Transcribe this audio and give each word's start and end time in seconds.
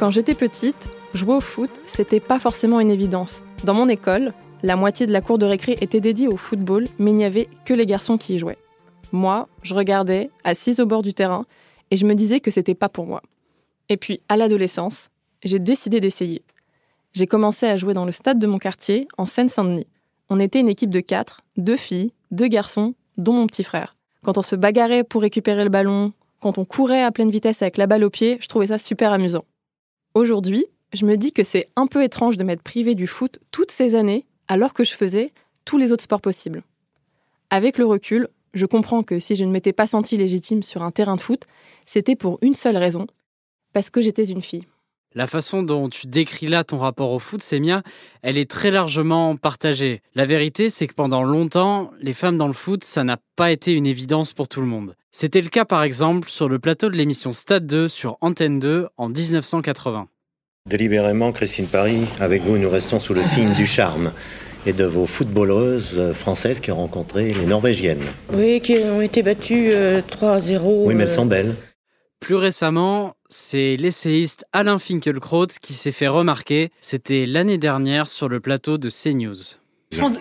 Quand 0.00 0.10
j'étais 0.10 0.34
petite, 0.34 0.88
jouer 1.12 1.34
au 1.34 1.40
foot, 1.42 1.68
c'était 1.86 2.20
pas 2.20 2.40
forcément 2.40 2.80
une 2.80 2.90
évidence. 2.90 3.44
Dans 3.64 3.74
mon 3.74 3.86
école, 3.86 4.32
la 4.62 4.74
moitié 4.74 5.04
de 5.04 5.12
la 5.12 5.20
cour 5.20 5.36
de 5.36 5.44
récré 5.44 5.76
était 5.82 6.00
dédiée 6.00 6.26
au 6.26 6.38
football, 6.38 6.86
mais 6.98 7.10
il 7.10 7.16
n'y 7.16 7.24
avait 7.26 7.50
que 7.66 7.74
les 7.74 7.84
garçons 7.84 8.16
qui 8.16 8.36
y 8.36 8.38
jouaient. 8.38 8.56
Moi, 9.12 9.46
je 9.62 9.74
regardais, 9.74 10.30
assise 10.42 10.80
au 10.80 10.86
bord 10.86 11.02
du 11.02 11.12
terrain, 11.12 11.44
et 11.90 11.98
je 11.98 12.06
me 12.06 12.14
disais 12.14 12.40
que 12.40 12.50
c'était 12.50 12.74
pas 12.74 12.88
pour 12.88 13.04
moi. 13.04 13.20
Et 13.90 13.98
puis, 13.98 14.22
à 14.30 14.38
l'adolescence, 14.38 15.10
j'ai 15.44 15.58
décidé 15.58 16.00
d'essayer. 16.00 16.40
J'ai 17.12 17.26
commencé 17.26 17.66
à 17.66 17.76
jouer 17.76 17.92
dans 17.92 18.06
le 18.06 18.12
stade 18.12 18.38
de 18.38 18.46
mon 18.46 18.58
quartier, 18.58 19.06
en 19.18 19.26
Seine-Saint-Denis. 19.26 19.86
On 20.30 20.40
était 20.40 20.60
une 20.60 20.70
équipe 20.70 20.88
de 20.88 21.00
quatre, 21.00 21.42
deux 21.58 21.76
filles, 21.76 22.14
deux 22.30 22.48
garçons, 22.48 22.94
dont 23.18 23.34
mon 23.34 23.46
petit 23.46 23.64
frère. 23.64 23.96
Quand 24.22 24.38
on 24.38 24.42
se 24.42 24.56
bagarrait 24.56 25.04
pour 25.04 25.20
récupérer 25.20 25.64
le 25.64 25.68
ballon, 25.68 26.14
quand 26.40 26.56
on 26.56 26.64
courait 26.64 27.02
à 27.02 27.12
pleine 27.12 27.30
vitesse 27.30 27.60
avec 27.60 27.76
la 27.76 27.86
balle 27.86 28.04
au 28.04 28.08
pied, 28.08 28.38
je 28.40 28.48
trouvais 28.48 28.68
ça 28.68 28.78
super 28.78 29.12
amusant. 29.12 29.44
Aujourd'hui, 30.14 30.66
je 30.92 31.06
me 31.06 31.16
dis 31.16 31.30
que 31.30 31.44
c'est 31.44 31.68
un 31.76 31.86
peu 31.86 32.02
étrange 32.02 32.36
de 32.36 32.42
m'être 32.42 32.62
privée 32.62 32.96
du 32.96 33.06
foot 33.06 33.38
toutes 33.52 33.70
ces 33.70 33.94
années 33.94 34.26
alors 34.48 34.72
que 34.72 34.82
je 34.82 34.92
faisais 34.92 35.32
tous 35.64 35.78
les 35.78 35.92
autres 35.92 36.02
sports 36.02 36.20
possibles. 36.20 36.64
Avec 37.50 37.78
le 37.78 37.84
recul, 37.84 38.28
je 38.52 38.66
comprends 38.66 39.04
que 39.04 39.20
si 39.20 39.36
je 39.36 39.44
ne 39.44 39.52
m'étais 39.52 39.72
pas 39.72 39.86
sentie 39.86 40.16
légitime 40.16 40.64
sur 40.64 40.82
un 40.82 40.90
terrain 40.90 41.14
de 41.14 41.20
foot, 41.20 41.44
c'était 41.86 42.16
pour 42.16 42.38
une 42.42 42.54
seule 42.54 42.76
raison, 42.76 43.06
parce 43.72 43.90
que 43.90 44.00
j'étais 44.00 44.24
une 44.24 44.42
fille. 44.42 44.66
La 45.16 45.26
façon 45.26 45.64
dont 45.64 45.88
tu 45.88 46.06
décris 46.06 46.46
là 46.46 46.62
ton 46.62 46.78
rapport 46.78 47.10
au 47.10 47.18
foot, 47.18 47.42
Sémia, 47.42 47.82
elle 48.22 48.38
est 48.38 48.48
très 48.48 48.70
largement 48.70 49.34
partagée. 49.34 50.02
La 50.14 50.24
vérité, 50.24 50.70
c'est 50.70 50.86
que 50.86 50.94
pendant 50.94 51.24
longtemps, 51.24 51.90
les 52.00 52.12
femmes 52.12 52.38
dans 52.38 52.46
le 52.46 52.52
foot, 52.52 52.84
ça 52.84 53.02
n'a 53.02 53.16
pas 53.34 53.50
été 53.50 53.72
une 53.72 53.86
évidence 53.86 54.32
pour 54.32 54.46
tout 54.46 54.60
le 54.60 54.68
monde. 54.68 54.94
C'était 55.10 55.40
le 55.40 55.48
cas 55.48 55.64
par 55.64 55.82
exemple 55.82 56.28
sur 56.28 56.48
le 56.48 56.60
plateau 56.60 56.90
de 56.90 56.96
l'émission 56.96 57.32
Stade 57.32 57.66
2 57.66 57.88
sur 57.88 58.18
Antenne 58.20 58.60
2 58.60 58.86
en 58.96 59.08
1980. 59.08 60.06
Délibérément, 60.68 61.32
Christine 61.32 61.66
Paris, 61.66 62.02
avec 62.20 62.42
vous, 62.42 62.56
nous 62.56 62.70
restons 62.70 63.00
sous 63.00 63.14
le 63.14 63.24
signe 63.24 63.52
du 63.54 63.66
charme 63.66 64.12
et 64.64 64.72
de 64.72 64.84
vos 64.84 65.06
footballeuses 65.06 66.12
françaises 66.12 66.60
qui 66.60 66.70
ont 66.70 66.76
rencontré 66.76 67.34
les 67.34 67.46
Norvégiennes. 67.46 68.04
Oui, 68.32 68.60
qui 68.60 68.76
ont 68.76 69.02
été 69.02 69.24
battues 69.24 69.72
3-0. 69.72 70.84
Oui, 70.86 70.94
mais 70.94 71.02
elles 71.02 71.10
sont 71.10 71.26
belles. 71.26 71.56
Plus 72.20 72.34
récemment, 72.34 73.16
c'est 73.30 73.76
l'essayiste 73.76 74.44
Alain 74.52 74.78
Finkielkraut 74.78 75.46
qui 75.60 75.72
s'est 75.72 75.90
fait 75.90 76.06
remarquer. 76.06 76.70
C'était 76.80 77.24
l'année 77.26 77.58
dernière 77.58 78.08
sur 78.08 78.28
le 78.28 78.40
plateau 78.40 78.78
de 78.78 78.90
CNews. 78.90 79.56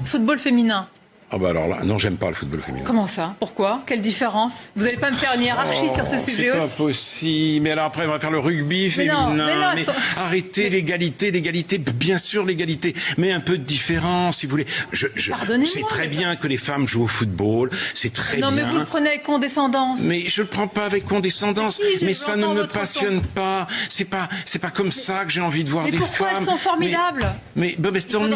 Football 0.06 0.40
féminin. 0.40 0.88
Ah 1.32 1.38
bah 1.38 1.50
alors 1.50 1.68
là, 1.68 1.78
non, 1.84 2.00
j'aime 2.00 2.18
pas 2.18 2.30
le 2.30 2.34
football 2.34 2.60
féminin. 2.62 2.84
Comment 2.88 3.06
ça? 3.06 3.36
Pourquoi? 3.40 3.84
Quelle 3.86 4.02
différence? 4.02 4.72
Vous 4.76 4.84
n'allez 4.86 4.98
pas 4.98 5.12
me 5.12 5.16
faire 5.16 5.32
une 5.36 5.44
hiérarchie 5.44 5.82
Oh, 5.88 5.94
sur 5.96 6.08
ce 6.08 6.18
sujet 6.18 6.50
C'est 6.52 6.58
pas 6.58 6.64
aussi 6.64 6.76
possible. 6.78 7.64
Mais 7.64 7.72
alors 7.72 7.86
après, 7.86 8.06
on 8.08 8.10
va 8.10 8.20
faire 8.20 8.32
le 8.32 8.40
rugby 8.40 8.86
Mais 8.86 8.90
féminin. 8.90 9.30
non, 9.30 9.46
mais 9.46 9.56
non, 9.56 9.84
sont- 9.84 9.92
arrêtez 10.18 10.70
l'égalité, 10.72 11.30
l'égalité, 11.30 11.78
bien 11.78 12.18
sûr 12.18 12.46
l'égalité, 12.46 12.96
mais 13.18 13.32
un 13.32 13.42
peu 13.42 13.60
de 13.60 13.64
différence, 13.64 14.38
si 14.38 14.48
vous 14.48 14.52
voulez. 14.52 14.66
Je, 14.92 15.06
je 15.16 15.32
c'est 15.72 15.86
très 15.86 16.04
mais- 16.04 16.08
bien 16.08 16.36
que 16.36 16.48
les 16.48 16.58
femmes 16.58 16.88
jouent 16.88 17.04
au 17.04 17.08
football, 17.08 17.70
c'est 17.94 18.12
très 18.12 18.38
Non, 18.40 18.50
mais 18.50 18.64
bien. 18.64 18.72
vous 18.72 18.78
le 18.80 18.86
prenez 18.86 19.10
avec 19.10 19.24
condescendance. 19.24 20.00
Mais 20.02 20.22
je 20.28 20.42
le 20.42 20.48
prends 20.48 20.68
pas 20.68 20.86
avec 20.86 21.06
condescendance. 21.06 21.80
Mais 21.84 21.98
si, 22.00 22.06
mais 22.06 22.14
ça 22.14 22.38
ne 22.38 22.48
me 22.48 22.66
passionne 22.66 23.22
pas. 23.22 23.68
C'est 23.88 24.06
pas, 24.06 24.30
c'est 24.46 24.60
pas 24.60 24.72
comme 24.72 24.92
ça 24.92 25.26
que 25.26 25.32
j'ai 25.32 25.42
envie 25.42 25.64
de 25.64 25.70
voir 25.70 25.86
Mais 25.86 25.92
des 25.92 25.98
pourquoi 26.00 26.30
femmes. 26.30 26.38
elles 26.40 26.46
sont 26.46 26.58
formidables? 26.58 27.32
Mais, 27.56 27.76
mais, 27.78 27.92
bah, 27.92 28.00
c'est 28.00 28.08
tant 28.08 28.24
mieux. 28.24 28.36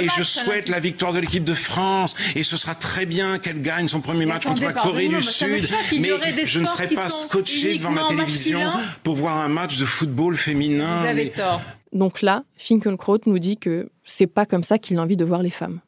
Et 0.00 0.08
je 0.16 0.22
souhaite 0.22 0.70
la 0.70 0.80
victoire 0.80 1.12
de 1.12 1.18
l'équipe 1.18 1.44
de 1.44 1.52
France. 1.54 2.13
Et 2.34 2.42
ce 2.42 2.56
sera 2.56 2.74
très 2.74 3.06
bien 3.06 3.38
qu'elle 3.38 3.60
gagne 3.62 3.88
son 3.88 4.00
premier 4.00 4.26
match 4.26 4.44
contre 4.46 4.62
la 4.62 4.72
Corée 4.72 5.08
du 5.08 5.22
Sud. 5.22 5.68
Mais 5.92 6.10
je 6.44 6.60
ne 6.60 6.66
serai 6.66 6.88
pas 6.88 7.08
scotché 7.08 7.78
devant 7.78 7.90
ma 7.90 8.06
télévision 8.08 8.60
pour 9.02 9.16
voir 9.16 9.38
un 9.38 9.48
match 9.48 9.78
de 9.78 9.84
football 9.84 10.36
féminin. 10.36 11.00
Vous 11.02 11.06
avez 11.06 11.24
Mais- 11.24 11.30
tort. 11.30 11.60
Donc 11.92 12.22
là, 12.22 12.44
Finkelkraut 12.56 13.20
nous 13.26 13.38
dit 13.38 13.56
que 13.56 13.88
c'est 14.04 14.26
pas 14.26 14.46
comme 14.46 14.64
ça 14.64 14.78
qu'il 14.78 14.98
a 14.98 15.02
envie 15.02 15.16
de 15.16 15.24
voir 15.24 15.42
les 15.42 15.50
femmes. 15.50 15.80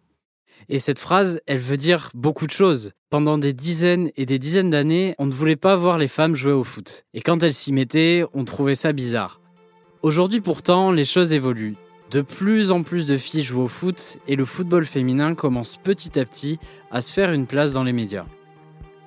Et 0.68 0.78
cette 0.78 0.98
phrase, 0.98 1.40
elle 1.46 1.58
veut 1.58 1.76
dire 1.76 2.10
beaucoup 2.14 2.46
de 2.46 2.52
choses. 2.52 2.92
Pendant 3.10 3.38
des 3.38 3.52
dizaines 3.52 4.10
et 4.16 4.26
des 4.26 4.38
dizaines 4.38 4.70
d'années, 4.70 5.14
on 5.18 5.26
ne 5.26 5.32
voulait 5.32 5.56
pas 5.56 5.76
voir 5.76 5.98
les 5.98 6.08
femmes 6.08 6.34
jouer 6.34 6.52
au 6.52 6.64
foot. 6.64 7.04
Et 7.14 7.20
quand 7.20 7.42
elles 7.42 7.54
s'y 7.54 7.72
mettaient, 7.72 8.24
on 8.34 8.44
trouvait 8.44 8.74
ça 8.74 8.92
bizarre. 8.92 9.40
Aujourd'hui 10.02 10.40
pourtant, 10.40 10.90
les 10.90 11.04
choses 11.04 11.32
évoluent. 11.32 11.76
De 12.10 12.22
plus 12.22 12.70
en 12.70 12.82
plus 12.82 13.06
de 13.06 13.16
filles 13.16 13.42
jouent 13.42 13.62
au 13.62 13.68
foot 13.68 14.18
et 14.28 14.36
le 14.36 14.44
football 14.44 14.84
féminin 14.84 15.34
commence 15.34 15.76
petit 15.76 16.18
à 16.18 16.24
petit 16.24 16.58
à 16.90 17.00
se 17.00 17.12
faire 17.12 17.32
une 17.32 17.46
place 17.46 17.72
dans 17.72 17.82
les 17.82 17.92
médias. 17.92 18.26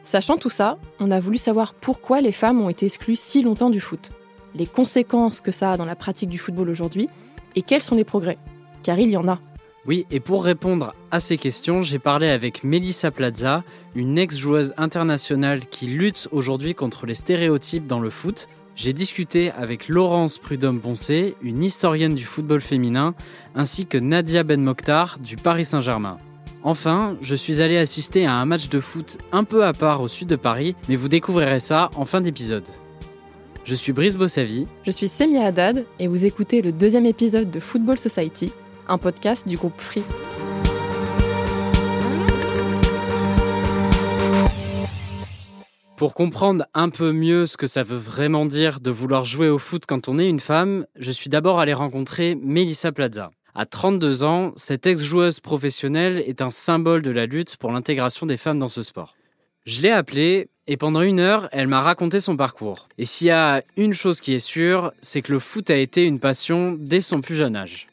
Sachant 0.03 0.37
tout 0.37 0.49
ça, 0.49 0.77
on 0.99 1.11
a 1.11 1.19
voulu 1.19 1.37
savoir 1.37 1.73
pourquoi 1.73 2.19
les 2.19 2.31
femmes 2.31 2.61
ont 2.61 2.69
été 2.69 2.85
exclues 2.87 3.15
si 3.15 3.43
longtemps 3.43 3.69
du 3.69 3.79
foot, 3.79 4.11
les 4.55 4.65
conséquences 4.65 5.39
que 5.39 5.51
ça 5.51 5.73
a 5.73 5.77
dans 5.77 5.85
la 5.85 5.95
pratique 5.95 6.29
du 6.29 6.39
football 6.39 6.69
aujourd'hui, 6.69 7.07
et 7.55 7.61
quels 7.61 7.81
sont 7.81 7.95
les 7.95 8.03
progrès. 8.03 8.37
Car 8.83 8.99
il 8.99 9.11
y 9.11 9.17
en 9.17 9.27
a. 9.27 9.39
Oui, 9.85 10.05
et 10.11 10.19
pour 10.19 10.43
répondre 10.43 10.93
à 11.09 11.19
ces 11.19 11.37
questions, 11.37 11.81
j'ai 11.81 11.99
parlé 11.99 12.27
avec 12.27 12.63
Melissa 12.63 13.11
Plaza, 13.11 13.63
une 13.95 14.17
ex-joueuse 14.17 14.73
internationale 14.77 15.61
qui 15.66 15.87
lutte 15.87 16.27
aujourd'hui 16.31 16.75
contre 16.75 17.05
les 17.05 17.13
stéréotypes 17.13 17.87
dans 17.87 17.99
le 17.99 18.09
foot. 18.09 18.47
J'ai 18.79 18.94
discuté 18.94 19.51
avec 19.51 19.90
Laurence 19.90 20.38
Prudhomme-Poncé, 20.38 21.35
une 21.41 21.66
historienne 21.66 22.16
du 22.16 22.23
football 22.23 22.62
féminin, 22.62 23.13
ainsi 23.53 23.85
que 23.85 23.97
Nadia 23.97 24.44
Ben 24.44 24.63
Mokhtar 24.63 25.19
du 25.19 25.35
Paris 25.35 25.66
Saint-Germain. 25.66 26.16
Enfin, 26.63 27.17
je 27.19 27.35
suis 27.35 27.62
allé 27.62 27.78
assister 27.78 28.25
à 28.25 28.35
un 28.35 28.45
match 28.45 28.69
de 28.69 28.79
foot 28.79 29.17
un 29.34 29.44
peu 29.44 29.66
à 29.66 29.73
part 29.73 30.01
au 30.01 30.07
sud 30.07 30.29
de 30.29 30.38
Paris, 30.38 30.78
mais 30.88 30.95
vous 30.95 31.09
découvrirez 31.09 31.59
ça 31.59 31.91
en 31.97 32.06
fin 32.06 32.22
d'épisode. 32.22 32.63
Je 33.66 33.75
suis 33.75 33.91
Brice 33.91 34.16
Bossavi, 34.16 34.66
Je 34.85 34.91
suis 34.91 35.09
Semia 35.09 35.44
Haddad 35.44 35.85
et 36.00 36.07
vous 36.07 36.25
écoutez 36.25 36.61
le 36.61 36.72
deuxième 36.72 37.06
épisode 37.06 37.51
de 37.51 37.59
Football 37.59 37.97
Society, 37.97 38.53
un 38.88 38.97
podcast 38.97 39.46
du 39.46 39.57
groupe 39.57 39.73
Free. 39.78 40.03
Pour 45.99 46.13
comprendre 46.13 46.65
un 46.73 46.87
peu 46.87 47.11
mieux 47.11 47.45
ce 47.45 47.57
que 47.57 47.67
ça 47.67 47.83
veut 47.83 47.97
vraiment 47.97 48.45
dire 48.45 48.79
de 48.79 48.89
vouloir 48.89 49.25
jouer 49.25 49.49
au 49.49 49.59
foot 49.59 49.83
quand 49.85 50.07
on 50.07 50.17
est 50.17 50.29
une 50.29 50.39
femme, 50.39 50.85
je 50.95 51.11
suis 51.11 51.29
d'abord 51.29 51.59
allé 51.59 51.73
rencontrer 51.73 52.37
Melissa 52.41 52.93
Plaza. 52.93 53.31
À 53.53 53.65
32 53.65 54.23
ans, 54.23 54.53
cette 54.55 54.87
ex-joueuse 54.87 55.41
professionnelle 55.41 56.23
est 56.25 56.41
un 56.41 56.51
symbole 56.51 57.01
de 57.01 57.11
la 57.11 57.25
lutte 57.25 57.57
pour 57.57 57.73
l'intégration 57.73 58.25
des 58.25 58.37
femmes 58.37 58.59
dans 58.59 58.69
ce 58.69 58.81
sport. 58.81 59.17
Je 59.65 59.81
l'ai 59.81 59.91
appelée 59.91 60.47
et 60.67 60.77
pendant 60.77 61.01
une 61.01 61.19
heure, 61.19 61.49
elle 61.51 61.67
m'a 61.67 61.81
raconté 61.81 62.21
son 62.21 62.37
parcours. 62.37 62.87
Et 62.97 63.03
s'il 63.03 63.27
y 63.27 63.31
a 63.31 63.61
une 63.75 63.93
chose 63.93 64.21
qui 64.21 64.33
est 64.33 64.39
sûre, 64.39 64.93
c'est 65.01 65.19
que 65.19 65.33
le 65.33 65.39
foot 65.39 65.69
a 65.69 65.75
été 65.75 66.05
une 66.05 66.21
passion 66.21 66.77
dès 66.79 67.01
son 67.01 67.19
plus 67.19 67.35
jeune 67.35 67.57
âge. 67.57 67.89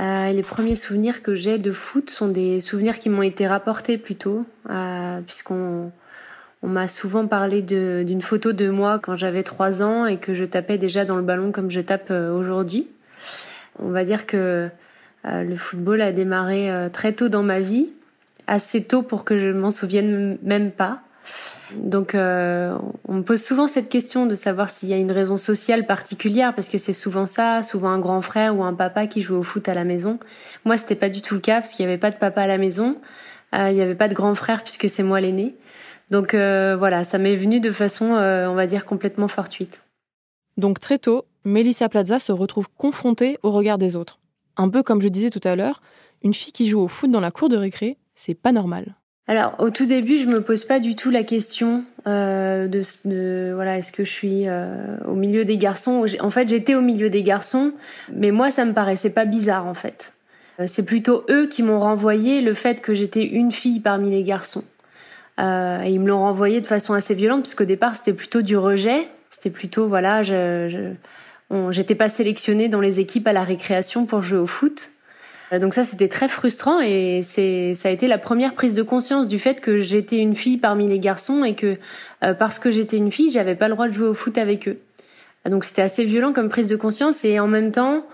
Euh, 0.00 0.32
les 0.32 0.42
premiers 0.42 0.74
souvenirs 0.74 1.22
que 1.22 1.36
j'ai 1.36 1.58
de 1.58 1.70
foot 1.70 2.10
sont 2.10 2.26
des 2.26 2.58
souvenirs 2.58 2.98
qui 2.98 3.08
m'ont 3.08 3.22
été 3.22 3.46
rapportés 3.46 3.96
plutôt, 3.96 4.44
euh, 4.70 5.20
puisqu'on 5.20 5.92
on 6.62 6.68
m'a 6.68 6.88
souvent 6.88 7.26
parlé 7.26 7.62
d'une 7.62 8.20
photo 8.20 8.52
de 8.52 8.68
moi 8.68 8.98
quand 8.98 9.16
j'avais 9.16 9.42
3 9.42 9.82
ans 9.82 10.06
et 10.06 10.16
que 10.16 10.34
je 10.34 10.44
tapais 10.44 10.78
déjà 10.78 11.04
dans 11.04 11.16
le 11.16 11.22
ballon 11.22 11.52
comme 11.52 11.70
je 11.70 11.80
tape 11.80 12.10
euh, 12.10 12.32
aujourd'hui. 12.32 12.88
On 13.78 13.90
va 13.90 14.04
dire 14.04 14.26
que 14.26 14.68
euh, 15.24 15.42
le 15.44 15.56
football 15.56 16.00
a 16.02 16.10
démarré 16.10 16.70
euh, 16.70 16.88
très 16.88 17.12
tôt 17.12 17.28
dans 17.28 17.44
ma 17.44 17.60
vie, 17.60 17.88
assez 18.48 18.82
tôt 18.82 19.02
pour 19.02 19.24
que 19.24 19.38
je 19.38 19.48
m'en 19.48 19.70
souvienne 19.70 20.38
même 20.42 20.72
pas. 20.72 21.00
Donc 21.74 22.14
on 22.14 23.12
me 23.12 23.20
pose 23.20 23.42
souvent 23.42 23.66
cette 23.66 23.90
question 23.90 24.24
de 24.24 24.34
savoir 24.34 24.70
s'il 24.70 24.88
y 24.88 24.94
a 24.94 24.96
une 24.96 25.12
raison 25.12 25.36
sociale 25.36 25.84
particulière 25.84 26.54
parce 26.54 26.70
que 26.70 26.78
c'est 26.78 26.94
souvent 26.94 27.26
ça, 27.26 27.62
souvent 27.62 27.90
un 27.90 27.98
grand 27.98 28.22
frère 28.22 28.56
ou 28.56 28.64
un 28.64 28.72
papa 28.72 29.06
qui 29.06 29.20
joue 29.20 29.36
au 29.36 29.42
foot 29.42 29.68
à 29.68 29.74
la 29.74 29.84
maison. 29.84 30.18
Moi 30.64 30.78
c'était 30.78 30.94
pas 30.94 31.10
du 31.10 31.20
tout 31.20 31.34
le 31.34 31.40
cas 31.40 31.60
parce 31.60 31.72
qu'il 31.72 31.84
n'y 31.84 31.92
avait 31.92 32.00
pas 32.00 32.10
de 32.10 32.16
papa 32.16 32.40
à 32.40 32.46
la 32.46 32.56
maison, 32.56 32.96
il 33.52 33.74
n'y 33.74 33.82
avait 33.82 33.94
pas 33.94 34.08
de 34.08 34.14
grand 34.14 34.34
frère 34.34 34.64
puisque 34.64 34.88
c'est 34.88 35.02
moi 35.02 35.20
l'aîné. 35.20 35.54
Donc 36.10 36.34
euh, 36.34 36.76
voilà, 36.76 37.04
ça 37.04 37.18
m'est 37.18 37.36
venu 37.36 37.60
de 37.60 37.70
façon 37.70 38.14
euh, 38.14 38.48
on 38.48 38.54
va 38.54 38.66
dire 38.66 38.84
complètement 38.86 39.28
fortuite. 39.28 39.82
Donc 40.56 40.80
très 40.80 40.98
tôt, 40.98 41.24
Melissa 41.44 41.88
Plaza 41.88 42.18
se 42.18 42.32
retrouve 42.32 42.68
confrontée 42.76 43.38
au 43.42 43.50
regard 43.50 43.78
des 43.78 43.96
autres. 43.96 44.18
Un 44.56 44.68
peu 44.68 44.82
comme 44.82 45.00
je 45.00 45.08
disais 45.08 45.30
tout 45.30 45.40
à 45.44 45.54
l'heure, 45.54 45.80
une 46.22 46.34
fille 46.34 46.52
qui 46.52 46.68
joue 46.68 46.80
au 46.80 46.88
foot 46.88 47.10
dans 47.10 47.20
la 47.20 47.30
cour 47.30 47.48
de 47.48 47.56
récré, 47.56 47.96
c'est 48.14 48.34
pas 48.34 48.52
normal. 48.52 48.96
Alors, 49.30 49.56
au 49.58 49.68
tout 49.68 49.84
début, 49.84 50.16
je 50.16 50.26
me 50.26 50.40
pose 50.40 50.64
pas 50.64 50.80
du 50.80 50.96
tout 50.96 51.10
la 51.10 51.22
question 51.22 51.84
euh, 52.06 52.66
de, 52.66 52.80
de 53.04 53.52
voilà, 53.54 53.76
est-ce 53.76 53.92
que 53.92 54.02
je 54.02 54.10
suis 54.10 54.48
euh, 54.48 54.96
au 55.06 55.14
milieu 55.14 55.44
des 55.44 55.58
garçons 55.58 56.06
En 56.20 56.30
fait, 56.30 56.48
j'étais 56.48 56.74
au 56.74 56.80
milieu 56.80 57.10
des 57.10 57.22
garçons, 57.22 57.72
mais 58.10 58.30
moi, 58.30 58.50
ça 58.50 58.64
me 58.64 58.72
paraissait 58.72 59.10
pas 59.10 59.26
bizarre, 59.26 59.66
en 59.66 59.74
fait. 59.74 60.14
C'est 60.66 60.84
plutôt 60.84 61.24
eux 61.30 61.46
qui 61.46 61.62
m'ont 61.62 61.78
renvoyé 61.78 62.40
le 62.40 62.52
fait 62.54 62.80
que 62.80 62.94
j'étais 62.94 63.22
une 63.22 63.52
fille 63.52 63.80
parmi 63.80 64.10
les 64.10 64.24
garçons. 64.24 64.64
Euh, 65.38 65.82
et 65.82 65.90
ils 65.90 66.00
me 66.00 66.08
l'ont 66.08 66.20
renvoyé 66.20 66.60
de 66.60 66.66
façon 66.66 66.94
assez 66.94 67.14
violente, 67.14 67.42
parce 67.42 67.54
qu'au 67.54 67.64
départ, 67.64 67.94
c'était 67.96 68.12
plutôt 68.12 68.42
du 68.42 68.56
rejet. 68.56 69.08
C'était 69.30 69.50
plutôt, 69.50 69.86
voilà, 69.86 70.22
je, 70.22 70.92
j'étais 71.70 71.94
pas 71.94 72.08
sélectionnée 72.08 72.68
dans 72.68 72.80
les 72.80 73.00
équipes 73.00 73.26
à 73.28 73.32
la 73.32 73.44
récréation 73.44 74.06
pour 74.06 74.22
jouer 74.22 74.38
au 74.38 74.46
foot. 74.46 74.90
Euh, 75.52 75.58
Donc 75.58 75.74
ça, 75.74 75.84
c'était 75.84 76.08
très 76.08 76.28
frustrant 76.28 76.80
et 76.80 77.20
c'est, 77.22 77.74
ça 77.74 77.88
a 77.88 77.92
été 77.92 78.08
la 78.08 78.18
première 78.18 78.54
prise 78.54 78.74
de 78.74 78.82
conscience 78.82 79.28
du 79.28 79.38
fait 79.38 79.60
que 79.60 79.78
j'étais 79.78 80.18
une 80.18 80.34
fille 80.34 80.58
parmi 80.58 80.88
les 80.88 80.98
garçons 80.98 81.44
et 81.44 81.54
que 81.54 81.76
euh, 82.24 82.34
parce 82.34 82.58
que 82.58 82.70
j'étais 82.70 82.96
une 82.96 83.10
fille, 83.10 83.30
j'avais 83.30 83.54
pas 83.54 83.68
le 83.68 83.74
droit 83.74 83.88
de 83.88 83.92
jouer 83.92 84.08
au 84.08 84.14
foot 84.14 84.38
avec 84.38 84.68
eux. 84.68 84.78
Donc 85.48 85.64
c'était 85.64 85.82
assez 85.82 86.04
violent 86.04 86.32
comme 86.32 86.48
prise 86.48 86.68
de 86.68 86.76
conscience 86.76 87.24
et 87.24 87.40
en 87.40 87.46
même 87.46 87.70
temps, 87.70 88.04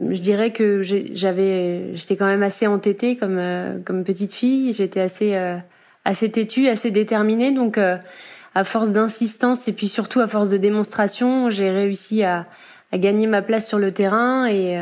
je 0.00 0.20
dirais 0.20 0.50
que 0.50 0.82
j'avais, 0.82 1.94
j'étais 1.94 2.16
quand 2.16 2.26
même 2.26 2.42
assez 2.42 2.66
entêtée 2.66 3.16
comme 3.16 3.38
euh, 3.38 3.78
comme 3.84 4.04
petite 4.04 4.34
fille. 4.34 4.72
J'étais 4.72 5.00
assez 5.00 5.34
euh, 5.34 5.56
assez 6.04 6.30
têtue, 6.30 6.68
assez 6.68 6.90
déterminée. 6.90 7.52
Donc 7.52 7.78
à 7.78 8.64
force 8.64 8.92
d'insistance 8.92 9.68
et 9.68 9.72
puis 9.72 9.88
surtout 9.88 10.20
à 10.20 10.26
force 10.26 10.48
de 10.48 10.56
démonstration, 10.56 11.50
j'ai 11.50 11.70
réussi 11.70 12.22
à, 12.22 12.46
à 12.90 12.98
gagner 12.98 13.26
ma 13.26 13.42
place 13.42 13.66
sur 13.66 13.78
le 13.78 13.92
terrain 13.92 14.46
et 14.46 14.78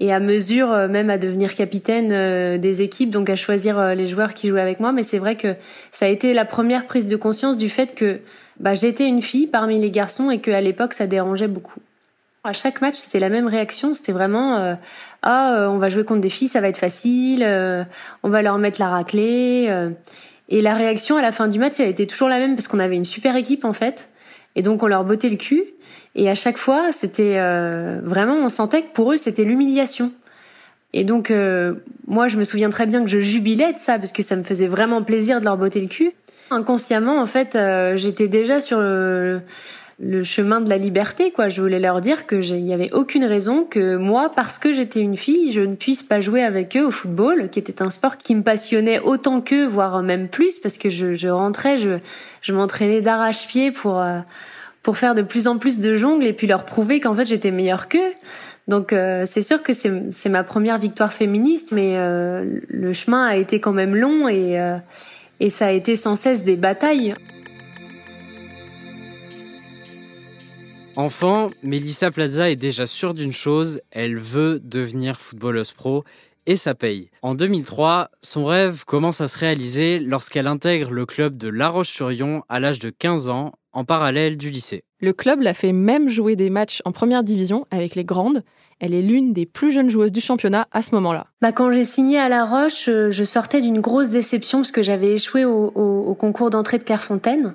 et 0.00 0.12
à 0.12 0.20
mesure 0.20 0.72
euh, 0.72 0.88
même 0.88 1.10
à 1.10 1.18
devenir 1.18 1.54
capitaine 1.54 2.10
euh, 2.12 2.58
des 2.58 2.82
équipes, 2.82 3.10
donc 3.10 3.30
à 3.30 3.36
choisir 3.36 3.78
euh, 3.78 3.94
les 3.94 4.06
joueurs 4.06 4.34
qui 4.34 4.48
jouaient 4.48 4.60
avec 4.60 4.80
moi. 4.80 4.92
Mais 4.92 5.02
c'est 5.02 5.18
vrai 5.18 5.36
que 5.36 5.54
ça 5.92 6.06
a 6.06 6.08
été 6.08 6.34
la 6.34 6.44
première 6.44 6.86
prise 6.86 7.06
de 7.06 7.16
conscience 7.16 7.56
du 7.56 7.68
fait 7.68 7.94
que 7.94 8.20
bah, 8.58 8.74
j'étais 8.74 9.06
une 9.06 9.22
fille 9.22 9.46
parmi 9.46 9.78
les 9.78 9.90
garçons 9.90 10.30
et 10.30 10.40
qu'à 10.40 10.60
l'époque 10.60 10.94
ça 10.94 11.06
dérangeait 11.06 11.48
beaucoup. 11.48 11.80
À 12.42 12.52
chaque 12.52 12.82
match, 12.82 12.96
c'était 12.96 13.20
la 13.20 13.30
même 13.30 13.46
réaction. 13.46 13.94
C'était 13.94 14.12
vraiment 14.12 14.76
ah 15.22 15.68
on 15.70 15.78
va 15.78 15.88
jouer 15.88 16.04
contre 16.04 16.20
des 16.20 16.28
filles, 16.28 16.48
ça 16.48 16.60
va 16.60 16.68
être 16.68 16.76
facile, 16.76 17.42
on 18.22 18.28
va 18.28 18.42
leur 18.42 18.58
mettre 18.58 18.78
la 18.78 18.90
raclée. 18.90 19.74
Et 20.48 20.60
la 20.60 20.74
réaction 20.74 21.16
à 21.16 21.22
la 21.22 21.32
fin 21.32 21.48
du 21.48 21.58
match, 21.58 21.74
elle 21.78 21.88
était 21.88 22.06
toujours 22.06 22.28
la 22.28 22.38
même 22.38 22.54
parce 22.54 22.68
qu'on 22.68 22.78
avait 22.78 22.96
une 22.96 23.04
super 23.04 23.36
équipe 23.36 23.64
en 23.64 23.72
fait, 23.72 24.08
et 24.56 24.62
donc 24.62 24.82
on 24.82 24.86
leur 24.86 25.04
bottait 25.04 25.30
le 25.30 25.36
cul. 25.36 25.64
Et 26.16 26.30
à 26.30 26.34
chaque 26.34 26.58
fois, 26.58 26.92
c'était 26.92 27.38
euh, 27.38 28.00
vraiment, 28.02 28.36
on 28.36 28.48
sentait 28.48 28.82
que 28.82 28.92
pour 28.92 29.12
eux, 29.12 29.16
c'était 29.16 29.44
l'humiliation. 29.44 30.12
Et 30.92 31.02
donc, 31.02 31.32
euh, 31.32 31.74
moi, 32.06 32.28
je 32.28 32.36
me 32.36 32.44
souviens 32.44 32.70
très 32.70 32.86
bien 32.86 33.02
que 33.02 33.10
je 33.10 33.18
jubilais 33.18 33.72
de 33.72 33.78
ça 33.78 33.98
parce 33.98 34.12
que 34.12 34.22
ça 34.22 34.36
me 34.36 34.44
faisait 34.44 34.68
vraiment 34.68 35.02
plaisir 35.02 35.40
de 35.40 35.44
leur 35.44 35.56
botter 35.56 35.80
le 35.80 35.88
cul. 35.88 36.12
Inconsciemment, 36.50 37.20
en 37.20 37.26
fait, 37.26 37.56
euh, 37.56 37.96
j'étais 37.96 38.28
déjà 38.28 38.60
sur 38.60 38.80
le, 38.80 39.40
le, 40.00 40.22
chemin 40.24 40.60
de 40.60 40.68
la 40.68 40.78
liberté, 40.78 41.30
quoi. 41.30 41.48
Je 41.48 41.60
voulais 41.60 41.78
leur 41.78 42.00
dire 42.00 42.26
que 42.26 42.36
il 42.36 42.64
n'y 42.64 42.74
avait 42.74 42.92
aucune 42.92 43.24
raison 43.24 43.64
que 43.64 43.96
moi, 43.96 44.30
parce 44.34 44.58
que 44.58 44.72
j'étais 44.72 45.00
une 45.00 45.16
fille, 45.16 45.52
je 45.52 45.60
ne 45.60 45.74
puisse 45.74 46.02
pas 46.02 46.20
jouer 46.20 46.42
avec 46.42 46.76
eux 46.76 46.86
au 46.86 46.90
football, 46.90 47.48
qui 47.50 47.58
était 47.58 47.82
un 47.82 47.90
sport 47.90 48.16
qui 48.16 48.34
me 48.34 48.42
passionnait 48.42 49.00
autant 49.00 49.40
qu'eux, 49.40 49.66
voire 49.66 50.02
même 50.02 50.28
plus, 50.28 50.58
parce 50.58 50.78
que 50.78 50.90
je, 50.90 51.14
je 51.14 51.28
rentrais, 51.28 51.78
je, 51.78 51.98
je 52.42 52.52
m'entraînais 52.52 53.00
d'arrache-pied 53.00 53.70
pour 53.72 54.02
pour 54.84 54.98
faire 54.98 55.14
de 55.14 55.22
plus 55.22 55.48
en 55.48 55.56
plus 55.56 55.80
de 55.80 55.96
jongles 55.96 56.26
et 56.26 56.34
puis 56.34 56.46
leur 56.46 56.66
prouver 56.66 57.00
qu'en 57.00 57.14
fait 57.14 57.26
j'étais 57.26 57.50
meilleure 57.50 57.88
qu'eux. 57.88 58.12
Donc 58.68 58.92
euh, 58.92 59.24
c'est 59.26 59.42
sûr 59.42 59.62
que 59.62 59.72
c'est 59.72 60.28
ma 60.28 60.44
première 60.44 60.78
victoire 60.78 61.12
féministe, 61.12 61.72
mais 61.72 61.96
euh, 61.96 62.60
le 62.68 62.92
chemin 62.92 63.26
a 63.26 63.36
été 63.36 63.60
quand 63.60 63.72
même 63.72 63.96
long 63.96 64.28
et, 64.28 64.60
euh, 64.60 64.76
et 65.40 65.50
ça 65.50 65.66
a 65.66 65.70
été 65.70 65.96
sans 65.96 66.16
cesse 66.16 66.44
des 66.44 66.56
batailles. 66.56 67.14
Enfant, 70.96 71.48
Melissa 71.64 72.12
Plaza 72.12 72.50
est 72.50 72.56
déjà 72.56 72.86
sûre 72.86 73.14
d'une 73.14 73.32
chose, 73.32 73.80
elle 73.90 74.16
veut 74.16 74.60
devenir 74.62 75.20
footballeuse 75.20 75.72
pro 75.72 76.04
et 76.46 76.54
ça 76.54 76.74
paye. 76.74 77.10
En 77.22 77.34
2003, 77.34 78.10
son 78.22 78.44
rêve 78.44 78.84
commence 78.84 79.20
à 79.20 79.26
se 79.26 79.38
réaliser 79.38 79.98
lorsqu'elle 79.98 80.46
intègre 80.46 80.92
le 80.92 81.04
club 81.04 81.36
de 81.36 81.48
La 81.48 81.68
Roche-sur-Yon 81.68 82.42
à 82.48 82.60
l'âge 82.60 82.78
de 82.78 82.90
15 82.90 83.28
ans 83.28 83.52
en 83.72 83.84
parallèle 83.84 84.36
du 84.36 84.50
lycée. 84.50 84.84
Le 85.00 85.12
club 85.12 85.40
l'a 85.40 85.52
fait 85.52 85.72
même 85.72 86.08
jouer 86.08 86.36
des 86.36 86.48
matchs 86.48 86.80
en 86.84 86.92
première 86.92 87.24
division 87.24 87.66
avec 87.72 87.96
les 87.96 88.04
grandes. 88.04 88.44
Elle 88.78 88.94
est 88.94 89.02
l'une 89.02 89.32
des 89.32 89.46
plus 89.46 89.72
jeunes 89.72 89.90
joueuses 89.90 90.12
du 90.12 90.20
championnat 90.20 90.68
à 90.70 90.82
ce 90.82 90.94
moment-là. 90.94 91.26
Bah 91.42 91.52
quand 91.52 91.72
j'ai 91.72 91.84
signé 91.84 92.18
à 92.18 92.28
La 92.28 92.44
Roche, 92.44 92.88
euh, 92.88 93.10
je 93.10 93.24
sortais 93.24 93.60
d'une 93.60 93.80
grosse 93.80 94.10
déception 94.10 94.58
parce 94.58 94.72
que 94.72 94.82
j'avais 94.82 95.14
échoué 95.14 95.44
au, 95.44 96.14
concours 96.14 96.50
d'entrée 96.50 96.78
de 96.78 96.84
Clairefontaine. 96.84 97.54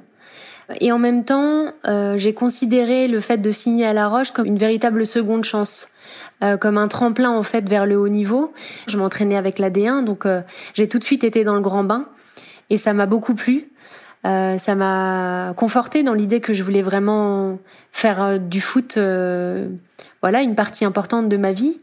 Et 0.80 0.92
en 0.92 1.00
même 1.00 1.26
temps, 1.26 1.74
euh, 1.88 2.18
j'ai 2.18 2.34
considéré 2.34 3.08
le 3.08 3.20
fait 3.20 3.38
de 3.38 3.52
signer 3.52 3.86
à 3.86 3.94
La 3.94 4.08
Roche 4.08 4.32
comme 4.32 4.46
une 4.46 4.58
véritable 4.58 5.06
seconde 5.06 5.44
chance. 5.44 5.90
Euh, 6.42 6.56
comme 6.56 6.78
un 6.78 6.88
tremplin 6.88 7.32
en 7.32 7.44
fait 7.44 7.68
vers 7.68 7.86
le 7.86 7.98
haut 7.98 8.08
niveau. 8.08 8.54
Je 8.88 8.98
m'entraînais 8.98 9.36
avec 9.36 9.60
la 9.60 9.70
D1, 9.70 10.06
donc 10.06 10.26
j'ai 10.74 10.88
tout 10.88 10.98
de 10.98 11.04
suite 11.04 11.26
été 11.26 11.44
dans 11.44 11.54
le 11.56 11.60
grand 11.60 11.84
bain 11.84 12.08
et 12.70 12.78
ça 12.78 12.94
m'a 12.94 13.06
beaucoup 13.06 13.36
plu. 13.36 13.70
Euh, 14.26 14.58
ça 14.58 14.76
m'a 14.76 15.54
conforté 15.56 16.04
dans 16.04 16.14
l'idée 16.14 16.42
que 16.42 16.54
je 16.54 16.64
voulais 16.64 16.82
vraiment 16.82 17.58
faire 17.92 18.22
euh, 18.22 18.38
du 18.38 18.60
foot, 18.60 18.98
euh, 18.98 19.70
voilà, 20.22 20.42
une 20.42 20.56
partie 20.56 20.84
importante 20.84 21.30
de 21.30 21.38
ma 21.38 21.54
vie, 21.54 21.82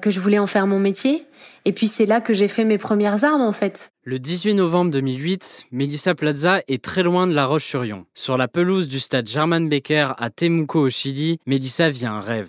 que 0.00 0.08
je 0.08 0.20
voulais 0.20 0.38
en 0.38 0.46
faire 0.46 0.66
mon 0.66 0.78
métier. 0.78 1.26
Et 1.66 1.72
puis 1.72 1.86
c'est 1.86 2.06
là 2.06 2.22
que 2.22 2.32
j'ai 2.32 2.48
fait 2.48 2.64
mes 2.64 2.78
premières 2.78 3.24
armes 3.24 3.42
en 3.42 3.52
fait. 3.52 3.90
Le 4.08 4.20
18 4.20 4.54
novembre 4.54 4.92
2008, 4.92 5.66
Melissa 5.72 6.14
Plaza 6.14 6.62
est 6.68 6.80
très 6.80 7.02
loin 7.02 7.26
de 7.26 7.34
La 7.34 7.44
Roche-sur-Yon. 7.44 8.04
Sur 8.14 8.36
la 8.36 8.46
pelouse 8.46 8.86
du 8.86 9.00
stade 9.00 9.26
German 9.26 9.68
Becker 9.68 10.12
à 10.16 10.30
Temuco 10.30 10.78
au 10.78 10.90
Chili, 10.90 11.40
Melissa 11.44 11.90
vit 11.90 12.06
un 12.06 12.20
rêve 12.20 12.48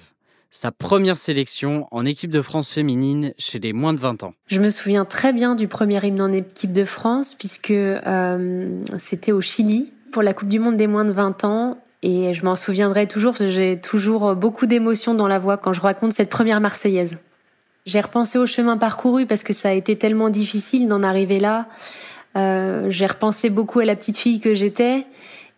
sa 0.51 0.71
première 0.71 1.17
sélection 1.17 1.87
en 1.91 2.05
équipe 2.05 2.29
de 2.29 2.41
France 2.41 2.69
féminine 2.69 3.33
chez 3.39 3.57
les 3.57 3.73
moins 3.73 3.93
de 3.93 3.99
20 3.99 4.23
ans. 4.23 4.33
Je 4.47 4.61
me 4.61 4.69
souviens 4.69 5.03
très 5.03 5.33
bien 5.33 5.55
du 5.55 5.67
premier 5.67 5.99
hymne 6.05 6.21
en 6.21 6.31
équipe 6.31 6.71
de 6.71 6.85
France 6.85 7.33
puisque 7.33 7.71
euh, 7.71 8.79
c'était 8.99 9.31
au 9.31 9.41
Chili 9.41 9.91
pour 10.11 10.21
la 10.21 10.33
Coupe 10.33 10.49
du 10.49 10.59
Monde 10.59 10.77
des 10.77 10.87
moins 10.87 11.05
de 11.05 11.11
20 11.11 11.43
ans 11.43 11.77
et 12.01 12.33
je 12.33 12.45
m'en 12.45 12.55
souviendrai 12.55 13.07
toujours 13.07 13.35
j'ai 13.35 13.79
toujours 13.81 14.35
beaucoup 14.35 14.67
d'émotions 14.67 15.15
dans 15.15 15.27
la 15.27 15.37
voix 15.37 15.57
quand 15.57 15.73
je 15.73 15.81
raconte 15.81 16.13
cette 16.13 16.29
première 16.29 16.61
Marseillaise. 16.61 17.17
J'ai 17.87 18.01
repensé 18.01 18.37
au 18.37 18.45
chemin 18.45 18.75
parcouru 18.75 19.25
parce 19.25 19.43
que 19.43 19.53
ça 19.53 19.69
a 19.69 19.71
été 19.71 19.97
tellement 19.97 20.29
difficile 20.29 20.89
d'en 20.89 21.03
arriver 21.03 21.39
là. 21.39 21.67
Euh, 22.35 22.89
j'ai 22.89 23.05
repensé 23.05 23.49
beaucoup 23.49 23.79
à 23.79 23.85
la 23.85 23.95
petite 23.95 24.17
fille 24.17 24.41
que 24.41 24.53
j'étais 24.53 25.05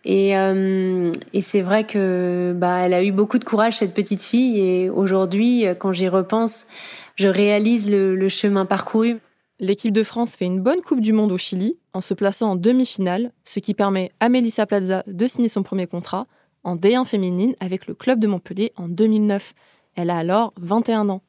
et, 0.04 0.36
euh, 0.38 1.10
et 1.32 1.40
c'est 1.40 1.60
vrai 1.60 1.84
que 1.84 2.54
bah, 2.56 2.82
elle 2.84 2.94
a 2.94 3.02
eu 3.02 3.10
beaucoup 3.10 3.38
de 3.40 3.44
courage 3.44 3.78
cette 3.78 3.94
petite 3.94 4.22
fille. 4.22 4.60
Et 4.60 4.88
aujourd'hui, 4.88 5.64
quand 5.80 5.90
j'y 5.90 6.06
repense, 6.06 6.68
je 7.16 7.26
réalise 7.26 7.90
le, 7.90 8.14
le 8.14 8.28
chemin 8.28 8.64
parcouru. 8.64 9.18
L'équipe 9.58 9.92
de 9.92 10.04
France 10.04 10.36
fait 10.36 10.46
une 10.46 10.60
bonne 10.60 10.82
Coupe 10.82 11.00
du 11.00 11.12
Monde 11.12 11.32
au 11.32 11.36
Chili 11.36 11.78
en 11.94 12.00
se 12.00 12.14
plaçant 12.14 12.52
en 12.52 12.56
demi-finale, 12.56 13.32
ce 13.42 13.58
qui 13.58 13.74
permet 13.74 14.12
à 14.20 14.28
Melissa 14.28 14.66
Plaza 14.66 15.02
de 15.08 15.26
signer 15.26 15.48
son 15.48 15.64
premier 15.64 15.88
contrat 15.88 16.28
en 16.62 16.76
D1 16.76 17.06
féminine 17.06 17.56
avec 17.58 17.88
le 17.88 17.94
club 17.94 18.20
de 18.20 18.28
Montpellier 18.28 18.72
en 18.76 18.86
2009. 18.88 19.52
Elle 19.96 20.10
a 20.10 20.18
alors 20.18 20.54
21 20.60 21.08
ans. 21.08 21.22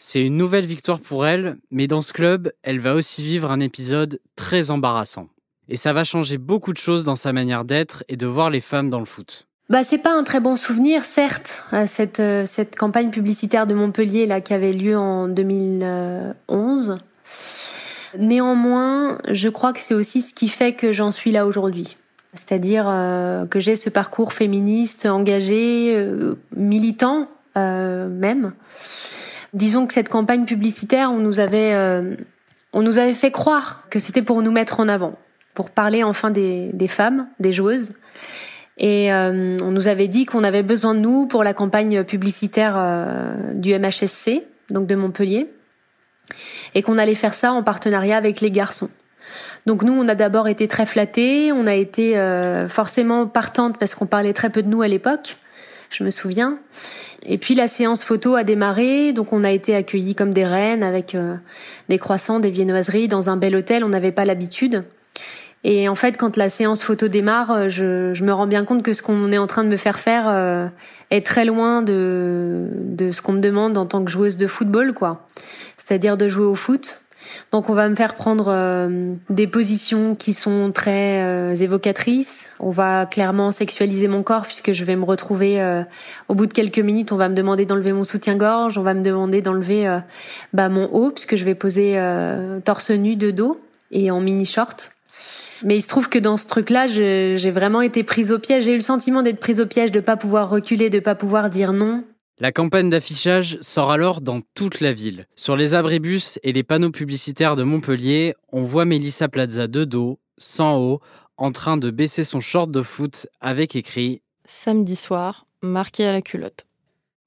C'est 0.00 0.24
une 0.24 0.36
nouvelle 0.36 0.64
victoire 0.64 1.00
pour 1.00 1.26
elle, 1.26 1.56
mais 1.72 1.88
dans 1.88 2.02
ce 2.02 2.12
club, 2.12 2.52
elle 2.62 2.78
va 2.78 2.94
aussi 2.94 3.24
vivre 3.24 3.50
un 3.50 3.58
épisode 3.58 4.20
très 4.36 4.70
embarrassant. 4.70 5.26
Et 5.68 5.76
ça 5.76 5.92
va 5.92 6.04
changer 6.04 6.38
beaucoup 6.38 6.72
de 6.72 6.78
choses 6.78 7.02
dans 7.02 7.16
sa 7.16 7.32
manière 7.32 7.64
d'être 7.64 8.04
et 8.08 8.16
de 8.16 8.26
voir 8.26 8.48
les 8.48 8.60
femmes 8.60 8.90
dans 8.90 9.00
le 9.00 9.04
foot. 9.04 9.48
Bah 9.68 9.82
c'est 9.82 9.98
pas 9.98 10.12
un 10.12 10.22
très 10.22 10.38
bon 10.38 10.54
souvenir, 10.54 11.04
certes, 11.04 11.64
euh, 11.74 11.84
cette 11.86 12.20
euh, 12.20 12.46
cette 12.46 12.76
campagne 12.76 13.10
publicitaire 13.10 13.66
de 13.66 13.74
Montpellier 13.74 14.24
là 14.24 14.40
qui 14.40 14.54
avait 14.54 14.72
lieu 14.72 14.96
en 14.96 15.28
2011. 15.28 17.00
Néanmoins, 18.18 19.18
je 19.28 19.48
crois 19.50 19.74
que 19.74 19.80
c'est 19.80 19.92
aussi 19.94 20.22
ce 20.22 20.32
qui 20.32 20.48
fait 20.48 20.72
que 20.72 20.92
j'en 20.92 21.10
suis 21.10 21.32
là 21.32 21.44
aujourd'hui. 21.44 21.98
C'est-à-dire 22.32 22.88
euh, 22.88 23.46
que 23.46 23.60
j'ai 23.60 23.76
ce 23.76 23.90
parcours 23.90 24.32
féministe, 24.32 25.04
engagé, 25.04 26.06
militant 26.56 27.26
même. 27.56 28.52
Disons 29.54 29.86
que 29.86 29.94
cette 29.94 30.08
campagne 30.08 30.44
publicitaire, 30.44 31.10
on 31.10 31.18
nous 31.18 31.40
avait 31.40 31.74
on 32.72 32.82
nous 32.82 32.98
avait 32.98 33.14
fait 33.14 33.30
croire 33.30 33.86
que 33.90 33.98
c'était 33.98 34.22
pour 34.22 34.42
nous 34.42 34.52
mettre 34.52 34.80
en 34.80 34.88
avant 34.88 35.16
pour 35.58 35.70
parler 35.70 36.04
enfin 36.04 36.30
des, 36.30 36.86
femmes, 36.86 37.26
des 37.40 37.50
joueuses. 37.50 37.90
Et 38.76 39.12
euh, 39.12 39.56
on 39.60 39.72
nous 39.72 39.88
avait 39.88 40.06
dit 40.06 40.24
qu'on 40.24 40.44
avait 40.44 40.62
besoin 40.62 40.94
de 40.94 41.00
nous 41.00 41.26
pour 41.26 41.42
la 41.42 41.52
campagne 41.52 42.04
publicitaire 42.04 42.76
euh, 42.76 43.34
du 43.54 43.76
MHSC, 43.76 44.44
donc 44.70 44.86
de 44.86 44.94
Montpellier, 44.94 45.50
et 46.76 46.82
qu'on 46.82 46.96
allait 46.96 47.16
faire 47.16 47.34
ça 47.34 47.50
en 47.50 47.64
partenariat 47.64 48.16
avec 48.16 48.40
les 48.40 48.52
garçons. 48.52 48.88
Donc 49.66 49.82
nous, 49.82 49.92
on 49.92 50.06
a 50.06 50.14
d'abord 50.14 50.46
été 50.46 50.68
très 50.68 50.86
flattés, 50.86 51.50
on 51.50 51.66
a 51.66 51.74
été 51.74 52.16
euh, 52.16 52.68
forcément 52.68 53.26
partante 53.26 53.78
parce 53.78 53.96
qu'on 53.96 54.06
parlait 54.06 54.34
très 54.34 54.50
peu 54.50 54.62
de 54.62 54.68
nous 54.68 54.82
à 54.82 54.86
l'époque, 54.86 55.38
je 55.90 56.04
me 56.04 56.10
souviens. 56.10 56.60
Et 57.28 57.38
puis 57.38 57.54
la 57.54 57.68
séance 57.68 58.02
photo 58.02 58.34
a 58.34 58.42
démarré, 58.42 59.12
donc 59.12 59.32
on 59.32 59.44
a 59.44 59.52
été 59.52 59.76
accueillis 59.76 60.14
comme 60.14 60.32
des 60.32 60.46
reines 60.46 60.82
avec 60.82 61.16
des 61.88 61.98
croissants, 61.98 62.40
des 62.40 62.50
viennoiseries 62.50 63.06
dans 63.06 63.28
un 63.30 63.36
bel 63.36 63.54
hôtel, 63.54 63.84
on 63.84 63.90
n'avait 63.90 64.12
pas 64.12 64.24
l'habitude. 64.24 64.82
Et 65.64 65.88
en 65.88 65.94
fait, 65.94 66.16
quand 66.16 66.36
la 66.36 66.48
séance 66.48 66.82
photo 66.82 67.08
démarre, 67.08 67.50
euh, 67.50 67.68
je, 67.68 68.14
je 68.14 68.24
me 68.24 68.32
rends 68.32 68.46
bien 68.46 68.64
compte 68.64 68.82
que 68.82 68.92
ce 68.92 69.02
qu'on 69.02 69.32
est 69.32 69.38
en 69.38 69.46
train 69.46 69.64
de 69.64 69.68
me 69.68 69.76
faire 69.76 69.98
faire 69.98 70.26
euh, 70.28 70.68
est 71.10 71.26
très 71.26 71.44
loin 71.44 71.82
de, 71.82 72.68
de 72.72 73.10
ce 73.10 73.22
qu'on 73.22 73.32
me 73.32 73.40
demande 73.40 73.76
en 73.76 73.86
tant 73.86 74.04
que 74.04 74.10
joueuse 74.10 74.36
de 74.36 74.46
football, 74.46 74.94
quoi. 74.94 75.26
C'est-à-dire 75.76 76.16
de 76.16 76.28
jouer 76.28 76.46
au 76.46 76.54
foot. 76.54 77.02
Donc 77.52 77.70
on 77.70 77.74
va 77.74 77.88
me 77.88 77.94
faire 77.94 78.14
prendre 78.14 78.46
euh, 78.48 79.14
des 79.30 79.46
positions 79.46 80.14
qui 80.14 80.32
sont 80.32 80.70
très 80.72 81.54
évocatrices. 81.60 82.54
On 82.60 82.70
va 82.70 83.06
clairement 83.06 83.50
sexualiser 83.50 84.08
mon 84.08 84.22
corps 84.22 84.46
puisque 84.46 84.72
je 84.72 84.84
vais 84.84 84.96
me 84.96 85.04
retrouver 85.04 85.84
au 86.28 86.34
bout 86.34 86.46
de 86.46 86.52
quelques 86.52 86.78
minutes, 86.78 87.12
on 87.12 87.16
va 87.16 87.28
me 87.28 87.34
demander 87.34 87.64
d'enlever 87.64 87.92
mon 87.92 88.04
soutien-gorge, 88.04 88.78
on 88.78 88.82
va 88.82 88.94
me 88.94 89.02
demander 89.02 89.42
d'enlever 89.42 89.98
bah, 90.52 90.68
mon 90.68 90.84
haut 90.92 91.10
puisque 91.10 91.36
je 91.36 91.44
vais 91.44 91.54
poser 91.54 92.00
torse 92.64 92.90
nu 92.90 93.16
de 93.16 93.30
dos 93.30 93.58
et 93.90 94.10
en 94.10 94.20
mini 94.20 94.44
short. 94.44 94.92
Mais 95.62 95.76
il 95.76 95.82
se 95.82 95.88
trouve 95.88 96.08
que 96.08 96.18
dans 96.18 96.36
ce 96.36 96.46
truc-là, 96.46 96.86
j'ai 96.86 97.50
vraiment 97.50 97.80
été 97.80 98.04
prise 98.04 98.32
au 98.32 98.38
piège. 98.38 98.64
J'ai 98.64 98.72
eu 98.72 98.76
le 98.76 98.80
sentiment 98.80 99.22
d'être 99.22 99.40
prise 99.40 99.60
au 99.60 99.66
piège, 99.66 99.90
de 99.90 100.00
pas 100.00 100.16
pouvoir 100.16 100.50
reculer, 100.50 100.90
de 100.90 101.00
pas 101.00 101.14
pouvoir 101.14 101.50
dire 101.50 101.72
non. 101.72 102.04
La 102.40 102.52
campagne 102.52 102.88
d'affichage 102.88 103.58
sort 103.60 103.90
alors 103.90 104.20
dans 104.20 104.42
toute 104.54 104.80
la 104.80 104.92
ville. 104.92 105.26
Sur 105.34 105.56
les 105.56 105.74
abribus 105.74 106.38
et 106.44 106.52
les 106.52 106.62
panneaux 106.62 106.92
publicitaires 106.92 107.56
de 107.56 107.64
Montpellier, 107.64 108.36
on 108.52 108.62
voit 108.62 108.84
Mélissa 108.84 109.26
Plaza 109.26 109.66
de 109.66 109.84
dos, 109.84 110.20
sans 110.36 110.78
haut, 110.78 111.00
en 111.36 111.50
train 111.50 111.76
de 111.76 111.90
baisser 111.90 112.22
son 112.22 112.38
short 112.38 112.70
de 112.70 112.82
foot 112.82 113.26
avec 113.40 113.74
écrit 113.74 114.22
Samedi 114.44 114.94
soir, 114.94 115.46
marqué 115.62 116.06
à 116.06 116.12
la 116.12 116.22
culotte. 116.22 116.64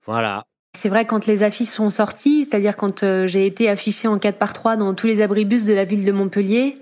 Voilà. 0.06 0.46
C'est 0.78 0.88
vrai 0.88 1.06
quand 1.06 1.28
les 1.28 1.44
affiches 1.44 1.68
sont 1.68 1.90
sorties, 1.90 2.46
c'est-à-dire 2.46 2.78
quand 2.78 3.04
euh, 3.04 3.28
j'ai 3.28 3.46
été 3.46 3.68
affichée 3.68 4.08
en 4.08 4.18
4 4.18 4.38
par 4.38 4.54
3 4.54 4.78
dans 4.78 4.94
tous 4.94 5.08
les 5.08 5.22
abribus 5.22 5.66
de 5.66 5.74
la 5.74 5.84
ville 5.84 6.06
de 6.06 6.14
Montpellier, 6.14 6.78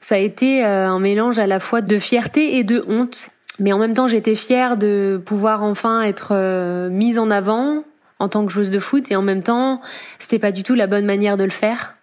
ça 0.00 0.16
a 0.16 0.18
été 0.18 0.64
euh, 0.64 0.88
un 0.88 0.98
mélange 0.98 1.38
à 1.38 1.46
la 1.46 1.60
fois 1.60 1.80
de 1.80 1.96
fierté 2.00 2.56
et 2.56 2.64
de 2.64 2.84
honte. 2.88 3.30
Mais 3.58 3.72
en 3.72 3.78
même 3.78 3.94
temps, 3.94 4.08
j'étais 4.08 4.34
fière 4.34 4.76
de 4.76 5.20
pouvoir 5.24 5.62
enfin 5.62 6.02
être 6.02 6.30
euh, 6.32 6.88
mise 6.90 7.18
en 7.18 7.30
avant 7.30 7.84
en 8.18 8.28
tant 8.28 8.44
que 8.44 8.52
joueuse 8.52 8.70
de 8.70 8.78
foot 8.78 9.10
et 9.10 9.16
en 9.16 9.22
même 9.22 9.42
temps, 9.42 9.80
c'était 10.18 10.38
pas 10.38 10.52
du 10.52 10.62
tout 10.62 10.74
la 10.74 10.86
bonne 10.86 11.04
manière 11.04 11.36
de 11.36 11.44
le 11.44 11.50
faire. 11.50 11.94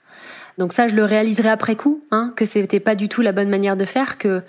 Donc 0.57 0.71
ça, 0.71 0.87
je 0.87 0.95
le 0.95 1.03
réaliserai 1.03 1.49
après 1.49 1.75
coup, 1.75 2.01
hein, 2.11 2.33
que 2.35 2.45
c'était 2.45 2.79
pas 2.79 2.95
du 2.95 3.09
tout 3.09 3.21
la 3.21 3.33
bonne 3.33 3.49
manière 3.49 3.75
de 3.75 3.85
faire, 3.85 4.17
que 4.17 4.41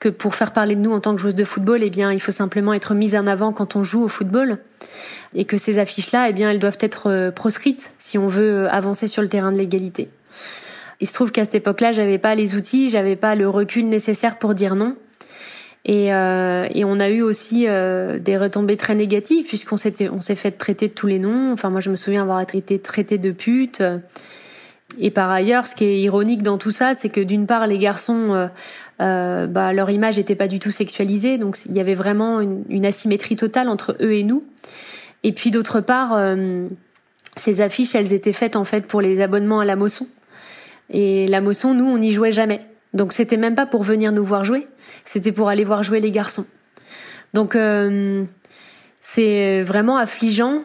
que 0.00 0.08
pour 0.08 0.34
faire 0.34 0.52
parler 0.52 0.74
de 0.74 0.80
nous 0.80 0.92
en 0.92 1.00
tant 1.00 1.14
que 1.14 1.20
joueuse 1.20 1.34
de 1.34 1.44
football, 1.44 1.82
eh 1.82 1.88
bien, 1.88 2.12
il 2.12 2.20
faut 2.20 2.32
simplement 2.32 2.74
être 2.74 2.94
mise 2.94 3.16
en 3.16 3.26
avant 3.26 3.52
quand 3.52 3.74
on 3.74 3.82
joue 3.82 4.02
au 4.02 4.08
football, 4.08 4.58
et 5.34 5.46
que 5.46 5.56
ces 5.56 5.78
affiches-là, 5.78 6.28
eh 6.28 6.32
bien, 6.32 6.50
elles 6.50 6.58
doivent 6.58 6.76
être 6.80 7.10
euh, 7.10 7.30
proscrites 7.30 7.90
si 7.98 8.18
on 8.18 8.28
veut 8.28 8.68
avancer 8.68 9.08
sur 9.08 9.22
le 9.22 9.28
terrain 9.28 9.50
de 9.50 9.56
l'égalité. 9.56 10.10
Il 11.00 11.06
se 11.06 11.14
trouve 11.14 11.32
qu'à 11.32 11.44
cette 11.44 11.54
époque-là, 11.54 11.92
j'avais 11.92 12.18
pas 12.18 12.34
les 12.34 12.54
outils, 12.54 12.90
j'avais 12.90 13.16
pas 13.16 13.34
le 13.34 13.48
recul 13.48 13.88
nécessaire 13.88 14.38
pour 14.38 14.54
dire 14.54 14.74
non. 14.74 14.94
Et, 15.86 16.14
euh, 16.14 16.66
et 16.70 16.84
on 16.84 16.98
a 16.98 17.10
eu 17.10 17.20
aussi 17.20 17.66
euh, 17.66 18.18
des 18.18 18.38
retombées 18.38 18.76
très 18.78 18.94
négatives 18.94 19.46
puisqu'on 19.46 19.76
s'était, 19.76 20.08
on 20.08 20.20
s'est 20.20 20.34
fait 20.34 20.52
traiter 20.52 20.88
de 20.88 20.94
tous 20.94 21.06
les 21.06 21.18
noms. 21.18 21.52
Enfin, 21.52 21.68
moi, 21.70 21.80
je 21.80 21.90
me 21.90 21.96
souviens 21.96 22.22
avoir 22.22 22.40
été 22.40 22.78
traitée 22.78 23.18
de 23.18 23.32
pute. 23.32 23.82
Et 24.98 25.10
par 25.10 25.30
ailleurs, 25.30 25.66
ce 25.66 25.74
qui 25.74 25.84
est 25.84 26.00
ironique 26.00 26.42
dans 26.42 26.58
tout 26.58 26.70
ça, 26.70 26.94
c'est 26.94 27.08
que 27.08 27.20
d'une 27.20 27.46
part, 27.46 27.66
les 27.66 27.78
garçons, 27.78 28.32
euh, 28.32 28.46
euh 29.00 29.46
bah, 29.46 29.72
leur 29.72 29.90
image 29.90 30.18
n'était 30.18 30.34
pas 30.34 30.48
du 30.48 30.58
tout 30.58 30.70
sexualisée, 30.70 31.38
donc 31.38 31.56
il 31.66 31.76
y 31.76 31.80
avait 31.80 31.94
vraiment 31.94 32.40
une, 32.40 32.64
une, 32.68 32.86
asymétrie 32.86 33.36
totale 33.36 33.68
entre 33.68 33.96
eux 34.00 34.12
et 34.12 34.22
nous. 34.22 34.44
Et 35.22 35.32
puis 35.32 35.50
d'autre 35.50 35.80
part, 35.80 36.12
euh, 36.14 36.68
ces 37.36 37.60
affiches, 37.60 37.94
elles 37.94 38.12
étaient 38.12 38.32
faites 38.32 38.56
en 38.56 38.64
fait 38.64 38.86
pour 38.86 39.00
les 39.00 39.20
abonnements 39.20 39.60
à 39.60 39.64
la 39.64 39.76
Mosson. 39.76 40.06
Et 40.90 41.26
la 41.26 41.40
Mosson, 41.40 41.74
nous, 41.74 41.86
on 41.86 41.98
n'y 41.98 42.12
jouait 42.12 42.32
jamais. 42.32 42.60
Donc 42.94 43.12
c'était 43.12 43.36
même 43.36 43.54
pas 43.54 43.66
pour 43.66 43.82
venir 43.82 44.12
nous 44.12 44.24
voir 44.24 44.44
jouer, 44.44 44.68
c'était 45.04 45.32
pour 45.32 45.48
aller 45.48 45.64
voir 45.64 45.82
jouer 45.82 46.00
les 46.00 46.10
garçons. 46.10 46.46
Donc 47.34 47.56
euh, 47.56 48.24
c'est 49.00 49.62
vraiment 49.62 49.96
affligeant. 49.96 50.60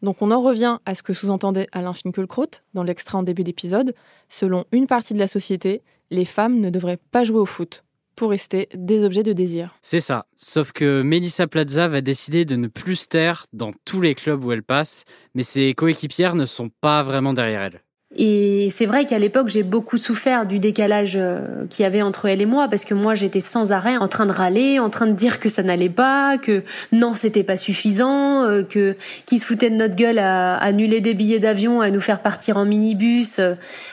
Donc 0.00 0.22
on 0.22 0.30
en 0.30 0.40
revient 0.40 0.78
à 0.86 0.94
ce 0.94 1.02
que 1.02 1.12
sous-entendait 1.12 1.66
Alain 1.72 1.92
Finkielkraut 1.92 2.50
dans 2.74 2.84
l'extrait 2.84 3.18
en 3.18 3.22
début 3.22 3.44
d'épisode. 3.44 3.94
Selon 4.28 4.64
une 4.72 4.86
partie 4.86 5.14
de 5.14 5.18
la 5.18 5.26
société, 5.28 5.82
les 6.10 6.24
femmes 6.24 6.60
ne 6.60 6.70
devraient 6.70 6.98
pas 7.10 7.24
jouer 7.24 7.38
au 7.38 7.46
foot 7.46 7.84
pour 8.16 8.30
rester 8.30 8.68
des 8.74 9.04
objets 9.04 9.22
de 9.22 9.32
désir. 9.32 9.74
C'est 9.80 10.00
ça. 10.00 10.26
Sauf 10.36 10.72
que 10.72 11.02
Melissa 11.02 11.46
Plaza 11.46 11.88
va 11.88 12.00
décider 12.00 12.44
de 12.44 12.56
ne 12.56 12.68
plus 12.68 12.96
se 12.96 13.08
taire 13.08 13.46
dans 13.52 13.72
tous 13.84 14.00
les 14.00 14.14
clubs 14.14 14.44
où 14.44 14.52
elle 14.52 14.62
passe, 14.62 15.04
mais 15.34 15.42
ses 15.42 15.74
coéquipières 15.74 16.34
ne 16.34 16.44
sont 16.44 16.70
pas 16.80 17.02
vraiment 17.02 17.32
derrière 17.32 17.62
elle. 17.62 17.80
Et 18.14 18.68
c'est 18.70 18.84
vrai 18.84 19.06
qu'à 19.06 19.18
l'époque, 19.18 19.48
j'ai 19.48 19.62
beaucoup 19.62 19.96
souffert 19.96 20.44
du 20.44 20.58
décalage 20.58 21.14
euh, 21.16 21.64
qu'il 21.70 21.82
y 21.82 21.86
avait 21.86 22.02
entre 22.02 22.26
elle 22.26 22.42
et 22.42 22.46
moi, 22.46 22.68
parce 22.68 22.84
que 22.84 22.92
moi, 22.92 23.14
j'étais 23.14 23.40
sans 23.40 23.72
arrêt 23.72 23.96
en 23.96 24.06
train 24.06 24.26
de 24.26 24.32
râler, 24.32 24.78
en 24.78 24.90
train 24.90 25.06
de 25.06 25.12
dire 25.12 25.40
que 25.40 25.48
ça 25.48 25.62
n'allait 25.62 25.88
pas, 25.88 26.36
que 26.36 26.62
non, 26.92 27.14
c'était 27.14 27.42
pas 27.42 27.56
suffisant, 27.56 28.42
euh, 28.42 28.64
que 28.64 28.96
qui 29.24 29.38
se 29.38 29.46
foutait 29.46 29.70
de 29.70 29.76
notre 29.76 29.94
gueule 29.94 30.18
à, 30.18 30.56
annuler 30.56 31.00
des 31.00 31.14
billets 31.14 31.38
d'avion, 31.38 31.80
à 31.80 31.90
nous 31.90 32.00
faire 32.00 32.20
partir 32.20 32.58
en 32.58 32.66
minibus. 32.66 33.40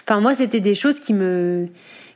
Enfin, 0.06 0.20
moi, 0.20 0.34
c'était 0.34 0.60
des 0.60 0.76
choses 0.76 1.00
qui 1.00 1.14
me 1.14 1.68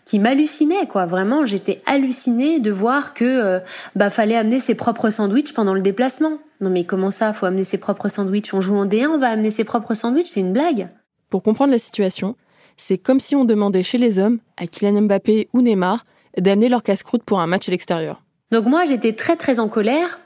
qui 0.05 0.19
m'hallucinaient 0.19 0.87
quoi. 0.87 1.05
Vraiment 1.05 1.45
j'étais 1.45 1.81
hallucinée 1.85 2.59
de 2.59 2.71
voir 2.71 3.13
que 3.13 3.23
euh, 3.23 3.59
bah 3.95 4.09
fallait 4.09 4.35
amener 4.35 4.59
ses 4.59 4.75
propres 4.75 5.09
sandwichs 5.09 5.53
pendant 5.53 5.73
le 5.73 5.81
déplacement. 5.81 6.39
Non 6.59 6.69
mais 6.69 6.83
comment 6.83 7.09
ça 7.09 7.31
faut 7.31 7.45
amener 7.45 7.63
ses 7.63 7.77
propres 7.77 8.09
sandwichs? 8.09 8.53
On 8.53 8.59
joue 8.59 8.75
en 8.75 8.85
D1 8.85 9.07
on 9.07 9.17
va 9.17 9.29
amener 9.29 9.49
ses 9.49 9.63
propres 9.63 9.93
sandwichs? 9.93 10.27
C'est 10.27 10.41
une 10.41 10.51
blague 10.51 10.89
pour 11.33 11.41
comprendre 11.41 11.71
la 11.71 11.79
situation, 11.79 12.35
c'est 12.77 12.99
comme 12.99 13.19
si 13.19 13.35
on 13.35 13.43
demandait 13.43 13.81
chez 13.81 13.97
les 13.97 14.19
hommes, 14.19 14.37
à 14.55 14.67
Kylian 14.67 15.01
Mbappé 15.01 15.49
ou 15.51 15.63
Neymar, 15.63 16.05
d'amener 16.37 16.69
leur 16.69 16.83
casse-croûte 16.83 17.23
pour 17.23 17.39
un 17.39 17.47
match 17.47 17.67
à 17.67 17.71
l'extérieur. 17.71 18.21
Donc 18.51 18.67
moi, 18.67 18.85
j'étais 18.85 19.13
très 19.13 19.35
très 19.35 19.59
en 19.59 19.67
colère 19.67 20.19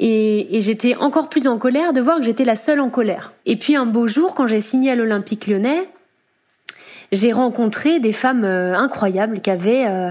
et, 0.00 0.48
j'étais 0.60 0.96
encore 0.96 1.28
plus 1.28 1.46
en 1.46 1.56
colère 1.56 1.92
de 1.92 2.00
voir 2.00 2.16
que 2.16 2.24
j'étais 2.24 2.42
la 2.42 2.56
seule 2.56 2.80
en 2.80 2.90
colère. 2.90 3.32
Et 3.46 3.54
puis 3.54 3.76
un 3.76 3.86
beau 3.86 4.08
jour, 4.08 4.34
quand 4.34 4.48
j'ai 4.48 4.60
signé 4.60 4.90
à 4.90 4.96
l'Olympique 4.96 5.46
lyonnais, 5.46 5.88
j'ai 7.12 7.30
rencontré 7.30 8.00
des 8.00 8.12
femmes 8.12 8.42
euh, 8.42 8.74
incroyables 8.74 9.42
qui 9.42 9.50
avaient 9.50 9.86
euh, 9.86 10.10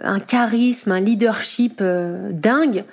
un 0.00 0.20
charisme, 0.20 0.92
un 0.92 1.00
leadership 1.00 1.78
euh, 1.80 2.28
dingue, 2.30 2.84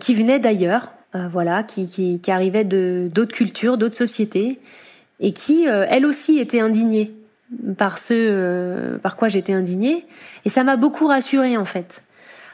qui 0.00 0.14
venaient 0.14 0.38
d'ailleurs, 0.38 0.90
voilà, 1.14 1.62
qui, 1.62 1.88
qui, 1.88 2.20
qui 2.20 2.30
arrivaient 2.30 2.64
de 2.64 3.08
d'autres 3.10 3.32
cultures, 3.32 3.78
d'autres 3.78 3.96
sociétés, 3.96 4.58
et 5.20 5.32
qui, 5.32 5.68
euh, 5.68 5.86
elle 5.88 6.06
aussi, 6.06 6.38
était 6.38 6.60
indignée 6.60 7.14
par 7.78 7.98
ce 7.98 8.14
euh, 8.14 8.98
par 8.98 9.16
quoi 9.16 9.28
j'étais 9.28 9.52
indignée. 9.52 10.06
Et 10.44 10.48
ça 10.48 10.64
m'a 10.64 10.76
beaucoup 10.76 11.06
rassurée, 11.06 11.56
en 11.56 11.64
fait. 11.64 12.02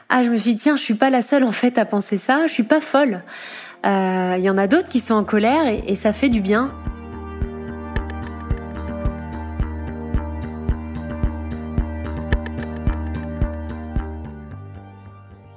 Ah, 0.09 0.23
je 0.23 0.29
me 0.29 0.37
suis 0.37 0.51
dit, 0.51 0.57
tiens, 0.57 0.75
je 0.75 0.81
suis 0.81 0.93
pas 0.93 1.09
la 1.09 1.21
seule, 1.21 1.43
en 1.43 1.51
fait, 1.51 1.77
à 1.77 1.85
penser 1.85 2.17
ça. 2.17 2.47
Je 2.47 2.53
suis 2.53 2.63
pas 2.63 2.79
folle. 2.79 3.21
Il 3.83 3.89
euh, 3.89 4.37
y 4.37 4.49
en 4.49 4.57
a 4.57 4.67
d'autres 4.67 4.87
qui 4.87 4.99
sont 4.99 5.15
en 5.15 5.23
colère 5.23 5.67
et, 5.67 5.83
et 5.87 5.95
ça 5.95 6.13
fait 6.13 6.29
du 6.29 6.39
bien. 6.39 6.71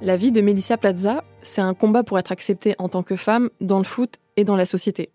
La 0.00 0.16
vie 0.16 0.30
de 0.30 0.40
Melissa 0.40 0.76
Plaza, 0.76 1.24
c'est 1.42 1.60
un 1.60 1.74
combat 1.74 2.04
pour 2.04 2.18
être 2.18 2.30
acceptée 2.30 2.74
en 2.78 2.88
tant 2.88 3.02
que 3.02 3.16
femme 3.16 3.50
dans 3.60 3.78
le 3.78 3.84
foot 3.84 4.14
et 4.36 4.44
dans 4.44 4.56
la 4.56 4.66
société. 4.66 5.10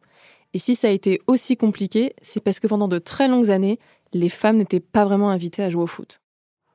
Et 0.54 0.60
si 0.60 0.76
ça 0.76 0.88
a 0.88 0.92
été 0.92 1.22
aussi 1.28 1.56
compliqué, 1.56 2.14
c'est 2.22 2.44
parce 2.44 2.60
que 2.60 2.68
pendant 2.68 2.88
de 2.88 3.00
très 3.00 3.28
longues 3.28 3.52
années, 3.52 3.80
les 4.14 4.30
femmes 4.30 4.58
n'étaient 4.58 4.82
pas 4.82 5.06
vraiment 5.06 5.30
invitées 5.30 5.64
à 5.64 5.70
jouer 5.70 5.84
au 5.84 5.88
foot. 5.88 6.20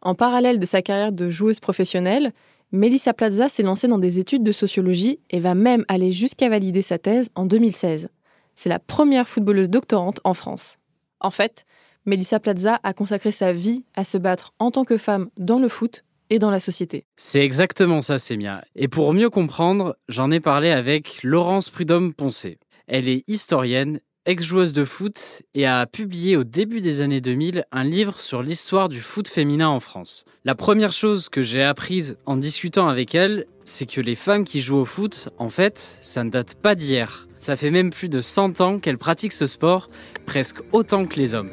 En 0.01 0.15
parallèle 0.15 0.59
de 0.59 0.67
sa 0.67 0.83
carrière 0.83 1.13
de 1.13 1.31
joueuse 1.31 1.61
professionnelle, 1.61 2.33
Melissa 2.73 3.13
Plaza 3.13 3.49
s'est 3.49 3.63
lancée 3.63 3.89
dans 3.89 3.99
des 3.99 4.19
études 4.19 4.43
de 4.43 4.53
sociologie 4.53 5.21
et 5.31 5.41
va 5.41 5.55
même 5.55 5.85
aller 5.89 6.13
jusqu'à 6.13 6.49
valider 6.49 6.83
sa 6.83 6.99
thèse 6.99 7.31
en 7.35 7.47
2016. 7.47 8.09
C'est 8.55 8.69
la 8.69 8.79
première 8.79 9.29
footballeuse 9.29 9.69
doctorante 9.69 10.21
en 10.25 10.35
France. 10.35 10.79
En 11.21 11.31
fait, 11.31 11.67
Melissa 12.07 12.41
Plaza 12.41 12.81
a 12.83 12.93
consacré 12.93 13.33
sa 13.33 13.53
vie 13.53 13.85
à 13.95 14.05
se 14.05 14.17
battre 14.19 14.53
en 14.59 14.71
tant 14.71 14.85
que 14.85 14.97
femme 14.97 15.29
dans 15.37 15.59
le 15.59 15.69
foot 15.69 16.05
et 16.31 16.39
dans 16.39 16.51
la 16.51 16.61
société. 16.61 17.05
C'est 17.17 17.45
exactement 17.45 18.01
ça, 18.01 18.19
Sémia. 18.19 18.65
Et 18.75 18.89
pour 18.89 19.13
mieux 19.13 19.31
comprendre, 19.31 19.97
j'en 20.09 20.31
ai 20.31 20.41
parlé 20.41 20.71
avec 20.71 21.23
Laurence 21.23 21.71
Prudhomme-Poncé. 21.71 22.59
Elle 22.89 23.09
est 23.09 23.25
historienne, 23.27 23.99
ex-joueuse 24.27 24.73
de 24.73 24.85
foot 24.85 25.43
et 25.55 25.67
a 25.67 25.87
publié 25.87 26.37
au 26.37 26.45
début 26.45 26.81
des 26.81 27.01
années 27.01 27.21
2000 27.21 27.65
un 27.73 27.83
livre 27.83 28.21
sur 28.21 28.45
l'histoire 28.45 28.89
du 28.89 29.01
foot 29.01 29.27
féminin 29.27 29.69
en 29.69 29.81
France. 29.81 30.25
La 30.45 30.55
première 30.55 30.93
chose 30.93 31.29
que 31.29 31.43
j'ai 31.43 31.65
apprise 31.65 32.17
en 32.27 32.37
discutant 32.37 32.87
avec 32.87 33.17
elle, 33.17 33.47
c'est 33.65 33.87
que 33.87 34.01
les 34.01 34.15
femmes 34.15 34.45
qui 34.45 34.61
jouent 34.61 34.77
au 34.77 34.85
foot, 34.85 35.31
en 35.39 35.49
fait, 35.49 35.79
ça 35.79 36.23
ne 36.23 36.31
date 36.31 36.55
pas 36.63 36.77
d'hier. 36.77 37.27
Ça 37.39 37.57
fait 37.57 37.73
même 37.73 37.91
plus 37.91 38.09
de 38.09 38.21
100 38.21 38.61
ans 38.61 38.79
qu'elles 38.79 38.99
pratiquent 38.99 39.33
ce 39.33 39.49
sport, 39.49 39.89
presque 40.25 40.59
autant 40.71 41.07
que 41.07 41.17
les 41.17 41.35
hommes. 41.35 41.51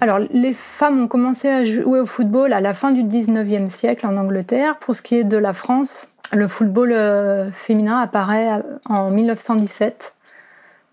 Alors, 0.00 0.18
les 0.18 0.52
femmes 0.52 1.02
ont 1.02 1.08
commencé 1.08 1.48
à 1.48 1.64
jouer 1.64 2.00
au 2.00 2.06
football 2.06 2.52
à 2.52 2.60
la 2.60 2.74
fin 2.74 2.92
du 2.92 3.02
19e 3.02 3.68
siècle 3.68 4.06
en 4.06 4.16
Angleterre. 4.16 4.78
Pour 4.78 4.94
ce 4.94 5.02
qui 5.02 5.16
est 5.16 5.24
de 5.24 5.36
la 5.36 5.52
France, 5.52 6.08
le 6.32 6.48
football 6.48 6.92
euh, 6.92 7.50
féminin 7.50 7.98
apparaît 7.98 8.52
euh, 8.52 8.62
en 8.88 9.10
1917 9.10 10.14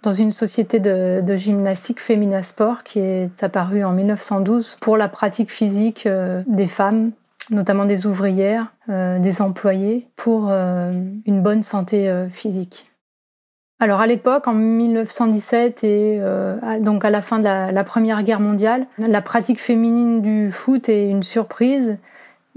dans 0.02 0.14
une 0.14 0.32
société 0.32 0.80
de, 0.80 1.36
gymnastique 1.36 2.00
Femina 2.00 2.42
Sport 2.42 2.84
qui 2.84 3.00
est 3.00 3.44
apparue 3.44 3.84
en 3.84 3.92
1912 3.92 4.78
pour 4.80 4.96
la 4.96 5.10
pratique 5.10 5.52
physique 5.52 6.06
euh, 6.06 6.42
des 6.48 6.68
femmes, 6.68 7.12
notamment 7.50 7.86
des 7.86 8.06
ouvrières, 8.06 8.68
des 8.88 9.42
employés, 9.42 10.08
pour 10.16 10.52
une 10.52 11.42
bonne 11.42 11.64
santé 11.64 12.12
physique. 12.30 12.86
Alors 13.80 14.02
à 14.02 14.08
l'époque, 14.08 14.48
en 14.48 14.54
1917 14.54 15.84
et 15.84 16.22
donc 16.80 17.04
à 17.04 17.10
la 17.10 17.22
fin 17.22 17.40
de 17.40 17.44
la, 17.44 17.84
Première 17.84 18.22
Guerre 18.22 18.40
mondiale, 18.40 18.86
la 19.00 19.22
pratique 19.22 19.60
féminine 19.60 20.22
du 20.22 20.52
foot 20.52 20.90
est 20.90 21.10
une 21.10 21.24
surprise 21.24 21.98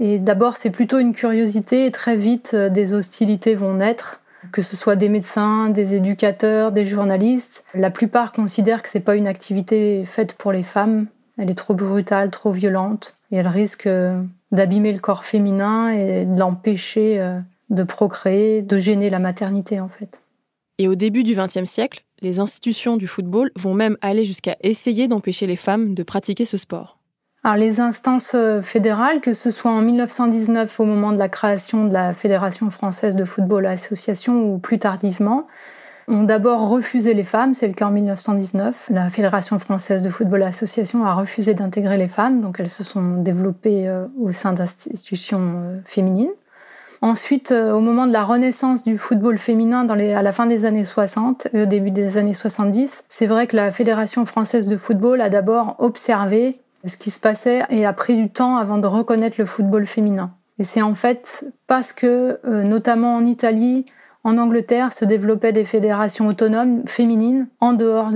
et 0.05 0.19
d'abord, 0.19 0.57
c'est 0.57 0.69
plutôt 0.69 0.99
une 0.99 1.13
curiosité 1.13 1.85
et 1.85 1.91
très 1.91 2.17
vite, 2.17 2.51
euh, 2.53 2.67
des 2.67 2.93
hostilités 2.93 3.55
vont 3.55 3.75
naître, 3.75 4.19
que 4.51 4.61
ce 4.61 4.75
soit 4.75 4.97
des 4.97 5.07
médecins, 5.07 5.69
des 5.69 5.95
éducateurs, 5.95 6.73
des 6.73 6.85
journalistes. 6.85 7.63
La 7.73 7.89
plupart 7.89 8.33
considèrent 8.33 8.81
que 8.81 8.89
c'est 8.89 8.99
pas 8.99 9.15
une 9.15 9.27
activité 9.27 10.03
faite 10.03 10.33
pour 10.33 10.51
les 10.51 10.63
femmes. 10.63 11.07
Elle 11.37 11.49
est 11.49 11.55
trop 11.55 11.73
brutale, 11.73 12.31
trop 12.31 12.51
violente. 12.51 13.15
et 13.31 13.37
elle 13.37 13.47
risque 13.47 13.87
d'abîmer 14.51 14.91
le 14.91 14.99
corps 14.99 15.23
féminin 15.23 15.89
et 15.89 16.25
de 16.25 16.37
l'empêcher 16.37 17.19
de 17.69 17.83
procréer, 17.83 18.61
de 18.61 18.77
gêner 18.77 19.09
la 19.09 19.19
maternité 19.19 19.79
en 19.79 19.87
fait. 19.87 20.21
Et 20.79 20.87
au 20.87 20.95
début 20.95 21.23
du 21.23 21.33
XXe 21.33 21.65
siècle, 21.65 22.03
les 22.21 22.39
institutions 22.39 22.97
du 22.97 23.07
football 23.07 23.51
vont 23.55 23.73
même 23.73 23.97
aller 24.01 24.25
jusqu'à 24.25 24.57
essayer 24.61 25.07
d'empêcher 25.07 25.47
les 25.47 25.55
femmes 25.55 25.93
de 25.93 26.03
pratiquer 26.03 26.45
ce 26.45 26.57
sport. 26.57 26.99
Alors 27.45 27.57
les 27.57 27.81
instances 27.81 28.35
euh, 28.35 28.61
fédérales, 28.61 29.19
que 29.19 29.33
ce 29.33 29.51
soit 29.51 29.71
en 29.71 29.81
1919 29.81 30.79
au 30.79 30.85
moment 30.85 31.11
de 31.11 31.17
la 31.17 31.27
création 31.27 31.85
de 31.85 31.91
la 31.91 32.13
Fédération 32.13 32.69
française 32.71 33.17
de 33.17 33.25
football 33.25 33.65
association 33.65 34.53
ou 34.53 34.59
plus 34.59 34.79
tardivement, 34.79 35.47
ont 36.07 36.23
d'abord 36.23 36.69
refusé 36.69 37.13
les 37.13 37.25
femmes, 37.25 37.53
c'est 37.53 37.67
le 37.67 37.73
cas 37.73 37.87
en 37.87 37.91
1919. 37.91 38.87
La 38.91 39.09
Fédération 39.09 39.59
française 39.59 40.03
de 40.03 40.09
football 40.09 40.43
association 40.43 41.05
a 41.05 41.13
refusé 41.13 41.53
d'intégrer 41.53 41.97
les 41.97 42.07
femmes, 42.07 42.39
donc 42.39 42.61
elles 42.61 42.69
se 42.69 42.85
sont 42.85 43.17
développées 43.17 43.89
euh, 43.89 44.05
au 44.21 44.31
sein 44.31 44.53
d'institutions 44.53 45.53
euh, 45.55 45.79
féminines. 45.83 46.31
Ensuite, 47.01 47.51
au 47.51 47.81
moment 47.81 48.07
de 48.07 48.13
la 48.13 48.23
renaissance 48.23 48.85
du 48.85 48.97
football 48.97 49.37
féminin 49.37 49.83
dans 49.83 49.95
les, 49.95 50.13
à 50.13 50.21
la 50.21 50.31
fin 50.31 50.45
des 50.45 50.63
années 50.63 50.85
60 50.85 51.49
et 51.51 51.63
au 51.63 51.65
début 51.65 51.91
des 51.91 52.17
années 52.17 52.33
70, 52.33 53.03
c'est 53.09 53.25
vrai 53.25 53.47
que 53.47 53.57
la 53.57 53.73
Fédération 53.73 54.25
française 54.25 54.69
de 54.69 54.77
football 54.77 55.19
a 55.19 55.29
d'abord 55.29 55.75
observé 55.79 56.62
ce 56.85 56.97
qui 56.97 57.09
se 57.09 57.19
passait 57.19 57.63
et 57.69 57.85
a 57.85 57.93
pris 57.93 58.15
du 58.15 58.29
temps 58.29 58.57
avant 58.57 58.77
de 58.77 58.87
reconnaître 58.87 59.37
le 59.39 59.45
football 59.45 59.85
féminin. 59.85 60.33
Et 60.59 60.63
c'est 60.63 60.81
en 60.81 60.93
fait 60.93 61.45
parce 61.67 61.93
que, 61.93 62.39
euh, 62.45 62.63
notamment 62.63 63.15
en 63.15 63.25
Italie, 63.25 63.85
en 64.23 64.37
Angleterre, 64.37 64.93
se 64.93 65.05
développaient 65.05 65.53
des 65.53 65.65
fédérations 65.65 66.27
autonomes 66.27 66.87
féminines 66.87 67.47
en 67.59 67.73
dehors 67.73 68.11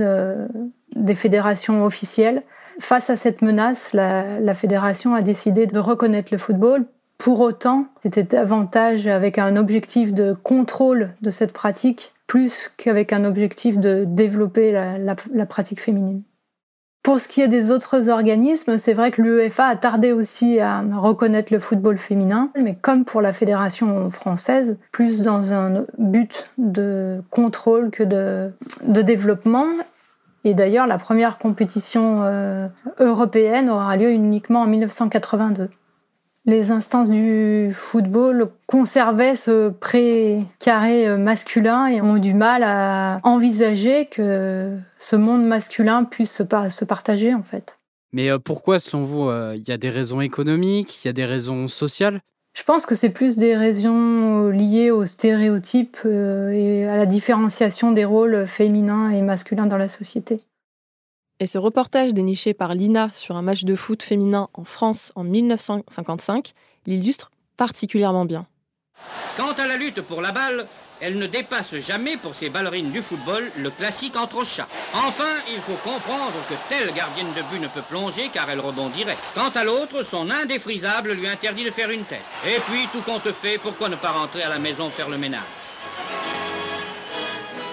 des 0.96 1.14
fédérations 1.14 1.84
officielles. 1.84 2.42
Face 2.78 3.10
à 3.10 3.16
cette 3.16 3.42
menace, 3.42 3.92
la, 3.92 4.54
fédération 4.54 5.14
a 5.14 5.20
décidé 5.20 5.66
de 5.66 5.78
reconnaître 5.78 6.28
le 6.32 6.38
football. 6.38 6.86
Pour 7.18 7.40
autant, 7.40 7.86
c'était 8.02 8.22
davantage 8.22 9.06
avec 9.06 9.38
un 9.38 9.56
objectif 9.56 10.14
de 10.14 10.32
contrôle 10.32 11.10
de 11.20 11.30
cette 11.30 11.52
pratique 11.52 12.14
plus 12.26 12.70
qu'avec 12.76 13.12
un 13.12 13.24
objectif 13.24 13.78
de 13.78 14.04
développer 14.06 14.72
la 14.72 15.46
pratique 15.46 15.80
féminine. 15.80 16.22
Pour 17.02 17.20
ce 17.20 17.28
qui 17.28 17.40
est 17.40 17.48
des 17.48 17.70
autres 17.70 18.10
organismes, 18.10 18.76
c'est 18.76 18.92
vrai 18.92 19.10
que 19.10 19.22
l'UEFA 19.22 19.64
a 19.64 19.76
tardé 19.76 20.12
aussi 20.12 20.60
à 20.60 20.82
reconnaître 20.96 21.52
le 21.52 21.58
football 21.58 21.96
féminin, 21.96 22.50
mais 22.60 22.74
comme 22.74 23.04
pour 23.04 23.22
la 23.22 23.32
fédération 23.32 24.10
française, 24.10 24.76
plus 24.92 25.22
dans 25.22 25.52
un 25.54 25.86
but 25.96 26.50
de 26.58 27.22
contrôle 27.30 27.90
que 27.90 28.02
de, 28.02 28.52
développement. 29.02 29.66
Et 30.44 30.54
d'ailleurs, 30.54 30.86
la 30.86 30.98
première 30.98 31.38
compétition 31.38 32.22
euh, 32.24 32.68
européenne 32.98 33.70
aura 33.70 33.96
lieu 33.96 34.10
uniquement 34.10 34.62
en 34.62 34.66
1982 34.66 35.70
les 36.48 36.70
instances 36.70 37.10
du 37.10 37.70
football 37.74 38.48
conservaient 38.66 39.36
ce 39.36 39.68
pré-carré 39.68 41.06
euh, 41.06 41.18
masculin 41.18 41.86
et 41.86 42.00
ont 42.00 42.16
du 42.16 42.32
mal 42.32 42.62
à 42.64 43.20
envisager 43.22 44.06
que 44.06 44.74
ce 44.98 45.14
monde 45.14 45.46
masculin 45.46 46.04
puisse 46.04 46.34
se, 46.34 46.84
partager 46.84 47.34
en 47.34 47.42
fait. 47.42 47.76
Mais 48.12 48.30
euh, 48.30 48.38
pourquoi, 48.38 48.78
selon 48.78 49.04
vous, 49.04 49.28
euh, 49.28 49.54
il 49.56 49.68
y 49.68 49.72
a 49.72 49.76
des 49.76 49.90
raisons 49.90 50.22
économiques, 50.22 51.04
il 51.04 51.08
y 51.08 51.10
a 51.10 51.12
des 51.12 51.26
raisons 51.26 51.68
sociales? 51.68 52.22
Je 52.54 52.62
pense 52.64 52.86
que 52.86 52.94
c'est 52.94 53.10
plus 53.10 53.36
des 53.36 53.54
raisons 53.54 54.48
liées 54.48 54.90
aux 54.90 55.04
stéréotypes 55.04 55.98
et 56.06 56.88
à 56.88 56.96
la 56.96 57.06
différenciation 57.06 57.92
des 57.92 58.06
rôles 58.06 58.46
féminins 58.48 59.10
et 59.10 59.20
masculins 59.20 59.66
dans 59.66 59.76
la 59.76 59.88
société. 59.88 60.40
Et 61.40 61.46
ce 61.46 61.58
reportage 61.58 62.14
déniché 62.14 62.52
par 62.52 62.74
Lina 62.74 63.10
sur 63.12 63.36
un 63.36 63.42
match 63.42 63.62
de 63.64 63.76
foot 63.76 64.02
féminin 64.02 64.48
en 64.54 64.64
France 64.64 65.12
en 65.14 65.22
1955 65.22 66.52
l'illustre 66.86 67.30
particulièrement 67.56 68.24
bien. 68.24 68.46
Quant 69.36 69.52
à 69.52 69.66
la 69.68 69.76
lutte 69.76 70.00
pour 70.02 70.20
la 70.20 70.32
balle, 70.32 70.66
elle 71.00 71.16
ne 71.16 71.26
dépasse 71.26 71.76
jamais 71.76 72.16
pour 72.16 72.34
ces 72.34 72.50
ballerines 72.50 72.90
du 72.90 73.02
football 73.02 73.44
le 73.56 73.70
classique 73.70 74.16
entre 74.16 74.44
chats. 74.44 74.66
Enfin, 74.94 75.32
il 75.54 75.60
faut 75.60 75.78
comprendre 75.84 76.34
que 76.48 76.54
telle 76.68 76.92
gardienne 76.92 77.32
de 77.36 77.42
but 77.52 77.60
ne 77.60 77.68
peut 77.68 77.86
plonger 77.88 78.30
car 78.32 78.50
elle 78.50 78.58
rebondirait. 78.58 79.16
Quant 79.34 79.50
à 79.54 79.62
l'autre, 79.62 80.02
son 80.02 80.28
indéfrisable 80.30 81.12
lui 81.12 81.28
interdit 81.28 81.64
de 81.64 81.70
faire 81.70 81.90
une 81.90 82.04
tête. 82.04 82.24
Et 82.44 82.58
puis, 82.68 82.88
tout 82.92 83.02
compte 83.02 83.30
fait, 83.30 83.58
pourquoi 83.58 83.88
ne 83.88 83.96
pas 83.96 84.10
rentrer 84.10 84.42
à 84.42 84.48
la 84.48 84.58
maison 84.58 84.90
faire 84.90 85.08
le 85.08 85.18
ménage? 85.18 85.42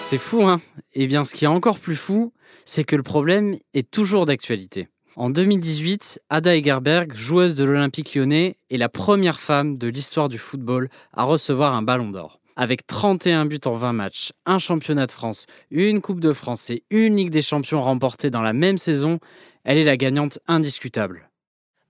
C'est 0.08 0.20
fou, 0.20 0.44
hein 0.44 0.62
Eh 0.94 1.08
bien, 1.08 1.24
ce 1.24 1.34
qui 1.34 1.46
est 1.46 1.48
encore 1.48 1.80
plus 1.80 1.96
fou, 1.96 2.32
c'est 2.64 2.84
que 2.84 2.96
le 2.96 3.02
problème 3.02 3.58
est 3.74 3.90
toujours 3.90 4.28
d'actualité. 4.28 4.88
En 5.16 5.32
2018, 5.32 6.22
Ada 6.30 6.56
Egerberg, 6.56 7.16
joueuse 7.16 7.56
de 7.56 7.64
l'Olympique 7.64 8.14
lyonnais, 8.14 8.56
est 8.70 8.78
la 8.78 8.88
première 8.88 9.40
femme 9.40 9.80
de 9.80 9.88
l'histoire 9.88 10.30
du 10.30 10.38
football 10.38 10.90
à 11.12 11.24
recevoir 11.24 11.74
un 11.74 11.82
ballon 11.82 12.12
d'or. 12.12 12.40
Avec 12.56 12.86
31 12.86 13.48
buts 13.48 13.60
en 13.66 13.74
20 13.74 13.94
matchs, 13.94 14.32
un 14.46 14.60
championnat 14.60 15.08
de 15.08 15.12
France, 15.12 15.48
une 15.72 16.02
Coupe 16.02 16.20
de 16.20 16.34
France 16.34 16.70
et 16.70 16.84
une 16.92 17.16
Ligue 17.16 17.32
des 17.32 17.42
Champions 17.42 17.82
remportée 17.82 18.30
dans 18.30 18.44
la 18.44 18.54
même 18.54 18.78
saison, 18.78 19.18
elle 19.64 19.80
est 19.80 19.84
la 19.84 19.98
gagnante 19.98 20.38
indiscutable. 20.48 21.32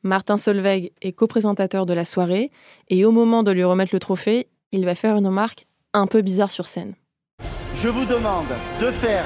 Martin 0.03 0.37
Solveig 0.37 0.93
est 1.01 1.11
co-présentateur 1.11 1.85
de 1.85 1.93
la 1.93 2.05
soirée 2.05 2.49
et 2.87 3.03
au 3.03 3.11
moment 3.11 3.43
de 3.43 3.51
lui 3.51 3.65
remettre 3.65 3.93
le 3.93 3.99
trophée, 3.99 4.47
il 4.71 4.85
va 4.85 4.95
faire 4.95 5.17
une 5.17 5.27
remarque 5.27 5.67
un 5.91 6.07
peu 6.07 6.21
bizarre 6.21 6.51
sur 6.51 6.67
scène. 6.67 6.95
Je 7.85 7.91
vous 7.91 8.05
demande 8.05 8.47
de 8.81 8.89
faire 8.89 9.25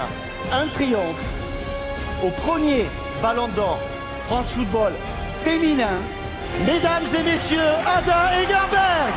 un 0.52 0.68
triomphe 0.68 1.24
au 2.22 2.30
premier 2.30 2.88
Ballon 3.22 3.48
d'Or 3.56 3.80
France 4.26 4.52
Football 4.52 4.92
féminin, 5.44 5.98
mesdames 6.66 7.06
et 7.18 7.24
messieurs, 7.24 7.72
Ada 7.88 8.42
Egerberg. 8.42 9.14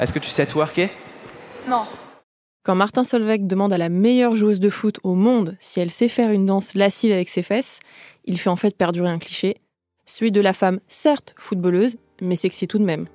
Est-ce 0.00 0.12
que 0.12 0.18
tu 0.18 0.28
sais 0.28 0.44
twerker? 0.44 0.90
Non. 1.68 1.86
Quand 2.64 2.74
Martin 2.74 3.04
Solveig 3.04 3.46
demande 3.46 3.72
à 3.72 3.78
la 3.78 3.88
meilleure 3.88 4.34
joueuse 4.34 4.58
de 4.58 4.70
foot 4.70 4.98
au 5.04 5.14
monde 5.14 5.56
si 5.60 5.78
elle 5.78 5.90
sait 5.90 6.08
faire 6.08 6.32
une 6.32 6.46
danse 6.46 6.74
lascive 6.74 7.12
avec 7.12 7.28
ses 7.28 7.44
fesses, 7.44 7.78
il 8.24 8.40
fait 8.40 8.50
en 8.50 8.56
fait 8.56 8.76
perdurer 8.76 9.10
un 9.10 9.20
cliché, 9.20 9.58
celui 10.04 10.32
de 10.32 10.40
la 10.40 10.52
femme 10.52 10.80
certes 10.88 11.32
footballeuse, 11.38 11.96
mais 12.20 12.34
sexy 12.34 12.66
tout 12.66 12.80
de 12.80 12.84
même. 12.84 13.06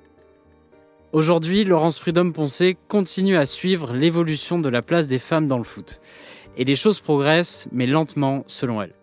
Aujourd'hui, 1.12 1.64
Laurence 1.64 1.98
Prudhomme-Poncé 1.98 2.78
continue 2.88 3.36
à 3.36 3.48
suivre 3.48 3.94
l'évolution 3.94 4.60
de 4.60 4.70
la 4.70 4.84
place 4.84 5.08
des 5.08 5.18
femmes 5.18 5.48
dans 5.48 5.58
le 5.58 5.64
foot. 5.64 6.02
Et 6.56 6.66
les 6.66 6.76
choses 6.76 7.00
progressent, 7.00 7.68
mais 7.72 7.88
lentement 7.88 8.44
selon 8.46 8.80
elle. 8.84 8.94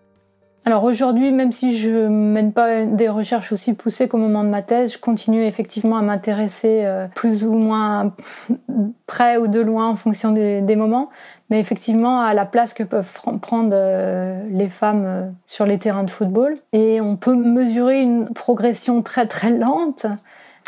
Alors 0.64 0.84
aujourd'hui, 0.84 1.32
même 1.32 1.50
si 1.50 1.76
je 1.76 1.90
ne 1.90 2.08
mène 2.08 2.52
pas 2.52 2.84
des 2.84 3.08
recherches 3.08 3.50
aussi 3.50 3.74
poussées 3.74 4.06
qu'au 4.06 4.18
moment 4.18 4.44
de 4.44 4.48
ma 4.48 4.62
thèse, 4.62 4.92
je 4.92 4.98
continue 4.98 5.44
effectivement 5.44 5.96
à 5.96 6.02
m'intéresser 6.02 6.82
euh, 6.84 7.08
plus 7.12 7.44
ou 7.44 7.54
moins 7.54 8.12
près 9.08 9.36
ou 9.36 9.48
de 9.48 9.60
loin 9.60 9.88
en 9.88 9.96
fonction 9.96 10.30
des, 10.30 10.76
moments, 10.76 11.10
mais 11.50 11.58
effectivement 11.58 12.20
à 12.20 12.34
la 12.34 12.46
place 12.46 12.72
que 12.72 12.84
peuvent 12.84 13.12
prendre 13.40 13.70
euh, 13.72 14.44
les 14.48 14.68
femmes 14.68 15.04
euh, 15.04 15.22
sur 15.44 15.66
les 15.66 15.78
terrains 15.78 16.04
de 16.04 16.10
football. 16.10 16.56
Et 16.72 17.00
on 17.00 17.16
peut 17.16 17.34
mesurer 17.34 18.00
une 18.00 18.32
progression 18.32 19.02
très 19.02 19.26
très 19.26 19.50
lente, 19.50 20.06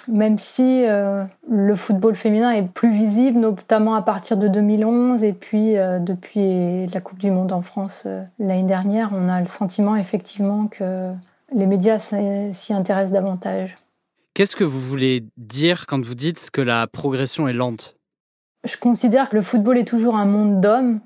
même 0.06 0.38
si 0.38 0.84
euh, 0.84 1.24
le 1.50 1.74
football 1.74 2.14
féminin 2.14 2.50
est 2.50 2.62
plus 2.62 2.90
visible, 2.90 3.38
notamment 3.38 3.94
à 3.94 4.02
partir 4.02 4.36
de 4.36 4.48
2011 4.48 5.24
et 5.24 5.32
puis 5.32 5.76
euh, 5.76 5.98
depuis 5.98 6.86
la 6.86 7.00
Coupe 7.00 7.18
du 7.18 7.30
Monde 7.30 7.52
en 7.52 7.62
France 7.62 8.04
euh, 8.06 8.22
l'année 8.38 8.68
dernière, 8.68 9.10
on 9.12 9.28
a 9.28 9.40
le 9.40 9.46
sentiment 9.46 9.96
effectivement 9.96 10.66
que 10.66 11.10
les 11.54 11.66
médias 11.66 11.98
s'y 11.98 12.72
intéressent 12.72 13.12
davantage. 13.12 13.74
Qu'est-ce 14.34 14.54
que 14.54 14.64
vous 14.64 14.78
voulez 14.78 15.24
dire 15.36 15.86
quand 15.86 16.04
vous 16.04 16.14
dites 16.14 16.50
que 16.52 16.60
la 16.60 16.86
progression 16.86 17.48
est 17.48 17.54
lente? 17.54 17.96
Je 18.64 18.76
considère 18.76 19.30
que 19.30 19.36
le 19.36 19.42
football 19.42 19.78
est 19.78 19.88
toujours 19.88 20.16
un 20.16 20.26
monde 20.26 20.60
d'hommes, 20.60 21.00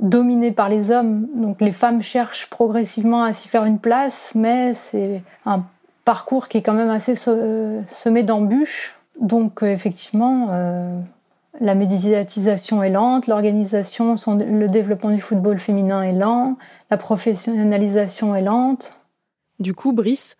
dominé 0.00 0.52
par 0.52 0.68
les 0.68 0.90
hommes. 0.90 1.26
Donc 1.34 1.60
les 1.60 1.72
femmes 1.72 2.02
cherchent 2.02 2.48
progressivement 2.48 3.22
à 3.22 3.32
s'y 3.32 3.48
faire 3.48 3.64
une 3.64 3.78
place, 3.78 4.32
mais 4.34 4.74
c'est 4.74 5.22
un 5.46 5.64
parcours 6.06 6.48
qui 6.48 6.56
est 6.56 6.62
quand 6.62 6.72
même 6.72 6.88
assez 6.88 7.14
semé 7.16 8.22
d'embûches. 8.22 8.94
Donc 9.20 9.62
euh, 9.62 9.66
effectivement, 9.66 10.48
euh, 10.52 10.98
la 11.60 11.74
médiatisation 11.74 12.82
est 12.82 12.90
lente, 12.90 13.26
l'organisation, 13.26 14.14
le 14.26 14.68
développement 14.68 15.10
du 15.10 15.20
football 15.20 15.58
féminin 15.58 16.02
est 16.02 16.12
lent, 16.12 16.56
la 16.90 16.96
professionnalisation 16.96 18.34
est 18.34 18.42
lente. 18.42 19.00
Du 19.58 19.74
coup, 19.74 19.92
Brice, 19.92 20.36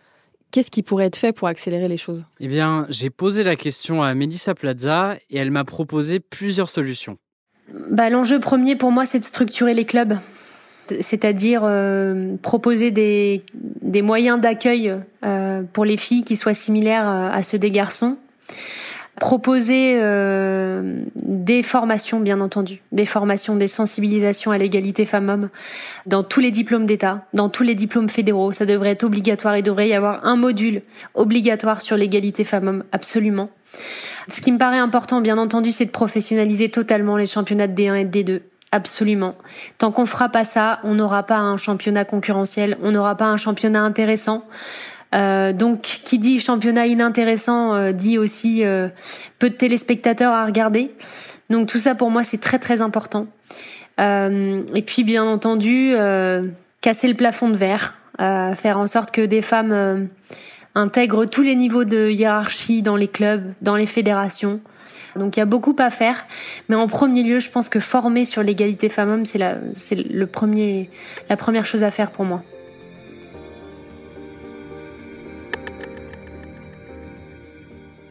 qu'est-ce 0.50 0.70
qui 0.70 0.82
pourrait 0.82 1.06
être 1.06 1.16
fait 1.16 1.32
pour 1.32 1.48
accélérer 1.48 1.88
les 1.88 1.96
choses? 1.96 2.24
Eh 2.38 2.48
bien, 2.48 2.86
j'ai 2.88 3.10
posé 3.10 3.44
la 3.44 3.56
question 3.56 4.02
à 4.02 4.14
Melissa 4.14 4.54
Plaza 4.54 5.16
et 5.30 5.38
elle 5.38 5.50
m'a 5.50 5.64
proposé 5.64 6.20
plusieurs 6.20 6.70
solutions. 6.70 7.18
Bah, 7.90 8.08
L'enjeu 8.10 8.38
premier 8.38 8.76
pour 8.76 8.92
moi, 8.92 9.04
c'est 9.06 9.18
de 9.18 9.24
structurer 9.24 9.74
les 9.74 9.84
clubs 9.84 10.16
c'est-à-dire 11.00 11.62
euh, 11.64 12.36
proposer 12.42 12.90
des, 12.90 13.42
moyens 14.02 14.40
d'accueil 14.40 14.94
euh, 15.24 15.62
pour 15.72 15.84
les 15.84 15.96
filles 15.96 16.24
qui 16.24 16.36
soient 16.36 16.54
similaires 16.54 17.08
euh, 17.08 17.30
à 17.30 17.42
ceux 17.42 17.58
des 17.58 17.70
garçons. 17.70 18.16
proposer 19.18 19.96
euh, 19.98 21.00
des 21.14 21.62
formations, 21.62 22.20
bien 22.20 22.40
entendu, 22.42 22.82
des 22.92 23.06
formations, 23.06 23.56
des 23.56 23.68
sensibilisations 23.68 24.50
à 24.50 24.58
l'égalité 24.58 25.06
femmes-hommes 25.06 25.48
dans 26.04 26.22
tous 26.22 26.40
les 26.40 26.50
diplômes 26.50 26.84
d'État, 26.84 27.24
dans 27.32 27.48
tous 27.48 27.62
les 27.62 27.74
diplômes 27.74 28.10
fédéraux. 28.10 28.52
Ça 28.52 28.66
devrait 28.66 28.90
être 28.90 29.04
obligatoire. 29.04 29.56
Il 29.56 29.62
devrait 29.62 29.88
y 29.88 29.94
avoir 29.94 30.26
un 30.26 30.36
module 30.36 30.82
obligatoire 31.14 31.80
sur 31.80 31.96
l'égalité 31.96 32.44
femmes-hommes, 32.44 32.84
absolument. 32.92 33.48
Ce 34.28 34.40
qui 34.40 34.52
me 34.52 34.58
paraît 34.58 34.78
important, 34.78 35.20
bien 35.20 35.38
entendu, 35.38 35.72
c'est 35.72 35.86
de 35.86 35.90
professionnaliser 35.90 36.68
totalement 36.68 37.16
les 37.16 37.26
championnats 37.26 37.68
de 37.68 37.74
D1 37.74 37.94
et 37.94 38.04
de 38.04 38.18
D2. 38.18 38.40
Absolument. 38.72 39.36
Tant 39.78 39.92
qu'on 39.92 40.06
fera 40.06 40.28
pas 40.28 40.44
ça, 40.44 40.80
on 40.82 40.94
n'aura 40.94 41.22
pas 41.22 41.38
un 41.38 41.56
championnat 41.56 42.04
concurrentiel, 42.04 42.76
on 42.82 42.90
n'aura 42.90 43.16
pas 43.16 43.26
un 43.26 43.36
championnat 43.36 43.80
intéressant. 43.82 44.44
Euh, 45.14 45.52
donc, 45.52 45.82
qui 45.82 46.18
dit 46.18 46.40
championnat 46.40 46.86
inintéressant 46.86 47.74
euh, 47.74 47.92
dit 47.92 48.18
aussi 48.18 48.64
euh, 48.64 48.88
peu 49.38 49.50
de 49.50 49.54
téléspectateurs 49.54 50.32
à 50.32 50.44
regarder. 50.44 50.90
Donc 51.48 51.68
tout 51.68 51.78
ça 51.78 51.94
pour 51.94 52.10
moi 52.10 52.24
c'est 52.24 52.40
très 52.40 52.58
très 52.58 52.82
important. 52.82 53.26
et 53.98 54.82
puis 54.84 55.04
bien 55.04 55.24
entendu 55.24 55.94
casser 56.80 57.06
le 57.06 57.14
plafond 57.14 57.48
de 57.48 57.56
verre, 57.56 57.96
faire 58.18 58.78
en 58.78 58.88
sorte 58.88 59.12
que 59.12 59.24
des 59.24 59.42
femmes 59.42 60.08
intègrent 60.74 61.24
tous 61.24 61.42
les 61.42 61.54
niveaux 61.54 61.84
de 61.84 62.10
hiérarchie 62.10 62.82
dans 62.82 62.96
les 62.96 63.06
clubs, 63.06 63.52
dans 63.62 63.76
les 63.76 63.86
fédérations. 63.86 64.60
Donc 65.16 65.36
il 65.36 65.40
y 65.40 65.42
a 65.42 65.46
beaucoup 65.46 65.74
à 65.78 65.90
faire, 65.90 66.26
mais 66.68 66.76
en 66.76 66.88
premier 66.88 67.22
lieu, 67.22 67.38
je 67.38 67.50
pense 67.50 67.68
que 67.68 67.80
former 67.80 68.24
sur 68.24 68.42
l'égalité 68.42 68.88
femmes-hommes, 68.88 69.24
c'est 69.24 69.38
la, 69.38 69.56
la 70.10 71.36
première 71.36 71.66
chose 71.66 71.82
à 71.82 71.90
faire 71.90 72.10
pour 72.10 72.24
moi. 72.24 72.42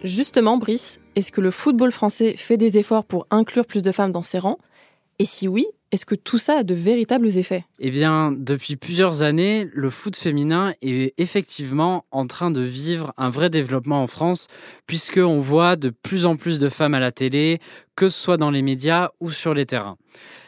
Justement, 0.04 0.58
Brice, 0.58 1.00
est-ce 1.16 1.32
que 1.32 1.42
le 1.42 1.50
football 1.50 1.92
français 1.92 2.36
fait 2.38 2.58
des 2.58 2.78
efforts 2.78 3.06
pour 3.06 3.26
inclure 3.32 3.66
plus 3.66 3.82
de 3.82 3.92
femmes 3.92 4.12
dans 4.12 4.22
ses 4.22 4.38
rangs? 4.38 4.60
Et 5.18 5.26
si 5.26 5.48
oui, 5.48 5.66
est-ce 5.92 6.06
que 6.06 6.16
tout 6.16 6.38
ça 6.38 6.60
a 6.60 6.64
de 6.64 6.74
véritables 6.74 7.28
effets? 7.38 7.64
Eh 7.80 7.92
bien, 7.92 8.32
depuis 8.32 8.76
plusieurs 8.76 9.22
années, 9.22 9.70
le 9.74 9.90
foot 9.90 10.16
féminin 10.16 10.74
est 10.82 11.14
effectivement 11.18 12.06
en 12.12 12.28
train 12.28 12.52
de 12.52 12.62
vivre 12.62 13.14
un 13.18 13.30
vrai 13.30 13.50
développement 13.50 14.02
en 14.04 14.08
France, 14.08 14.48
puisqu'on 14.88 15.40
voit 15.40 15.76
de 15.76 15.90
plus 15.90 16.26
en 16.26 16.36
plus 16.36 16.60
de 16.60 16.70
femmes 16.70 16.94
à 16.94 17.00
la 17.00 17.12
télé, 17.12 17.60
que 17.96 18.10
ce 18.10 18.20
soit 18.20 18.38
dans 18.38 18.52
les 18.52 18.62
médias 18.62 19.12
ou 19.20 19.32
sur 19.32 19.54
les 19.54 19.66
terrains. 19.66 19.98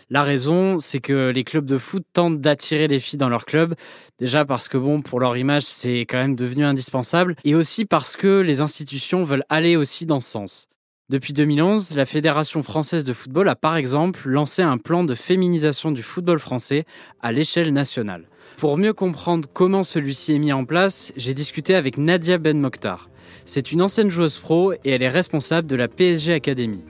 La 0.09 0.23
raison, 0.23 0.79
c'est 0.79 1.01
que 1.01 1.31
les 1.31 1.43
clubs 1.43 1.65
de 1.65 1.77
foot 1.77 2.05
tentent 2.13 2.39
d'attirer 2.39 2.87
les 2.87 2.99
filles 2.99 3.19
dans 3.19 3.27
leur 3.27 3.45
club. 3.45 3.75
Déjà 4.19 4.45
parce 4.45 4.69
que 4.69 4.77
bon, 4.77 5.01
pour 5.01 5.19
leur 5.19 5.35
image, 5.35 5.63
c'est 5.63 6.01
quand 6.01 6.17
même 6.17 6.35
devenu 6.35 6.63
indispensable. 6.63 7.35
Et 7.43 7.55
aussi 7.55 7.83
parce 7.83 8.15
que 8.15 8.39
les 8.39 8.61
institutions 8.61 9.25
veulent 9.25 9.43
aller 9.49 9.75
aussi 9.75 10.05
dans 10.05 10.21
ce 10.21 10.29
sens. 10.29 10.69
Depuis 11.09 11.31
2011, 11.31 11.95
la 11.95 12.05
Fédération 12.05 12.63
française 12.63 13.05
de 13.05 13.13
football 13.13 13.47
a 13.47 13.55
par 13.55 13.77
exemple 13.77 14.27
lancé 14.27 14.61
un 14.61 14.77
plan 14.77 15.05
de 15.05 15.15
féminisation 15.15 15.91
du 15.91 16.03
football 16.03 16.37
français 16.37 16.83
à 17.21 17.31
l'échelle 17.31 17.71
nationale. 17.71 18.27
Pour 18.57 18.77
mieux 18.77 18.91
comprendre 18.91 19.47
comment 19.53 19.83
celui-ci 19.83 20.33
est 20.33 20.39
mis 20.39 20.51
en 20.51 20.65
place, 20.65 21.13
j'ai 21.15 21.33
discuté 21.33 21.75
avec 21.75 21.97
Nadia 21.97 22.37
Ben 22.37 22.59
Mokhtar. 22.59 23.09
C'est 23.45 23.71
une 23.71 23.81
ancienne 23.81 24.09
joueuse 24.09 24.37
pro 24.37 24.73
et 24.73 24.79
elle 24.83 25.01
est 25.01 25.07
responsable 25.07 25.65
de 25.65 25.77
la 25.77 25.87
PSG 25.87 26.33
Academy. 26.33 26.83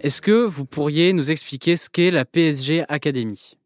Est-ce 0.00 0.22
que 0.22 0.44
vous 0.44 0.64
pourriez 0.64 1.12
nous 1.12 1.32
expliquer 1.32 1.76
ce 1.76 1.90
qu'est 1.90 2.12
la 2.12 2.24
PSG 2.24 2.84
Academy 2.88 3.56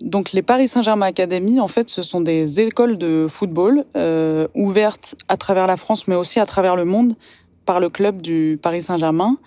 donc 0.00 0.32
les 0.32 0.40
Paris 0.40 0.68
Saint-Germain 0.68 1.04
Academy, 1.04 1.60
en 1.60 1.68
fait, 1.68 1.90
ce 1.90 2.00
sont 2.00 2.22
des 2.22 2.60
écoles 2.60 2.96
de 2.96 3.26
football 3.28 3.84
euh, 3.94 4.48
ouvertes 4.54 5.14
à 5.28 5.36
travers 5.36 5.66
la 5.66 5.76
France, 5.76 6.08
mais 6.08 6.14
aussi 6.14 6.40
à 6.40 6.46
travers 6.46 6.76
le 6.76 6.86
monde 6.86 7.14
par 7.72 7.80
le 7.80 7.88
club 7.88 8.20
du 8.20 8.58
Paris 8.60 8.82
Saint-Germain. 8.82 9.38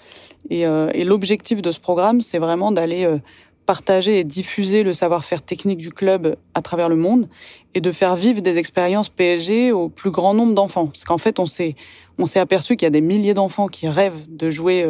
Et, 0.49 0.65
euh, 0.65 0.91
l'objectif 1.03 1.61
de 1.61 1.71
ce 1.71 1.79
programme, 1.79 2.21
c'est 2.21 2.39
vraiment 2.39 2.71
d'aller 2.71 3.03
euh, 3.03 3.19
partager 3.67 4.17
et 4.17 4.23
diffuser 4.23 4.81
le 4.81 4.93
savoir-faire 4.93 5.43
technique 5.43 5.77
du 5.77 5.91
club 5.91 6.35
à 6.55 6.63
travers 6.63 6.89
le 6.89 6.95
monde 6.95 7.27
et 7.75 7.81
de 7.81 7.91
faire 7.91 8.15
vivre 8.15 8.41
des 8.41 8.57
expériences 8.57 9.09
PSG 9.09 9.71
au 9.71 9.89
plus 9.89 10.09
grand 10.09 10.33
nombre 10.33 10.55
d'enfants. 10.55 10.87
Parce 10.87 11.03
qu'en 11.03 11.19
fait, 11.19 11.37
on 11.37 11.45
s'est 11.45 11.75
on 12.17 12.25
s'est 12.25 12.39
aperçu 12.39 12.77
qu'il 12.77 12.87
y 12.87 12.87
a 12.87 12.97
des 12.99 13.01
milliers 13.01 13.35
d'enfants 13.35 13.67
qui 13.67 13.87
rêvent 13.87 14.25
de 14.27 14.49
jouer 14.49 14.89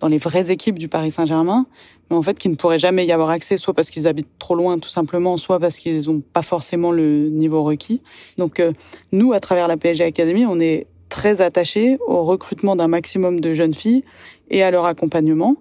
dans 0.00 0.08
les 0.08 0.18
vraies 0.18 0.50
équipes 0.50 0.78
du 0.78 0.88
Paris 0.88 1.12
Saint-Germain, 1.12 1.66
mais 2.10 2.16
en 2.16 2.22
fait 2.22 2.36
qui 2.36 2.48
ne 2.48 2.56
pourraient 2.56 2.80
jamais 2.80 3.06
y 3.06 3.12
avoir 3.12 3.30
accès, 3.30 3.56
soit 3.58 3.74
parce 3.74 3.90
qu'ils 3.90 4.08
habitent 4.08 4.38
trop 4.40 4.56
loin 4.56 4.78
tout 4.80 4.88
simplement, 4.88 5.36
soit 5.36 5.60
parce 5.60 5.78
qu'ils 5.78 6.06
n'ont 6.08 6.20
pas 6.20 6.42
forcément 6.42 6.90
le 6.90 7.28
niveau 7.28 7.62
requis. 7.62 8.02
Donc 8.38 8.58
euh, 8.58 8.72
nous, 9.12 9.32
à 9.32 9.38
travers 9.38 9.68
la 9.68 9.76
PSG 9.76 10.02
Academy, 10.02 10.44
on 10.44 10.58
est 10.58 10.88
très 11.12 11.42
attachés 11.42 11.98
au 12.06 12.24
recrutement 12.24 12.74
d'un 12.74 12.88
maximum 12.88 13.40
de 13.40 13.52
jeunes 13.52 13.74
filles 13.74 14.02
et 14.50 14.62
à 14.62 14.70
leur 14.70 14.86
accompagnement. 14.86 15.56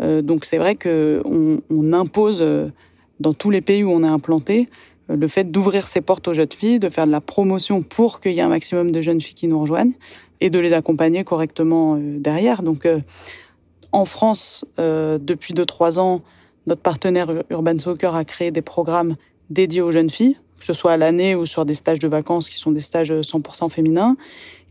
Euh, 0.00 0.22
donc 0.22 0.44
c'est 0.44 0.58
vrai 0.58 0.76
que 0.76 1.20
on, 1.24 1.60
on 1.70 1.92
impose 1.92 2.38
euh, 2.40 2.68
dans 3.20 3.34
tous 3.34 3.50
les 3.50 3.60
pays 3.60 3.82
où 3.82 3.90
on 3.90 4.04
est 4.04 4.14
implanté 4.20 4.68
le 5.08 5.28
fait 5.28 5.50
d'ouvrir 5.50 5.88
ses 5.88 6.00
portes 6.00 6.28
aux 6.28 6.34
jeunes 6.34 6.52
filles, 6.56 6.78
de 6.78 6.88
faire 6.88 7.06
de 7.06 7.12
la 7.12 7.20
promotion 7.20 7.82
pour 7.82 8.20
qu'il 8.20 8.32
y 8.32 8.38
ait 8.38 8.42
un 8.42 8.48
maximum 8.48 8.92
de 8.92 9.02
jeunes 9.02 9.20
filles 9.20 9.34
qui 9.34 9.48
nous 9.48 9.60
rejoignent 9.60 9.92
et 10.40 10.48
de 10.48 10.58
les 10.58 10.72
accompagner 10.72 11.24
correctement 11.24 11.98
derrière. 12.00 12.62
Donc 12.62 12.86
en 13.92 14.06
France, 14.06 14.64
euh, 14.78 15.18
depuis 15.20 15.52
2-3 15.52 15.98
ans, 15.98 16.22
notre 16.66 16.80
partenaire 16.80 17.42
Urban 17.50 17.78
Soccer 17.78 18.14
a 18.14 18.24
créé 18.24 18.50
des 18.50 18.62
programmes 18.62 19.16
dédiés 19.50 19.82
aux 19.82 19.92
jeunes 19.92 20.10
filles, 20.10 20.38
que 20.58 20.64
ce 20.64 20.72
soit 20.72 20.92
à 20.92 20.96
l'année 20.96 21.34
ou 21.34 21.44
sur 21.44 21.66
des 21.66 21.74
stages 21.74 21.98
de 21.98 22.08
vacances 22.08 22.48
qui 22.48 22.56
sont 22.56 22.72
des 22.72 22.80
stages 22.80 23.12
100% 23.12 23.68
féminins. 23.70 24.16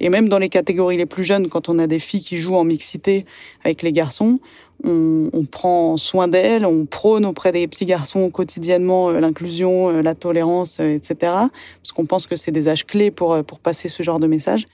Et 0.02 0.10
même 0.10 0.28
dans 0.28 0.40
les 0.40 0.50
catégories 0.50 0.98
les 0.98 1.06
plus 1.06 1.24
jeunes, 1.24 1.48
quand 1.48 1.70
on 1.70 1.80
a 1.80 1.86
des 1.88 2.00
filles 2.00 2.22
qui 2.22 2.38
jouent 2.38 2.56
en 2.56 2.64
mixité 2.64 3.26
avec 3.64 3.84
les 3.84 3.94
garçons, 3.94 4.40
on, 4.84 5.46
prend 5.46 5.96
soin 5.98 6.28
d'elles, 6.28 6.66
on 6.66 6.88
prône 6.88 7.24
auprès 7.24 7.52
des 7.52 7.68
petits 7.68 7.86
garçons 7.86 8.32
quotidiennement 8.32 9.12
euh, 9.12 9.20
l'inclusion, 9.20 9.90
euh, 9.90 10.02
la 10.02 10.16
tolérance, 10.16 10.80
etc. 10.80 11.16
Parce 11.22 11.92
qu'on 11.94 12.08
pense 12.08 12.26
que 12.26 12.36
c'est 12.36 12.52
des 12.52 12.68
âges 12.68 12.88
clés 12.88 13.12
pour, 13.12 13.44
pour 13.44 13.60
passer 13.60 13.90
ce 13.90 14.02
genre 14.02 14.20
de 14.20 14.26
message. 14.26 14.66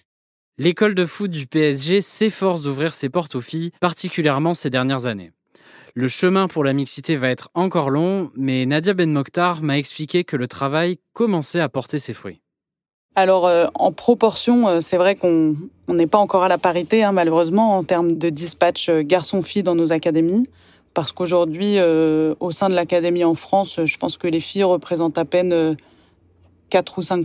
L'école 0.57 0.95
de 0.95 1.05
foot 1.05 1.29
du 1.29 1.45
PSG 1.45 1.99
s'efforce 1.99 2.61
d'ouvrir 2.61 2.93
ses 2.93 3.09
portes 3.09 3.35
aux 3.35 3.41
filles, 3.41 3.71
particulièrement 3.81 4.53
ces 4.53 4.69
dernières 4.69 5.07
années. 5.07 5.31
Le 5.93 6.07
chemin 6.07 6.47
pour 6.47 6.63
la 6.63 6.73
mixité 6.73 7.17
va 7.17 7.29
être 7.29 7.49
encore 7.53 7.89
long, 7.89 8.31
mais 8.35 8.65
Nadia 8.65 8.93
Ben 8.93 9.11
Mokhtar 9.11 9.61
m'a 9.61 9.77
expliqué 9.77 10.23
que 10.23 10.37
le 10.37 10.47
travail 10.47 10.99
commençait 11.13 11.59
à 11.59 11.69
porter 11.69 11.99
ses 11.99 12.13
fruits. 12.13 12.39
Alors, 13.19 13.47
euh, 13.47 13.65
en 13.73 13.91
proportion, 13.91 14.67
euh, 14.67 14.79
c'est 14.79 14.97
vrai 14.97 15.15
qu'on 15.15 15.55
n'est 15.87 16.05
pas 16.05 16.19
encore 16.19 16.43
à 16.43 16.47
la 16.47 16.59
parité, 16.59 17.03
hein, 17.03 17.11
malheureusement, 17.11 17.75
en 17.75 17.83
termes 17.83 18.15
de 18.15 18.29
dispatch 18.29 18.89
euh, 18.89 19.01
garçons-filles 19.01 19.63
dans 19.63 19.73
nos 19.73 19.91
académies. 19.91 20.47
Parce 20.93 21.13
qu'aujourd'hui, 21.13 21.79
au 21.79 22.51
sein 22.51 22.69
de 22.69 22.73
l'académie 22.73 23.23
en 23.23 23.35
France, 23.35 23.79
je 23.85 23.97
pense 23.97 24.17
que 24.17 24.27
les 24.27 24.39
filles 24.39 24.63
représentent 24.63 25.19
à 25.19 25.25
peine 25.25 25.77
4 26.71 26.97
ou 26.97 27.03
5 27.03 27.19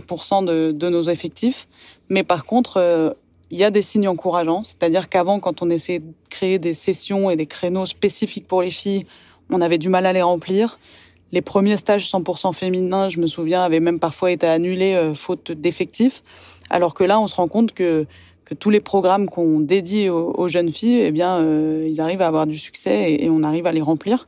de, 0.45 0.71
de, 0.71 0.89
nos 0.89 1.01
effectifs. 1.01 1.67
Mais 2.07 2.23
par 2.23 2.45
contre, 2.45 3.15
il 3.49 3.57
y 3.57 3.63
a 3.63 3.71
des 3.71 3.81
signes 3.81 4.07
encourageants, 4.07 4.63
c'est-à-dire 4.63 5.09
qu'avant, 5.09 5.39
quand 5.39 5.63
on 5.63 5.71
essayait 5.71 6.01
de 6.01 6.13
créer 6.29 6.59
des 6.59 6.75
sessions 6.75 7.31
et 7.31 7.35
des 7.35 7.47
créneaux 7.47 7.87
spécifiques 7.87 8.47
pour 8.47 8.61
les 8.61 8.69
filles, 8.69 9.07
on 9.49 9.59
avait 9.59 9.79
du 9.79 9.89
mal 9.89 10.05
à 10.05 10.13
les 10.13 10.21
remplir. 10.21 10.77
Les 11.33 11.41
premiers 11.41 11.77
stages 11.77 12.11
100% 12.11 12.53
féminins, 12.53 13.09
je 13.09 13.19
me 13.19 13.25
souviens, 13.25 13.63
avaient 13.63 13.79
même 13.79 13.99
parfois 13.99 14.29
été 14.29 14.45
annulés 14.45 14.93
euh, 14.93 15.15
faute 15.15 15.51
d'effectifs. 15.51 16.21
Alors 16.69 16.93
que 16.93 17.03
là, 17.03 17.19
on 17.19 17.25
se 17.25 17.33
rend 17.33 17.47
compte 17.47 17.71
que, 17.71 18.05
que 18.45 18.53
tous 18.53 18.69
les 18.69 18.79
programmes 18.79 19.27
qu'on 19.27 19.59
dédie 19.59 20.09
aux, 20.09 20.47
jeunes 20.47 20.71
filles, 20.71 21.01
eh 21.01 21.11
bien, 21.11 21.37
euh, 21.37 21.87
ils 21.89 21.99
arrivent 21.99 22.21
à 22.21 22.27
avoir 22.27 22.45
du 22.45 22.59
succès 22.59 23.13
et, 23.13 23.31
on 23.31 23.41
arrive 23.41 23.65
à 23.65 23.71
les 23.71 23.81
remplir. 23.81 24.27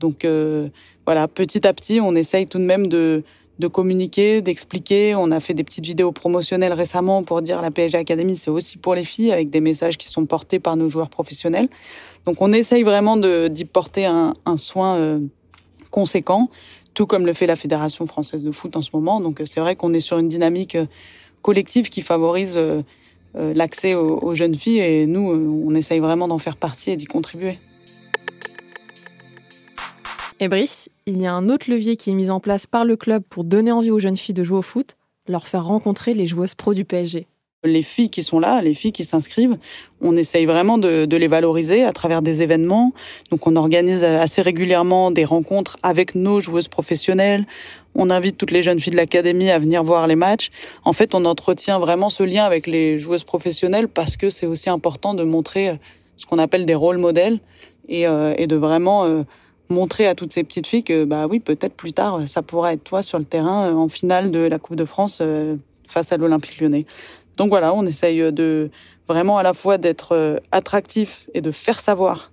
Donc 0.00 0.24
euh, 0.24 0.70
voilà, 1.04 1.28
petit 1.28 1.66
à 1.66 1.74
petit, 1.74 2.00
on 2.00 2.14
essaye 2.14 2.46
tout 2.46 2.58
de 2.58 2.64
même 2.64 2.88
de, 2.88 3.22
de 3.58 3.66
communiquer, 3.66 4.40
d'expliquer. 4.40 5.14
On 5.14 5.30
a 5.30 5.40
fait 5.40 5.52
des 5.52 5.62
petites 5.62 5.84
vidéos 5.84 6.12
promotionnelles 6.12 6.72
récemment 6.72 7.22
pour 7.22 7.42
dire 7.42 7.60
la 7.60 7.70
PSG 7.70 7.98
Academy, 7.98 8.34
c'est 8.34 8.50
aussi 8.50 8.78
pour 8.78 8.94
les 8.94 9.04
filles, 9.04 9.30
avec 9.30 9.50
des 9.50 9.60
messages 9.60 9.98
qui 9.98 10.08
sont 10.08 10.24
portés 10.24 10.58
par 10.58 10.76
nos 10.76 10.88
joueurs 10.88 11.10
professionnels. 11.10 11.68
Donc 12.24 12.42
on 12.42 12.52
essaye 12.52 12.82
vraiment 12.82 13.16
d'y 13.16 13.64
porter 13.64 14.04
un, 14.04 14.34
soin 14.56 14.96
euh, 14.96 15.20
conséquent, 15.96 16.50
tout 16.92 17.06
comme 17.06 17.24
le 17.24 17.32
fait 17.32 17.46
la 17.46 17.56
Fédération 17.56 18.06
française 18.06 18.42
de 18.42 18.52
foot 18.52 18.76
en 18.76 18.82
ce 18.82 18.90
moment. 18.92 19.18
Donc 19.18 19.40
c'est 19.46 19.60
vrai 19.60 19.76
qu'on 19.76 19.94
est 19.94 20.00
sur 20.00 20.18
une 20.18 20.28
dynamique 20.28 20.74
euh, 20.74 20.84
collective 21.40 21.88
qui 21.88 22.02
favorise 22.02 22.52
euh, 22.58 22.82
l'accès 23.34 23.94
aux, 23.94 24.34
jeunes 24.34 24.54
filles 24.54 24.80
et 24.80 25.06
nous, 25.06 25.26
on 25.66 25.74
essaye 25.74 26.00
vraiment 26.00 26.28
d'en 26.28 26.38
faire 26.38 26.56
partie 26.56 26.90
et 26.90 26.96
d'y 26.96 27.06
contribuer. 27.06 27.58
Et 30.38 30.48
Brice, 30.48 30.90
il 31.06 31.18
y 31.18 31.26
a 31.26 31.32
un 31.32 31.48
autre 31.48 31.70
levier 31.70 31.96
qui 31.96 32.10
est 32.10 32.14
mis 32.14 32.30
en 32.30 32.40
place 32.40 32.66
par 32.66 32.84
le 32.84 32.96
club 32.96 33.22
pour 33.28 33.44
donner 33.44 33.72
envie 33.72 33.90
aux 33.90 33.98
jeunes 33.98 34.18
filles 34.18 34.34
de 34.34 34.44
jouer 34.44 34.58
au 34.58 34.62
foot, 34.62 34.96
leur 35.28 35.46
faire 35.46 35.64
rencontrer 35.64 36.12
les 36.12 36.26
joueuses 36.26 36.54
pro 36.54 36.74
du 36.74 36.84
PSG. 36.84 37.26
Les 37.64 37.82
filles 37.82 38.10
qui 38.10 38.22
sont 38.22 38.38
là, 38.38 38.60
les 38.62 38.74
filles 38.74 38.92
qui 38.92 39.02
s'inscrivent, 39.02 39.56
on 40.00 40.16
essaye 40.16 40.46
vraiment 40.46 40.78
de, 40.78 41.04
de, 41.04 41.16
les 41.16 41.26
valoriser 41.26 41.84
à 41.84 41.92
travers 41.92 42.22
des 42.22 42.42
événements. 42.42 42.92
Donc 43.30 43.46
on 43.46 43.56
organise 43.56 44.04
assez 44.04 44.42
régulièrement 44.42 45.10
des 45.10 45.24
rencontres 45.24 45.76
avec 45.82 46.14
nos 46.14 46.40
joueuses 46.40 46.68
professionnelles. 46.68 47.46
On 47.94 48.10
invite 48.10 48.36
toutes 48.36 48.50
les 48.50 48.62
jeunes 48.62 48.78
filles 48.78 48.92
de 48.92 48.96
l'académie 48.96 49.50
à 49.50 49.58
venir 49.58 49.82
voir 49.82 50.06
les 50.06 50.16
matchs. 50.16 50.50
En 50.84 50.92
fait, 50.92 51.14
on 51.14 51.24
entretient 51.24 51.78
vraiment 51.78 52.10
ce 52.10 52.22
lien 52.22 52.44
avec 52.44 52.66
les 52.66 52.98
joueuses 52.98 53.24
professionnelles 53.24 53.88
parce 53.88 54.16
que 54.16 54.30
c'est 54.30 54.46
aussi 54.46 54.70
important 54.70 55.14
de 55.14 55.24
montrer 55.24 55.78
ce 56.16 56.26
qu'on 56.26 56.38
appelle 56.38 56.66
des 56.66 56.74
rôles 56.74 56.98
modèles 56.98 57.40
et, 57.88 58.06
euh, 58.06 58.34
et 58.36 58.46
de 58.46 58.56
vraiment 58.56 59.04
euh, 59.04 59.22
montrer 59.68 60.06
à 60.06 60.14
toutes 60.14 60.32
ces 60.32 60.44
petites 60.44 60.66
filles 60.66 60.84
que 60.84 61.04
bah 61.04 61.26
oui, 61.26 61.40
peut-être 61.40 61.74
plus 61.74 61.92
tard 61.92 62.28
ça 62.28 62.42
pourra 62.42 62.72
être 62.72 62.84
toi 62.84 63.02
sur 63.02 63.18
le 63.18 63.24
terrain 63.24 63.70
euh, 63.70 63.74
en 63.74 63.88
finale 63.88 64.30
de 64.30 64.40
la 64.40 64.58
Coupe 64.58 64.76
de 64.76 64.84
France 64.84 65.18
euh, 65.20 65.56
face 65.86 66.12
à 66.12 66.16
l'Olympique 66.16 66.60
Lyonnais. 66.60 66.86
Donc 67.36 67.48
voilà, 67.48 67.74
on 67.74 67.84
essaye 67.86 68.32
de 68.32 68.70
vraiment 69.08 69.38
à 69.38 69.42
la 69.42 69.54
fois 69.54 69.78
d'être 69.78 70.12
euh, 70.12 70.38
attractif 70.52 71.28
et 71.34 71.40
de 71.40 71.50
faire 71.50 71.80
savoir 71.80 72.32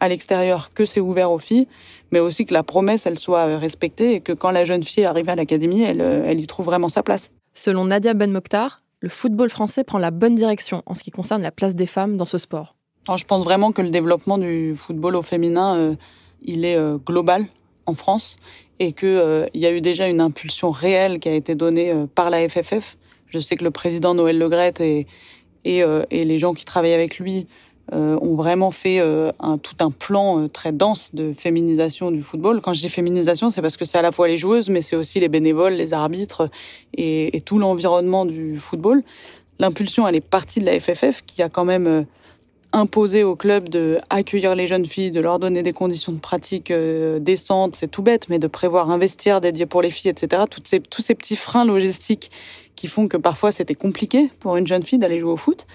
à 0.00 0.08
l'extérieur 0.08 0.72
que 0.74 0.84
c'est 0.84 1.00
ouvert 1.00 1.30
aux 1.30 1.38
filles, 1.38 1.68
mais 2.12 2.20
aussi 2.20 2.44
que 2.46 2.52
la 2.52 2.62
promesse 2.62 3.06
elle 3.06 3.18
soit 3.18 3.56
respectée 3.56 4.14
et 4.14 4.20
que 4.20 4.32
quand 4.32 4.50
la 4.50 4.64
jeune 4.64 4.82
fille 4.82 5.04
arrive 5.04 5.28
à 5.28 5.36
l'académie, 5.36 5.82
elle, 5.82 6.00
elle 6.00 6.40
y 6.40 6.46
trouve 6.46 6.66
vraiment 6.66 6.88
sa 6.88 7.02
place. 7.02 7.30
Selon 7.52 7.84
Nadia 7.84 8.14
Ben 8.14 8.30
Mokhtar, 8.30 8.82
le 9.04 9.08
football 9.10 9.50
français 9.50 9.84
prend 9.84 9.98
la 9.98 10.10
bonne 10.10 10.34
direction 10.34 10.82
en 10.86 10.94
ce 10.94 11.02
qui 11.02 11.10
concerne 11.10 11.42
la 11.42 11.50
place 11.50 11.74
des 11.74 11.86
femmes 11.86 12.16
dans 12.16 12.26
ce 12.26 12.38
sport. 12.38 12.74
Alors, 13.06 13.18
je 13.18 13.26
pense 13.26 13.44
vraiment 13.44 13.70
que 13.70 13.82
le 13.82 13.90
développement 13.90 14.38
du 14.38 14.74
football 14.74 15.16
au 15.16 15.22
féminin, 15.22 15.76
euh, 15.76 15.94
il 16.40 16.64
est 16.64 16.76
euh, 16.76 16.96
global 16.96 17.44
en 17.84 17.94
France 17.94 18.36
et 18.80 18.92
qu'il 18.92 19.08
euh, 19.08 19.46
y 19.52 19.66
a 19.66 19.72
eu 19.72 19.82
déjà 19.82 20.08
une 20.08 20.22
impulsion 20.22 20.70
réelle 20.70 21.20
qui 21.20 21.28
a 21.28 21.34
été 21.34 21.54
donnée 21.54 21.92
par 22.14 22.30
la 22.30 22.48
FFF. 22.48 22.96
Je 23.28 23.38
sais 23.38 23.56
que 23.56 23.64
le 23.64 23.70
président 23.70 24.14
Noël 24.14 24.38
Legrette 24.38 24.80
et, 24.80 25.06
et, 25.64 25.82
et 26.10 26.24
les 26.24 26.38
gens 26.38 26.54
qui 26.54 26.64
travaillent 26.64 26.92
avec 26.92 27.18
lui 27.18 27.46
ont 27.92 28.34
vraiment 28.34 28.70
fait 28.70 29.00
un, 29.00 29.58
tout 29.58 29.76
un 29.80 29.90
plan 29.90 30.48
très 30.48 30.72
dense 30.72 31.14
de 31.14 31.32
féminisation 31.32 32.10
du 32.10 32.22
football. 32.22 32.60
Quand 32.60 32.74
je 32.74 32.80
dis 32.80 32.88
féminisation, 32.88 33.50
c'est 33.50 33.60
parce 33.60 33.76
que 33.76 33.84
c'est 33.84 33.98
à 33.98 34.02
la 34.02 34.12
fois 34.12 34.28
les 34.28 34.38
joueuses, 34.38 34.70
mais 34.70 34.80
c'est 34.80 34.96
aussi 34.96 35.20
les 35.20 35.28
bénévoles, 35.28 35.74
les 35.74 35.92
arbitres 35.92 36.48
et, 36.96 37.36
et 37.36 37.40
tout 37.40 37.58
l'environnement 37.58 38.24
du 38.24 38.56
football. 38.58 39.02
L'impulsion, 39.58 40.06
elle 40.08 40.14
est 40.14 40.20
partie 40.20 40.60
de 40.60 40.66
la 40.66 40.78
FFF 40.78 41.22
qui 41.26 41.42
a 41.42 41.48
quand 41.48 41.64
même 41.64 42.06
imposer 42.74 43.22
au 43.22 43.36
club 43.36 43.68
de 43.68 43.98
accueillir 44.10 44.54
les 44.54 44.66
jeunes 44.66 44.86
filles, 44.86 45.12
de 45.12 45.20
leur 45.20 45.38
donner 45.38 45.62
des 45.62 45.72
conditions 45.72 46.12
de 46.12 46.18
pratique 46.18 46.70
euh, 46.70 47.20
décentes, 47.20 47.76
c'est 47.76 47.88
tout 47.88 48.02
bête, 48.02 48.28
mais 48.28 48.40
de 48.40 48.48
prévoir 48.48 48.90
un 48.90 48.98
vestiaire 48.98 49.40
dédié 49.40 49.64
pour 49.64 49.80
les 49.80 49.90
filles, 49.90 50.10
etc. 50.10 50.42
Toutes 50.50 50.66
ces, 50.66 50.80
tous 50.80 51.00
ces 51.00 51.14
petits 51.14 51.36
freins 51.36 51.64
logistiques 51.64 52.32
qui 52.76 52.88
font 52.88 53.08
que 53.08 53.16
parfois 53.16 53.52
c'était 53.52 53.74
compliqué 53.74 54.30
pour 54.40 54.56
une 54.56 54.66
jeune 54.66 54.82
fille 54.82 54.98
d'aller 54.98 55.20
jouer 55.20 55.32
au 55.32 55.36
foot. 55.36 55.66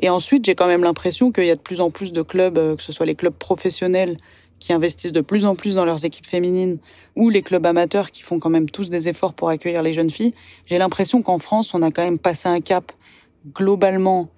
Et 0.00 0.08
ensuite, 0.08 0.44
j'ai 0.44 0.54
quand 0.54 0.66
même 0.66 0.82
l'impression 0.82 1.32
qu'il 1.32 1.44
y 1.44 1.50
a 1.50 1.56
de 1.56 1.60
plus 1.60 1.80
en 1.80 1.90
plus 1.90 2.12
de 2.12 2.22
clubs, 2.22 2.58
euh, 2.58 2.76
que 2.76 2.82
ce 2.82 2.92
soit 2.92 3.06
les 3.06 3.14
clubs 3.14 3.34
professionnels 3.34 4.16
qui 4.58 4.72
investissent 4.72 5.12
de 5.12 5.20
plus 5.20 5.44
en 5.44 5.54
plus 5.54 5.74
dans 5.74 5.84
leurs 5.84 6.04
équipes 6.04 6.26
féminines 6.26 6.78
ou 7.14 7.28
les 7.28 7.42
clubs 7.42 7.66
amateurs 7.66 8.10
qui 8.10 8.22
font 8.22 8.38
quand 8.38 8.48
même 8.48 8.70
tous 8.70 8.88
des 8.88 9.08
efforts 9.08 9.34
pour 9.34 9.50
accueillir 9.50 9.82
les 9.82 9.92
jeunes 9.92 10.10
filles. 10.10 10.34
J'ai 10.64 10.78
l'impression 10.78 11.20
qu'en 11.22 11.38
France, 11.38 11.74
on 11.74 11.82
a 11.82 11.90
quand 11.90 12.02
même 12.02 12.18
passé 12.18 12.48
un 12.48 12.60
cap 12.60 12.92
globalement 13.54 14.30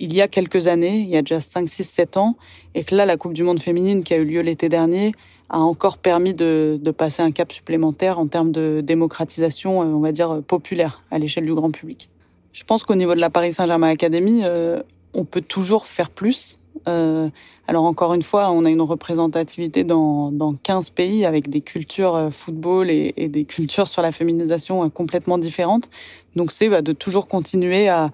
il 0.00 0.14
y 0.14 0.22
a 0.22 0.28
quelques 0.28 0.66
années, 0.66 1.00
il 1.00 1.08
y 1.10 1.16
a 1.16 1.22
déjà 1.22 1.40
5, 1.40 1.68
6, 1.68 1.84
7 1.84 2.16
ans, 2.16 2.36
et 2.74 2.84
que 2.84 2.94
là, 2.94 3.04
la 3.04 3.18
Coupe 3.18 3.34
du 3.34 3.42
Monde 3.42 3.60
féminine 3.60 4.02
qui 4.02 4.14
a 4.14 4.16
eu 4.16 4.24
lieu 4.24 4.40
l'été 4.40 4.70
dernier 4.70 5.12
a 5.50 5.58
encore 5.58 5.98
permis 5.98 6.32
de, 6.32 6.78
de, 6.80 6.90
passer 6.90 7.22
un 7.22 7.32
cap 7.32 7.52
supplémentaire 7.52 8.18
en 8.18 8.26
termes 8.26 8.52
de 8.52 8.80
démocratisation, 8.82 9.82
euh, 9.82 9.86
on 9.86 10.00
va 10.00 10.12
dire, 10.12 10.42
populaire 10.46 11.02
à 11.10 11.18
l'échelle 11.18 11.44
du 11.44 11.54
grand 11.54 11.70
public. 11.70 12.08
Je 12.52 12.64
pense 12.64 12.84
qu'au 12.84 12.94
niveau 12.94 13.14
de 13.14 13.20
la 13.20 13.30
Paris 13.30 13.52
Saint-Germain 13.52 13.88
Academy, 13.88 14.42
euh, 14.44 14.82
on 15.14 15.24
peut 15.24 15.40
toujours 15.40 15.86
faire 15.86 16.10
plus. 16.10 16.58
Euh, 16.88 17.28
alors 17.68 17.84
encore 17.84 18.14
une 18.14 18.22
fois, 18.22 18.50
on 18.50 18.64
a 18.64 18.70
une 18.70 18.80
représentativité 18.80 19.84
dans, 19.84 20.32
dans 20.32 20.54
15 20.54 20.90
pays 20.90 21.24
avec 21.24 21.48
des 21.50 21.60
cultures 21.60 22.16
euh, 22.16 22.30
football 22.30 22.90
et, 22.90 23.12
et 23.16 23.28
des 23.28 23.44
cultures 23.44 23.86
sur 23.86 24.02
la 24.02 24.12
féminisation 24.12 24.88
complètement 24.90 25.38
différentes. 25.38 25.88
Donc 26.36 26.52
c'est 26.52 26.68
bah, 26.68 26.82
de 26.82 26.92
toujours 26.92 27.26
continuer 27.26 27.88
à, 27.88 28.10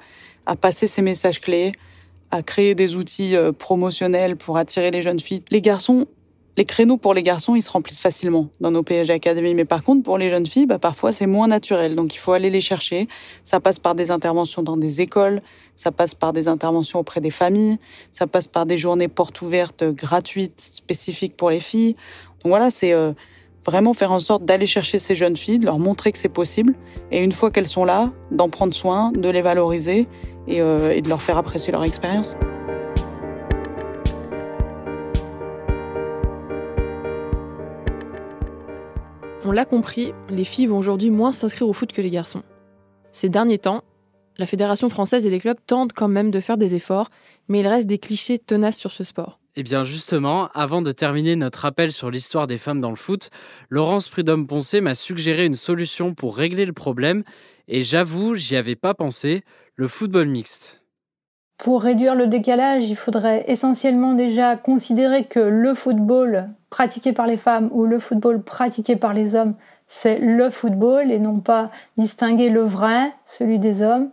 à 0.46 0.57
passer 0.57 0.87
ces 0.87 1.03
messages 1.03 1.40
clés, 1.40 1.72
à 2.31 2.42
créer 2.42 2.75
des 2.75 2.94
outils 2.94 3.37
euh, 3.37 3.53
promotionnels 3.53 4.37
pour 4.37 4.57
attirer 4.57 4.90
les 4.90 5.03
jeunes 5.03 5.20
filles. 5.20 5.42
Les 5.51 5.61
garçons, 5.61 6.07
les 6.57 6.64
créneaux 6.64 6.97
pour 6.97 7.12
les 7.12 7.23
garçons, 7.23 7.55
ils 7.55 7.62
se 7.62 7.71
remplissent 7.71 8.01
facilement 8.01 8.49
dans 8.61 8.71
nos 8.71 8.83
PSG 8.83 9.12
Academy. 9.12 9.55
Mais 9.55 9.64
par 9.64 9.83
contre, 9.83 10.03
pour 10.03 10.16
les 10.16 10.31
jeunes 10.31 10.47
filles, 10.47 10.66
bah, 10.66 10.79
parfois 10.79 11.12
c'est 11.12 11.27
moins 11.27 11.49
naturel. 11.49 11.95
Donc 11.95 12.14
il 12.14 12.19
faut 12.19 12.33
aller 12.33 12.51
les 12.51 12.61
chercher. 12.61 13.09
Ça 13.45 13.61
passe 13.61 13.79
par 13.79 13.95
des 13.95 14.11
interventions 14.11 14.62
dans 14.62 14.77
des 14.77 15.01
écoles, 15.01 15.42
ça 15.77 15.92
passe 15.92 16.14
par 16.14 16.33
des 16.33 16.49
interventions 16.49 16.99
auprès 16.99 17.21
des 17.21 17.31
familles, 17.31 17.79
ça 18.12 18.27
passe 18.27 18.49
par 18.49 18.64
des 18.64 18.79
journées 18.79 19.09
portes 19.09 19.40
ouvertes 19.42 19.85
gratuites, 19.85 20.61
spécifiques 20.61 21.37
pour 21.37 21.51
les 21.51 21.61
filles. 21.61 21.92
Donc 22.42 22.51
voilà, 22.51 22.71
c'est 22.71 22.92
euh, 22.92 23.12
vraiment 23.66 23.92
faire 23.92 24.12
en 24.12 24.21
sorte 24.21 24.45
d'aller 24.45 24.66
chercher 24.66 24.99
ces 24.99 25.14
jeunes 25.14 25.37
filles, 25.37 25.59
de 25.59 25.66
leur 25.66 25.79
montrer 25.79 26.12
que 26.12 26.19
c'est 26.19 26.31
possible. 26.31 26.75
Et 27.11 27.23
une 27.23 27.33
fois 27.33 27.51
qu'elles 27.51 27.69
sont 27.69 27.85
là, 27.85 28.12
d'en 28.31 28.49
prendre 28.49 28.73
soin, 28.73 29.12
de 29.12 29.29
les 29.29 29.42
valoriser 29.42 30.09
et, 30.49 30.62
euh, 30.62 30.92
et 30.95 31.03
de 31.03 31.09
leur 31.11 31.21
faire 31.21 31.37
apprécier 31.37 31.73
leur 31.73 31.85
expérience. 31.85 32.37
On 39.48 39.52
l'a 39.52 39.64
compris, 39.64 40.12
les 40.28 40.42
filles 40.42 40.66
vont 40.66 40.78
aujourd'hui 40.78 41.09
moins 41.09 41.30
s'inscrire 41.30 41.68
au 41.68 41.72
foot 41.72 41.92
que 41.92 42.02
les 42.02 42.11
garçons. 42.11 42.42
Ces 43.12 43.28
derniers 43.28 43.61
temps, 43.61 43.85
la 44.38 44.46
Fédération 44.46 44.88
française 44.88 45.24
et 45.24 45.30
les 45.30 45.38
clubs 45.38 45.61
tentent 45.64 45.92
quand 45.92 46.09
même 46.09 46.32
de 46.32 46.40
faire 46.40 46.59
des 46.59 46.74
efforts, 46.74 47.11
mais 47.46 47.61
il 47.61 47.68
reste 47.68 47.87
des 47.87 47.98
clichés 47.98 48.40
tenaces 48.40 48.76
sur 48.76 48.90
ce 48.90 49.04
sport. 49.04 49.38
Eh 49.54 49.62
bien 49.62 49.85
justement, 49.85 50.48
avant 50.52 50.82
de 50.82 50.90
terminer 50.90 51.37
notre 51.37 51.64
appel 51.64 51.92
sur 51.92 52.11
l'histoire 52.11 52.48
des 52.48 52.59
femmes 52.59 52.80
dans 52.80 52.90
le 52.90 52.96
foot, 52.96 53.30
Laurence 53.70 54.09
Prudhomme-Poncé 54.09 54.80
m'a 54.80 54.96
suggéré 54.96 55.46
une 55.46 55.54
solution 55.54 56.12
pour 56.12 56.37
régler 56.37 56.66
le 56.66 56.72
problème, 56.72 57.22
et 57.68 57.85
j'avoue, 57.85 58.35
j'y 58.35 58.56
avais 58.56 58.74
pas 58.74 58.94
pensé, 58.94 59.44
le 59.76 59.87
football 59.87 60.26
mixte. 60.26 60.82
Pour 61.59 61.83
réduire 61.83 62.14
le 62.14 62.27
décalage, 62.27 62.88
il 62.88 62.97
faudrait 62.97 63.45
essentiellement 63.49 64.12
déjà 64.12 64.57
considérer 64.57 65.25
que 65.25 65.40
le 65.40 65.75
football 65.75 66.49
pratiqué 66.71 67.12
par 67.12 67.27
les 67.27 67.38
femmes 67.38 67.71
ou 67.73 67.87
le 67.87 67.99
football 67.99 68.42
pratiqué 68.42 68.97
par 68.97 69.14
les 69.14 69.35
hommes, 69.35 69.55
c'est 69.88 70.19
le 70.19 70.51
football 70.51 71.11
et 71.11 71.19
non 71.19 71.40
pas 71.40 71.71
distinguer 71.97 72.51
le 72.51 72.61
vrai, 72.61 73.12
celui 73.25 73.59
des 73.59 73.83
hommes, 73.83 74.11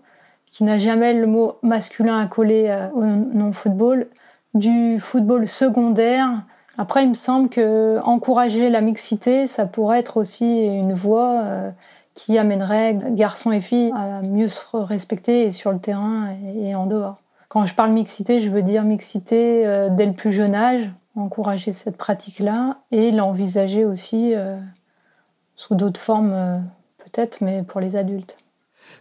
qui 0.52 0.64
n'a 0.64 0.78
jamais 0.78 1.14
le 1.14 1.28
mot 1.28 1.58
masculin 1.64 2.20
à 2.20 2.28
coller 2.28 2.68
euh, 2.70 2.90
au 2.94 3.04
non-football, 3.04 4.08
du 4.54 5.00
football 5.00 5.48
secondaire. 5.48 6.44
Après, 6.78 7.04
il 7.04 7.10
me 7.10 7.16
semble 7.16 7.50
que 7.50 8.00
encourager 8.04 8.70
la 8.70 8.82
mixité, 8.82 9.48
ça 9.48 9.66
pourrait 9.66 10.00
être 10.00 10.18
aussi 10.18 10.66
une 10.66 10.94
voie 10.94 11.42
euh, 11.42 11.72
qui 12.16 12.38
amènerait 12.38 12.98
garçons 13.12 13.52
et 13.52 13.62
filles 13.62 13.92
à 13.96 14.22
mieux 14.22 14.48
se 14.48 14.78
respecter 14.78 15.50
sur 15.52 15.72
le 15.72 15.80
terrain 15.80 16.30
et 16.56 16.76
en 16.76 16.86
dehors. 16.86 17.23
Quand 17.54 17.68
je 17.68 17.76
parle 17.76 17.92
mixité, 17.92 18.40
je 18.40 18.50
veux 18.50 18.64
dire 18.64 18.84
mixité 18.84 19.64
euh, 19.68 19.88
dès 19.92 20.08
le 20.08 20.14
plus 20.14 20.32
jeune 20.32 20.56
âge, 20.56 20.90
encourager 21.16 21.72
cette 21.72 21.98
pratique-là 21.98 22.80
et 22.92 23.12
l'envisager 23.12 23.86
aussi 23.86 24.34
euh, 24.34 24.58
sous 25.56 25.76
d'autres 25.76 26.00
formes 26.00 26.34
euh, 26.34 26.58
peut-être, 26.98 27.42
mais 27.42 27.62
pour 27.62 27.80
les 27.80 27.96
adultes. 27.96 28.38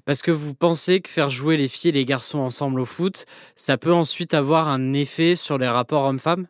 Parce 0.05 0.21
que 0.21 0.31
vous 0.31 0.53
pensez 0.53 1.01
que 1.01 1.09
faire 1.09 1.31
jouer 1.31 1.57
les 1.57 1.67
filles 1.67 1.89
et 1.89 1.93
les 1.93 2.05
garçons 2.05 2.41
ensemble 2.41 2.81
au 2.81 2.85
foot, 2.85 3.25
ça 3.57 3.79
peut 3.79 3.95
ensuite 3.95 4.35
avoir 4.35 4.69
un 4.69 4.93
effet 4.93 5.35
sur 5.35 5.57
les 5.57 5.69
rapports 5.69 6.05
hommes-femmes? 6.05 6.47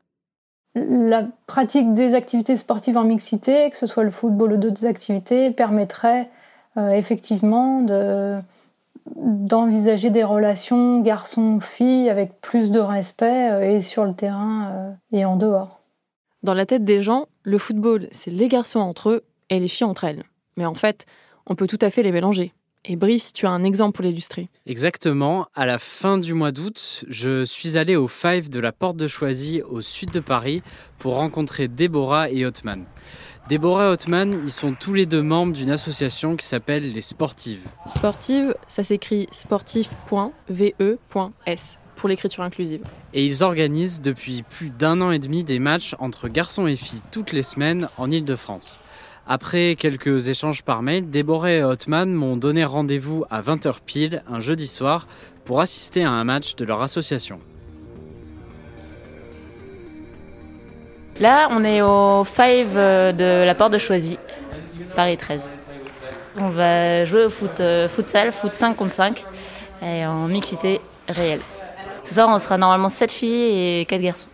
La 0.75 1.29
pratique 1.47 1.95
des 1.95 2.15
activités 2.15 2.57
sportives 2.57 2.97
en 2.97 3.05
mixité, 3.05 3.71
que 3.71 3.77
ce 3.77 3.87
soit 3.87 4.03
le 4.03 4.11
football 4.11 4.55
ou 4.55 4.57
d'autres 4.57 4.87
activités, 4.87 5.53
permettrait 5.53 6.29
effectivement 6.77 7.83
de 7.83 8.41
d'envisager 9.16 10.11
des 10.11 10.25
relations 10.25 11.01
garçon-fille 11.01 12.09
avec 12.09 12.40
plus 12.40 12.70
de 12.70 12.81
respect 12.81 13.51
euh, 13.53 13.77
et 13.77 13.81
sur 13.81 14.05
le 14.05 14.14
terrain 14.14 14.70
euh, 14.72 14.92
et 15.12 15.25
en 15.25 15.37
dehors. 15.37 15.81
Dans 16.42 16.55
la 16.55 16.66
tête 16.66 16.85
des 16.85 17.03
gens, 17.03 17.27
le 17.44 17.59
football, 17.59 18.09
c'est 18.11 18.31
les 18.31 18.48
garçons 18.48 18.81
entre 18.81 19.11
eux 19.11 19.22
et 19.51 19.61
les 19.61 19.68
filles 19.68 19.87
entre 19.87 20.05
elles. 20.05 20.25
Mais 20.57 20.66
en 20.66 20.75
fait, 20.75 21.07
on 21.46 21.55
peut 21.55 21.66
tout 21.66 21.79
à 21.81 21.90
fait 21.90 22.03
les 22.03 22.12
mélanger. 22.12 22.53
Et 22.85 22.96
Brice, 22.96 23.33
tu 23.33 23.46
as 23.46 23.51
un 23.51 23.62
exemple 23.62 23.94
pour 23.94 24.05
l'illustrer. 24.05 24.48
Exactement. 24.66 25.46
À 25.55 25.66
la 25.66 25.79
fin 25.79 26.18
du 26.18 26.35
mois 26.35 26.51
d'août, 26.51 27.05
je 27.09 27.44
suis 27.44 27.79
allé 27.79 27.94
au 27.94 28.09
Five 28.09 28.51
de 28.51 28.59
la 28.59 28.72
Porte 28.72 28.96
de 28.96 29.07
Choisy, 29.07 29.62
au 29.62 29.81
sud 29.81 30.11
de 30.11 30.18
Paris, 30.18 30.62
pour 30.98 31.14
rencontrer 31.14 31.68
Déborah 31.68 32.29
et 32.29 32.44
Hotman. 32.44 32.85
Déborah 33.53 33.85
et 33.85 33.88
Hotman, 33.88 34.41
ils 34.45 34.51
sont 34.51 34.73
tous 34.73 34.95
les 34.95 35.05
deux 35.05 35.21
membres 35.21 35.53
d'une 35.53 35.69
association 35.69 36.37
qui 36.37 36.47
s'appelle 36.47 36.91
les 36.91 37.03
Sportives. 37.03 37.69
Sportive, 37.85 38.55
ça 38.67 38.83
s'écrit 38.83 39.27
sportif.ve.s 39.31 39.99
pour 41.97 42.09
l'écriture 42.09 42.45
inclusive. 42.45 42.81
Et 43.12 43.27
ils 43.27 43.43
organisent 43.43 44.01
depuis 44.01 44.43
plus 44.43 44.71
d'un 44.71 45.03
an 45.03 45.11
et 45.11 45.19
demi 45.19 45.45
des 45.45 45.59
matchs 45.59 45.95
entre 45.99 46.29
garçons 46.29 46.67
et 46.67 46.77
filles 46.77 47.03
toutes 47.11 47.33
les 47.33 47.43
semaines 47.43 47.91
en 47.99 48.11
Ile-de-France. 48.11 48.81
Après 49.27 49.77
quelques 49.79 50.29
échanges 50.29 50.62
par 50.62 50.81
mail, 50.81 51.11
Déborah 51.11 51.53
et 51.53 51.62
Hotman 51.62 52.11
m'ont 52.11 52.38
donné 52.38 52.65
rendez-vous 52.65 53.27
à 53.29 53.43
20h 53.43 53.81
pile 53.85 54.23
un 54.29 54.41
jeudi 54.41 54.67
soir 54.67 55.07
pour 55.45 55.61
assister 55.61 56.05
à 56.05 56.11
un 56.11 56.25
match 56.25 56.57
de 56.57 56.65
leur 56.65 56.81
association. 56.81 57.38
Là, 61.23 61.47
on 61.53 61.63
est 61.63 61.81
au 61.83 62.25
5 62.25 62.67
euh, 62.75 63.13
de 63.13 63.45
la 63.47 63.55
porte 63.55 63.73
de 63.73 63.79
Choisy, 63.79 64.19
Paris 64.97 65.17
13. 65.17 65.53
On 66.41 66.49
va 66.49 67.05
jouer 67.05 67.27
au 67.27 67.31
foot, 67.31 67.61
euh, 67.61 67.89
foot 67.89 68.09
5 68.09 68.75
contre 68.75 68.91
5, 68.91 69.25
et 69.83 70.05
en 70.05 70.27
mixité 70.27 70.81
réelle. 71.09 71.39
Ce 72.03 72.15
soir, 72.15 72.29
on 72.29 72.41
sera 72.41 72.59
normalement 72.59 72.89
7 72.89 73.13
filles 73.13 73.81
et 73.83 73.85
4 73.85 74.01
garçons. 74.01 74.27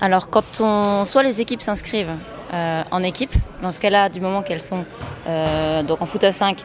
Alors, 0.00 0.30
quand 0.30 1.04
soit 1.04 1.22
les 1.22 1.42
équipes 1.42 1.60
s'inscrivent 1.60 2.16
euh, 2.54 2.82
en 2.90 3.02
équipe, 3.02 3.34
dans 3.60 3.70
ce 3.70 3.78
cas-là, 3.80 4.08
du 4.08 4.22
moment 4.22 4.40
qu'elles 4.40 4.62
sont 4.62 4.86
donc 5.86 6.00
en 6.00 6.06
foot 6.06 6.24
à 6.24 6.32
5, 6.32 6.62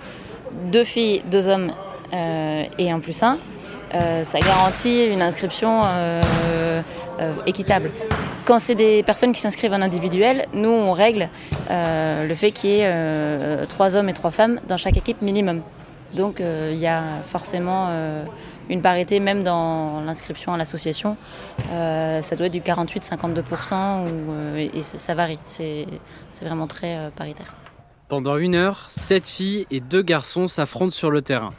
deux 0.71 0.85
filles, 0.85 1.23
deux 1.29 1.49
hommes 1.49 1.73
et 2.13 2.89
un 2.89 3.01
plus 3.01 3.21
un, 3.21 3.37
ça 4.23 4.39
garantit 4.39 5.03
une 5.07 5.21
inscription 5.21 5.81
équitable. 7.45 7.91
Quand 8.45 8.59
c'est 8.59 8.75
des 8.75 9.01
personnes 9.01 9.33
qui 9.33 9.41
s'inscrivent 9.41 9.73
en 9.73 9.81
individuel, 9.81 10.45
nous, 10.53 10.69
on 10.69 10.91
règle 10.93 11.29
euh, 11.71 12.27
le 12.27 12.35
fait 12.35 12.51
qu'il 12.51 12.69
y 12.69 12.73
ait 12.73 12.85
euh, 12.85 13.65
trois 13.65 13.97
hommes 13.97 14.07
et 14.07 14.13
trois 14.13 14.29
femmes 14.29 14.61
dans 14.67 14.77
chaque 14.77 14.97
équipe 14.97 15.23
minimum. 15.23 15.63
Donc 16.13 16.39
euh, 16.39 16.69
il 16.71 16.77
y 16.77 16.85
a 16.85 17.01
forcément 17.23 17.89
une 18.69 18.81
parité 18.81 19.19
même 19.19 19.41
dans 19.41 20.01
l'inscription 20.01 20.53
à 20.53 20.57
l'association. 20.57 21.17
ça 21.69 22.35
doit 22.35 22.45
être 22.45 22.53
du 22.53 22.61
48-52% 22.61 24.05
et 24.57 24.81
ça 24.83 25.15
varie. 25.15 25.39
C'est 25.45 25.87
vraiment 26.43 26.67
très 26.67 27.11
paritaire. 27.15 27.55
Pendant 28.09 28.37
une 28.37 28.53
heure, 28.53 28.85
sept 28.89 29.27
filles 29.27 29.65
et 29.71 29.79
deux 29.79 30.03
garçons 30.03 30.47
s'affrontent 30.47 30.91
sur 30.91 31.09
le 31.09 31.23
terrain. 31.23 31.51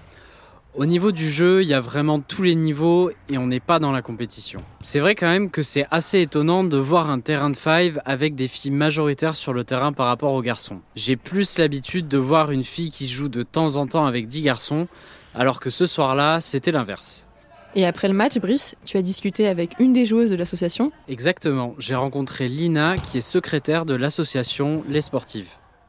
Au 0.77 0.85
niveau 0.85 1.11
du 1.11 1.27
jeu, 1.27 1.63
il 1.63 1.69
y 1.69 1.73
a 1.73 1.81
vraiment 1.81 2.21
tous 2.21 2.43
les 2.43 2.55
niveaux 2.55 3.11
et 3.31 3.39
on 3.39 3.47
n'est 3.47 3.61
pas 3.61 3.79
dans 3.79 3.93
la 3.93 4.03
compétition. 4.03 4.63
C'est 4.85 5.01
vrai 5.01 5.15
quand 5.15 5.27
même 5.27 5.49
que 5.49 5.63
c'est 5.63 5.87
assez 5.91 6.21
étonnant 6.21 6.65
de 6.65 6.77
voir 6.77 7.09
un 7.09 7.21
terrain 7.21 7.49
de 7.49 7.57
five 7.57 7.99
avec 8.05 8.35
des 8.35 8.47
filles 8.47 8.73
majoritaires 8.73 9.37
sur 9.37 9.55
le 9.55 9.65
terrain 9.65 9.95
par 9.95 10.07
rapport 10.07 10.35
aux 10.35 10.43
garçons. 10.43 10.81
J'ai 10.95 11.17
plus 11.17 11.57
l'habitude 11.57 12.09
de 12.09 12.19
voir 12.19 12.51
une 12.51 12.63
fille 12.63 12.91
qui 12.91 13.09
joue 13.09 13.31
de 13.31 13.43
temps 13.43 13.77
en 13.77 13.87
temps 13.87 14.05
avec 14.05 14.29
10 14.29 14.43
garçons, 14.43 14.87
alors 15.35 15.61
que 15.61 15.71
ce 15.71 15.87
soir-là, 15.87 16.43
c'était 16.43 16.73
l'inverse. 16.73 17.27
Et 17.75 17.87
après 17.87 18.09
le 18.09 18.15
match, 18.15 18.39
Brice, 18.39 18.75
tu 18.85 18.99
as 18.99 19.03
discuté 19.03 19.49
avec 19.49 19.71
une 19.79 19.95
des 19.95 20.05
joueuses 20.05 20.31
de 20.31 20.37
l'association 20.37 20.93
Exactement, 21.09 21.75
j'ai 21.79 21.95
rencontré 21.95 22.49
Lina 22.49 22.97
qui 22.97 23.17
est 23.17 23.23
secrétaire 23.23 23.87
de 23.87 23.95
l'association 23.95 24.85
Les 24.91 25.01
Sportives. 25.01 25.49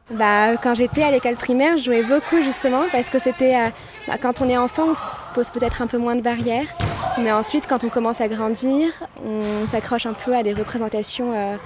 Bah, 0.09 0.55
quand 0.55 0.73
j'étais 0.73 1.03
à 1.03 1.11
l'école 1.11 1.35
primaire, 1.35 1.77
je 1.77 1.83
jouais 1.83 2.01
beaucoup 2.01 2.41
justement 2.41 2.85
parce 2.91 3.09
que 3.09 3.19
c'était 3.19 3.57
euh, 3.57 3.69
bah, 4.07 4.17
quand 4.17 4.41
on 4.41 4.47
est 4.47 4.57
enfant, 4.57 4.83
on 4.91 4.95
se 4.95 5.03
pose 5.33 5.51
peut-être 5.51 5.81
un 5.81 5.87
peu 5.87 5.97
moins 5.97 6.15
de 6.15 6.21
barrières, 6.21 6.73
mais 7.17 7.29
ensuite 7.33 7.67
quand 7.67 7.83
on 7.83 7.89
commence 7.89 8.21
à 8.21 8.29
grandir, 8.29 8.87
on 9.25 9.65
s'accroche 9.65 10.05
un 10.05 10.13
peu 10.13 10.33
à 10.33 10.43
des 10.43 10.53
représentations 10.53 11.33
euh, 11.35 11.57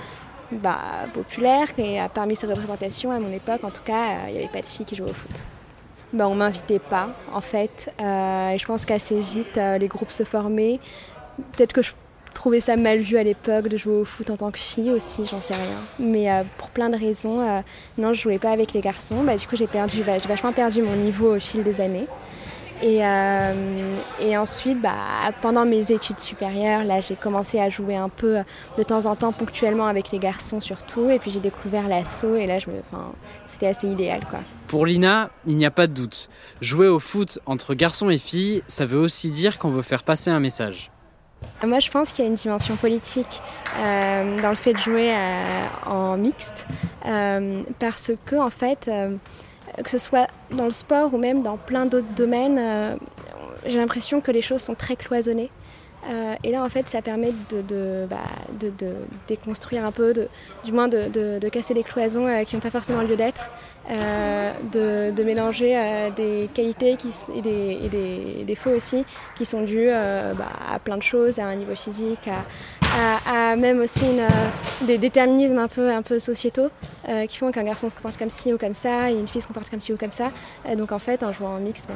bah, 0.51 0.79
populaires 1.13 1.67
et 1.77 2.01
euh, 2.01 2.05
parmi 2.11 2.35
ces 2.35 2.47
représentations, 2.47 3.11
à 3.11 3.19
mon 3.19 3.31
époque 3.31 3.63
en 3.63 3.69
tout 3.69 3.83
cas, 3.85 4.25
il 4.27 4.33
n'y 4.33 4.39
avait 4.39 4.47
pas 4.47 4.61
de 4.61 4.65
filles 4.65 4.87
qui 4.87 4.95
jouaient 4.95 5.11
au 5.11 5.13
foot. 5.13 5.45
Bah, 6.11 6.27
on 6.27 6.33
m'invitait 6.33 6.79
pas 6.79 7.09
en 7.31 7.41
fait, 7.41 7.93
je 7.99 8.65
pense 8.65 8.85
qu'assez 8.85 9.19
vite 9.19 9.59
les 9.79 9.87
groupes 9.87 10.11
se 10.11 10.23
formaient. 10.23 10.79
Peut-être 11.53 11.73
que 11.73 11.83
je 11.83 11.91
trouvé 12.33 12.61
ça 12.61 12.75
mal 12.75 12.99
vu 12.99 13.17
à 13.17 13.23
l'époque 13.23 13.67
de 13.67 13.77
jouer 13.77 13.93
au 13.93 14.05
foot 14.05 14.29
en 14.29 14.37
tant 14.37 14.51
que 14.51 14.59
fille 14.59 14.91
aussi, 14.91 15.25
j'en 15.25 15.41
sais 15.41 15.55
rien. 15.55 15.79
Mais 15.99 16.31
euh, 16.31 16.43
pour 16.57 16.69
plein 16.69 16.89
de 16.89 16.97
raisons, 16.97 17.41
euh, 17.41 17.61
non, 17.97 18.13
je 18.13 18.21
jouais 18.21 18.39
pas 18.39 18.51
avec 18.51 18.73
les 18.73 18.81
garçons. 18.81 19.23
Bah, 19.23 19.37
du 19.37 19.47
coup, 19.47 19.55
j'ai 19.55 19.67
perdu, 19.67 20.03
bah, 20.03 20.17
vachement 20.27 20.53
perdu 20.53 20.81
mon 20.81 20.95
niveau 20.95 21.35
au 21.35 21.39
fil 21.39 21.63
des 21.63 21.81
années. 21.81 22.07
Et, 22.81 23.05
euh, 23.05 23.95
et 24.19 24.35
ensuite, 24.37 24.81
bah, 24.81 24.95
pendant 25.41 25.65
mes 25.65 25.91
études 25.91 26.19
supérieures, 26.19 26.83
là, 26.83 26.99
j'ai 26.99 27.15
commencé 27.15 27.59
à 27.59 27.69
jouer 27.69 27.95
un 27.95 28.09
peu 28.09 28.37
de 28.77 28.83
temps 28.83 29.05
en 29.05 29.15
temps, 29.15 29.31
ponctuellement 29.31 29.85
avec 29.85 30.11
les 30.11 30.17
garçons 30.17 30.59
surtout. 30.59 31.09
Et 31.11 31.19
puis 31.19 31.29
j'ai 31.29 31.39
découvert 31.39 31.87
l'assaut 31.87 32.35
et 32.35 32.47
là, 32.47 32.57
je 32.57 32.71
me, 32.71 32.81
c'était 33.45 33.67
assez 33.67 33.87
idéal, 33.87 34.21
quoi. 34.27 34.39
Pour 34.65 34.85
Lina, 34.87 35.29
il 35.45 35.57
n'y 35.57 35.65
a 35.65 35.71
pas 35.71 35.85
de 35.85 35.93
doute. 35.93 36.29
Jouer 36.59 36.87
au 36.87 36.97
foot 36.97 37.37
entre 37.45 37.75
garçons 37.75 38.09
et 38.09 38.17
filles, 38.17 38.63
ça 38.67 38.85
veut 38.85 38.99
aussi 38.99 39.29
dire 39.29 39.59
qu'on 39.59 39.69
veut 39.69 39.83
faire 39.83 40.01
passer 40.01 40.31
un 40.31 40.39
message. 40.39 40.90
Moi, 41.63 41.79
je 41.79 41.91
pense 41.91 42.11
qu'il 42.11 42.25
y 42.25 42.27
a 42.27 42.29
une 42.29 42.35
dimension 42.35 42.75
politique 42.75 43.41
euh, 43.77 44.41
dans 44.41 44.49
le 44.49 44.55
fait 44.55 44.73
de 44.73 44.79
jouer 44.79 45.11
euh, 45.11 45.67
en 45.85 46.17
mixte, 46.17 46.65
euh, 47.05 47.61
parce 47.79 48.11
que, 48.25 48.35
en 48.35 48.49
fait, 48.49 48.89
que 49.83 49.89
ce 49.89 49.99
soit 49.99 50.27
dans 50.49 50.65
le 50.65 50.71
sport 50.71 51.13
ou 51.13 51.17
même 51.17 51.43
dans 51.43 51.57
plein 51.57 51.85
d'autres 51.85 52.13
domaines, 52.15 52.97
j'ai 53.65 53.77
l'impression 53.77 54.21
que 54.21 54.31
les 54.31 54.41
choses 54.41 54.61
sont 54.61 54.75
très 54.75 54.95
cloisonnées. 54.95 55.51
Et 56.43 56.51
là, 56.51 56.63
en 56.63 56.69
fait, 56.69 56.87
ça 56.87 57.01
permet 57.01 57.33
de, 57.49 58.07
bah, 58.09 58.17
déconstruire 59.27 59.85
un 59.85 59.91
peu, 59.91 60.13
du 60.63 60.71
moins 60.71 60.87
de, 60.87 61.49
casser 61.49 61.73
les 61.73 61.83
cloisons 61.83 62.27
qui 62.45 62.55
n'ont 62.55 62.61
pas 62.61 62.71
forcément 62.71 63.01
lieu 63.01 63.15
d'être. 63.15 63.49
Euh, 63.89 65.11
de, 65.11 65.23
mélanger 65.23 65.75
euh, 65.75 66.09
des 66.11 66.49
qualités 66.53 66.95
qui, 66.95 67.09
et, 67.35 67.41
des, 67.41 68.43
défauts 68.45 68.69
aussi 68.69 69.03
qui 69.35 69.45
sont 69.45 69.63
dus 69.63 69.87
euh, 69.89 70.33
bah, 70.33 70.49
à 70.71 70.77
plein 70.79 70.97
de 70.97 71.03
choses, 71.03 71.39
à 71.39 71.47
un 71.47 71.55
niveau 71.55 71.75
physique, 71.75 72.27
à, 72.27 72.45
même 73.57 73.79
aussi 73.79 74.05
des 74.81 74.97
déterminismes 74.97 75.57
un 75.57 76.01
peu, 76.01 76.19
sociétaux 76.19 76.69
qui 77.27 77.37
font 77.37 77.51
qu'un 77.51 77.63
garçon 77.63 77.89
se 77.89 77.95
comporte 77.95 78.17
comme 78.17 78.29
ci 78.29 78.53
ou 78.53 78.57
comme 78.57 78.73
ça 78.73 79.11
et 79.11 79.13
une 79.13 79.27
fille 79.27 79.41
se 79.41 79.47
comporte 79.47 79.69
comme 79.69 79.81
ci 79.81 79.93
ou 79.93 79.97
comme 79.97 80.11
ça. 80.11 80.31
donc 80.77 80.91
en 80.91 80.99
fait, 80.99 81.23
en 81.23 81.31
jouant 81.31 81.55
en 81.55 81.59
mixte, 81.59 81.87
ben, 81.87 81.95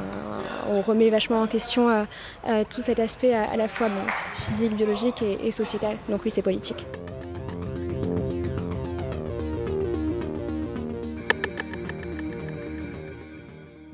on 0.68 0.82
remet 0.82 1.10
vachement 1.10 1.42
en 1.42 1.46
question 1.46 2.06
tout 2.70 2.82
cet 2.82 2.98
aspect 2.98 3.34
à, 3.34 3.56
la 3.56 3.68
fois 3.68 3.88
physique, 4.38 4.74
biologique 4.74 5.22
et 5.22 5.50
sociétal. 5.50 5.96
Donc 6.08 6.22
oui, 6.24 6.30
c'est 6.30 6.42
politique. 6.42 6.86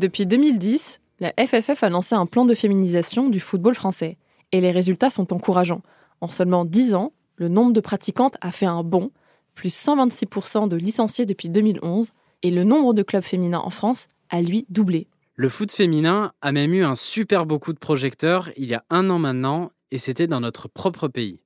Depuis 0.02 0.26
2010, 0.26 0.98
la 1.20 1.32
FFF 1.38 1.84
a 1.84 1.88
lancé 1.88 2.16
un 2.16 2.26
plan 2.26 2.44
de 2.44 2.56
féminisation 2.56 3.28
du 3.28 3.38
football 3.38 3.76
français. 3.76 4.16
Et 4.50 4.60
les 4.60 4.72
résultats 4.72 5.10
sont 5.10 5.32
encourageants. 5.32 5.80
En 6.22 6.28
seulement 6.28 6.64
10 6.64 6.94
ans, 6.94 7.12
le 7.34 7.48
nombre 7.48 7.72
de 7.72 7.80
pratiquantes 7.80 8.36
a 8.40 8.52
fait 8.52 8.64
un 8.64 8.84
bond, 8.84 9.10
plus 9.56 9.74
126% 9.74 10.68
de 10.68 10.76
licenciés 10.76 11.26
depuis 11.26 11.48
2011, 11.48 12.10
et 12.42 12.52
le 12.52 12.62
nombre 12.62 12.94
de 12.94 13.02
clubs 13.02 13.24
féminins 13.24 13.58
en 13.58 13.70
France 13.70 14.06
a 14.30 14.40
lui 14.40 14.64
doublé. 14.70 15.08
Le 15.34 15.48
foot 15.48 15.72
féminin 15.72 16.32
a 16.40 16.52
même 16.52 16.72
eu 16.74 16.84
un 16.84 16.94
super 16.94 17.44
beau 17.44 17.58
coup 17.58 17.72
de 17.72 17.78
projecteur 17.80 18.50
il 18.56 18.66
y 18.66 18.74
a 18.74 18.84
un 18.88 19.10
an 19.10 19.18
maintenant, 19.18 19.72
et 19.90 19.98
c'était 19.98 20.28
dans 20.28 20.38
notre 20.38 20.68
propre 20.68 21.08
pays. 21.08 21.40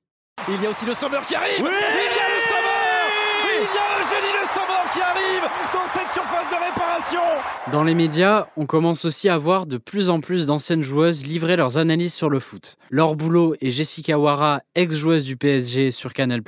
Il 0.47 0.61
y 0.61 0.67
a 0.67 0.69
aussi 0.69 0.85
le 0.85 0.93
Sommer 0.93 1.21
qui 1.27 1.33
arrive 1.33 1.57
Il 1.57 1.63
y 1.63 1.65
a 1.65 1.69
le 1.69 2.41
Sommer 2.47 2.85
Il 3.55 3.63
y 3.63 3.79
a 3.79 3.87
Eugénie 3.99 4.33
Le 4.39 4.47
Sommer 4.53 4.76
qui 4.91 5.01
arrive 5.01 5.43
dans 5.73 5.87
cette 5.93 6.11
surface 6.13 6.49
de 6.49 6.55
réparation 6.55 7.21
dans 7.71 7.83
les 7.83 7.95
médias, 7.95 8.47
on 8.55 8.65
commence 8.65 9.03
aussi 9.03 9.27
à 9.27 9.37
voir 9.37 9.65
de 9.65 9.77
plus 9.77 10.09
en 10.09 10.21
plus 10.21 10.45
d'anciennes 10.45 10.83
joueuses 10.83 11.25
livrer 11.25 11.57
leurs 11.57 11.77
analyses 11.77 12.13
sur 12.13 12.29
le 12.29 12.39
foot. 12.39 12.77
Laure 12.91 13.15
Boulot 13.15 13.55
et 13.59 13.71
Jessica 13.71 14.17
Wara, 14.17 14.61
ex-joueuse 14.75 15.25
du 15.25 15.35
PSG 15.35 15.91
sur 15.91 16.13
Canal+. 16.13 16.41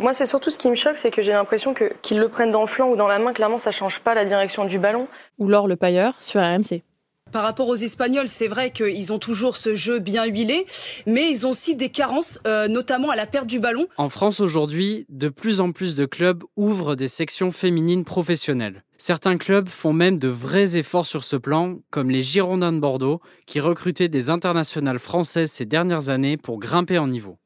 Moi, 0.00 0.14
c'est 0.14 0.26
surtout 0.26 0.50
ce 0.50 0.58
qui 0.58 0.70
me 0.70 0.74
choque, 0.74 0.96
c'est 0.96 1.10
que 1.10 1.22
j'ai 1.22 1.32
l'impression 1.32 1.74
que 1.74 1.92
qu'ils 2.02 2.18
le 2.18 2.28
prennent 2.28 2.50
dans 2.50 2.62
le 2.62 2.66
flanc 2.66 2.88
ou 2.88 2.96
dans 2.96 3.08
la 3.08 3.18
main, 3.18 3.32
clairement, 3.32 3.58
ça 3.58 3.72
change 3.72 3.98
pas 4.00 4.14
la 4.14 4.24
direction 4.24 4.64
du 4.64 4.78
ballon. 4.78 5.06
Ou 5.38 5.48
Laure 5.48 5.68
Le 5.68 5.76
Pailleur 5.76 6.14
sur 6.18 6.40
RMC. 6.40 6.82
Par 7.32 7.42
rapport 7.42 7.68
aux 7.68 7.76
Espagnols, 7.76 8.28
c'est 8.28 8.48
vrai 8.48 8.70
qu'ils 8.70 9.12
ont 9.12 9.18
toujours 9.18 9.56
ce 9.56 9.76
jeu 9.76 9.98
bien 9.98 10.24
huilé, 10.24 10.66
mais 11.06 11.30
ils 11.30 11.46
ont 11.46 11.50
aussi 11.50 11.76
des 11.76 11.90
carences, 11.90 12.40
euh, 12.46 12.68
notamment 12.68 13.10
à 13.10 13.16
la 13.16 13.26
perte 13.26 13.46
du 13.46 13.60
ballon. 13.60 13.86
En 13.98 14.08
France 14.08 14.40
aujourd'hui, 14.40 15.04
de 15.10 15.28
plus 15.28 15.60
en 15.60 15.72
plus 15.72 15.94
de 15.94 16.06
clubs 16.06 16.42
ouvrent 16.56 16.94
des 16.94 17.08
sections 17.08 17.52
féminines 17.52 18.04
professionnelles. 18.04 18.82
Certains 18.96 19.36
clubs 19.36 19.68
font 19.68 19.92
même 19.92 20.18
de 20.18 20.28
vrais 20.28 20.76
efforts 20.76 21.06
sur 21.06 21.22
ce 21.22 21.36
plan, 21.36 21.76
comme 21.90 22.10
les 22.10 22.22
Girondins 22.22 22.72
de 22.72 22.80
Bordeaux, 22.80 23.20
qui 23.46 23.60
recrutaient 23.60 24.08
des 24.08 24.30
internationales 24.30 24.98
françaises 24.98 25.52
ces 25.52 25.66
dernières 25.66 26.08
années 26.08 26.36
pour 26.36 26.58
grimper 26.58 26.98
en 26.98 27.08
niveau. 27.08 27.36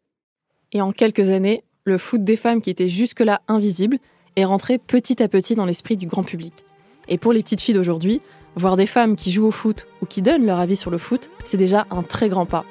Et 0.73 0.81
en 0.81 0.93
quelques 0.93 1.31
années, 1.31 1.65
le 1.85 1.99
foot 1.99 2.23
des 2.23 2.37
femmes 2.37 2.63
qui 2.63 2.71
était 2.71 2.89
jusque-là 2.89 3.43
invisible 3.49 3.99
est 4.37 4.45
rentré 4.45 4.79
petit 4.79 5.23
à 5.23 5.29
petit 5.29 5.55
dans 5.55 5.67
l'esprit 5.67 5.97
du 5.97 6.07
grand 6.07 6.23
public. 6.23 6.65
Et 7.09 7.19
pour 7.19 7.33
les 7.33 7.43
petites 7.43 7.61
filles 7.61 7.75
d'aujourd'hui, 7.75 8.23
Voir 8.55 8.77
des 8.77 8.87
femmes 8.87 9.17
qui 9.17 9.33
jouent 9.33 9.47
au 9.47 9.53
foot 9.53 9.87
ou 10.03 10.07
qui 10.07 10.21
donnent 10.21 10.45
leur 10.45 10.59
avis 10.59 10.77
sur 10.77 10.91
le 10.91 10.99
foot, 10.99 11.31
c'est 11.45 11.57
déjà 11.57 11.87
un 11.91 12.03
très 12.03 12.29
grand 12.29 12.45
pas. 12.45 12.65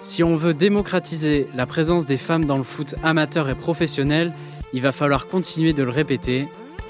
Si 0.00 0.22
on 0.22 0.36
veut 0.36 0.54
démocratiser 0.54 1.48
la 1.56 1.66
présence 1.66 2.06
des 2.06 2.16
femmes 2.16 2.44
dans 2.44 2.56
le 2.56 2.62
foot 2.62 2.94
amateur 3.02 3.48
et 3.48 3.56
professionnel, 3.56 4.32
il 4.72 4.80
va 4.80 4.92
falloir 4.92 5.26
continuer 5.26 5.72
de 5.72 5.82
le 5.82 5.90
répéter. 5.90 6.46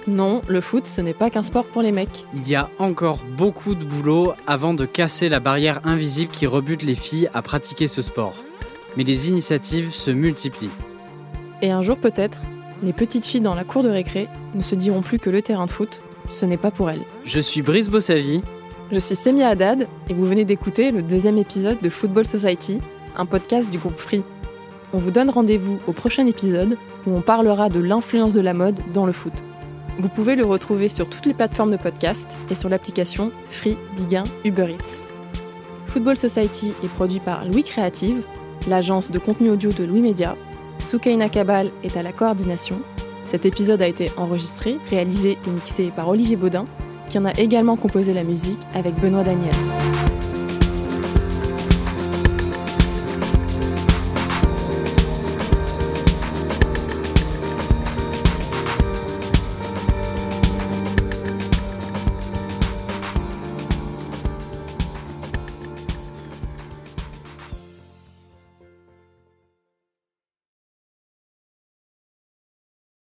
Non, 0.07 0.43
le 0.47 0.61
foot, 0.61 0.87
ce 0.87 1.01
n'est 1.01 1.15
pas 1.15 1.31
qu'un 1.31 1.43
sport 1.43 1.65
pour 1.65 1.81
les 1.81 1.93
mecs. 1.93 2.25
Il 2.35 2.47
y 2.47 2.55
a 2.55 2.69
encore 2.79 3.21
beaucoup 3.37 3.75
de 3.75 3.85
boulot 3.85 4.35
avant 4.47 4.75
de 4.75 4.85
casser 4.85 5.31
la 5.31 5.41
barrière 5.41 5.81
invisible 5.85 6.31
qui 6.31 6.47
rebute 6.47 6.83
les 6.83 6.95
filles 6.95 7.31
à 7.33 7.41
pratiquer 7.41 7.89
ce 7.89 8.03
sport. 8.03 8.35
Mais 8.97 9.05
les 9.05 9.29
initiatives 9.29 9.93
se 9.93 10.11
multiplient. 10.11 10.71
Et 11.63 11.71
un 11.71 11.83
jour 11.83 11.97
peut-être, 11.97 12.41
les 12.83 12.93
petites 12.93 13.27
filles 13.27 13.41
dans 13.41 13.55
la 13.55 13.65
cour 13.65 13.83
de 13.83 13.89
récré 13.89 14.29
ne 14.55 14.63
se 14.63 14.75
diront 14.75 15.01
plus 15.01 15.19
que 15.19 15.31
le 15.31 15.41
terrain 15.43 15.67
de 15.67 15.71
foot, 15.71 16.03
ce 16.29 16.45
n'est 16.45 16.57
pas 16.57 16.71
pour 16.71 16.91
elles. 16.91 17.05
Je 17.25 17.41
suis 17.41 17.63
Brice 17.63 17.89
Bossavi. 17.89 18.43
Je 18.91 18.99
suis 18.99 19.17
Semia 19.17 19.49
Haddad 19.49 19.87
et 20.09 20.15
vous 20.15 20.25
venez 20.25 20.45
d'écouter 20.45 20.91
le 20.91 21.03
deuxième 21.03 21.39
épisode 21.39 21.79
de 21.81 21.91
Football 21.91 22.27
Society, 22.27 22.81
un 23.17 23.27
podcast 23.27 23.71
du 23.71 23.79
groupe 23.79 23.99
Free. 23.99 24.23
On 24.95 24.99
vous 24.99 25.11
donne 25.11 25.29
rendez-vous 25.29 25.79
au 25.87 25.93
prochain 25.93 26.27
épisode 26.27 26.79
où 27.07 27.15
on 27.15 27.21
parlera 27.21 27.69
de 27.69 27.81
l'influence 27.81 28.33
de 28.33 28.41
la 28.41 28.55
mode 28.55 28.81
dans 28.95 29.05
le 29.05 29.13
foot. 29.13 29.35
Vous 29.99 30.09
pouvez 30.09 30.37
le 30.37 30.47
retrouver 30.47 30.89
sur 30.89 31.09
toutes 31.09 31.27
les 31.27 31.35
plateformes 31.35 31.73
de 31.73 31.77
podcast 31.77 32.37
et 32.51 32.55
sur 32.55 32.69
l'application 32.69 33.31
Free, 33.51 33.77
Ligue 33.99 34.17
1, 34.17 34.25
Uber 34.45 34.73
Eats. 34.73 35.03
Football 35.87 36.17
Society 36.17 36.73
est 36.85 36.89
produit 36.89 37.21
par 37.21 37.45
Louis 37.45 37.65
Créative, 37.65 38.23
l'agence 38.69 39.11
de 39.11 39.19
contenu 39.19 39.51
audio 39.51 39.71
de 39.73 39.85
Louis 39.85 40.01
Média. 40.01 40.37
Soukaina 40.79 41.29
Kabal 41.29 41.71
est 41.83 41.97
à 41.97 42.03
la 42.03 42.13
coordination. 42.13 42.81
Cet 43.29 43.45
épisode 43.45 43.83
a 43.83 43.87
été 43.87 44.11
enregistré, 44.17 44.79
réalisé 44.89 45.37
et 45.47 45.51
mixé 45.51 45.93
par 45.95 46.09
Olivier 46.09 46.37
Baudin, 46.37 46.65
qui 47.11 47.19
en 47.19 47.27
a 47.27 47.33
également 47.33 47.77
composé 47.77 48.15
la 48.15 48.25
musique 48.25 48.59
avec 48.75 48.95
Benoît 48.95 49.23
Daniel. 49.23 49.53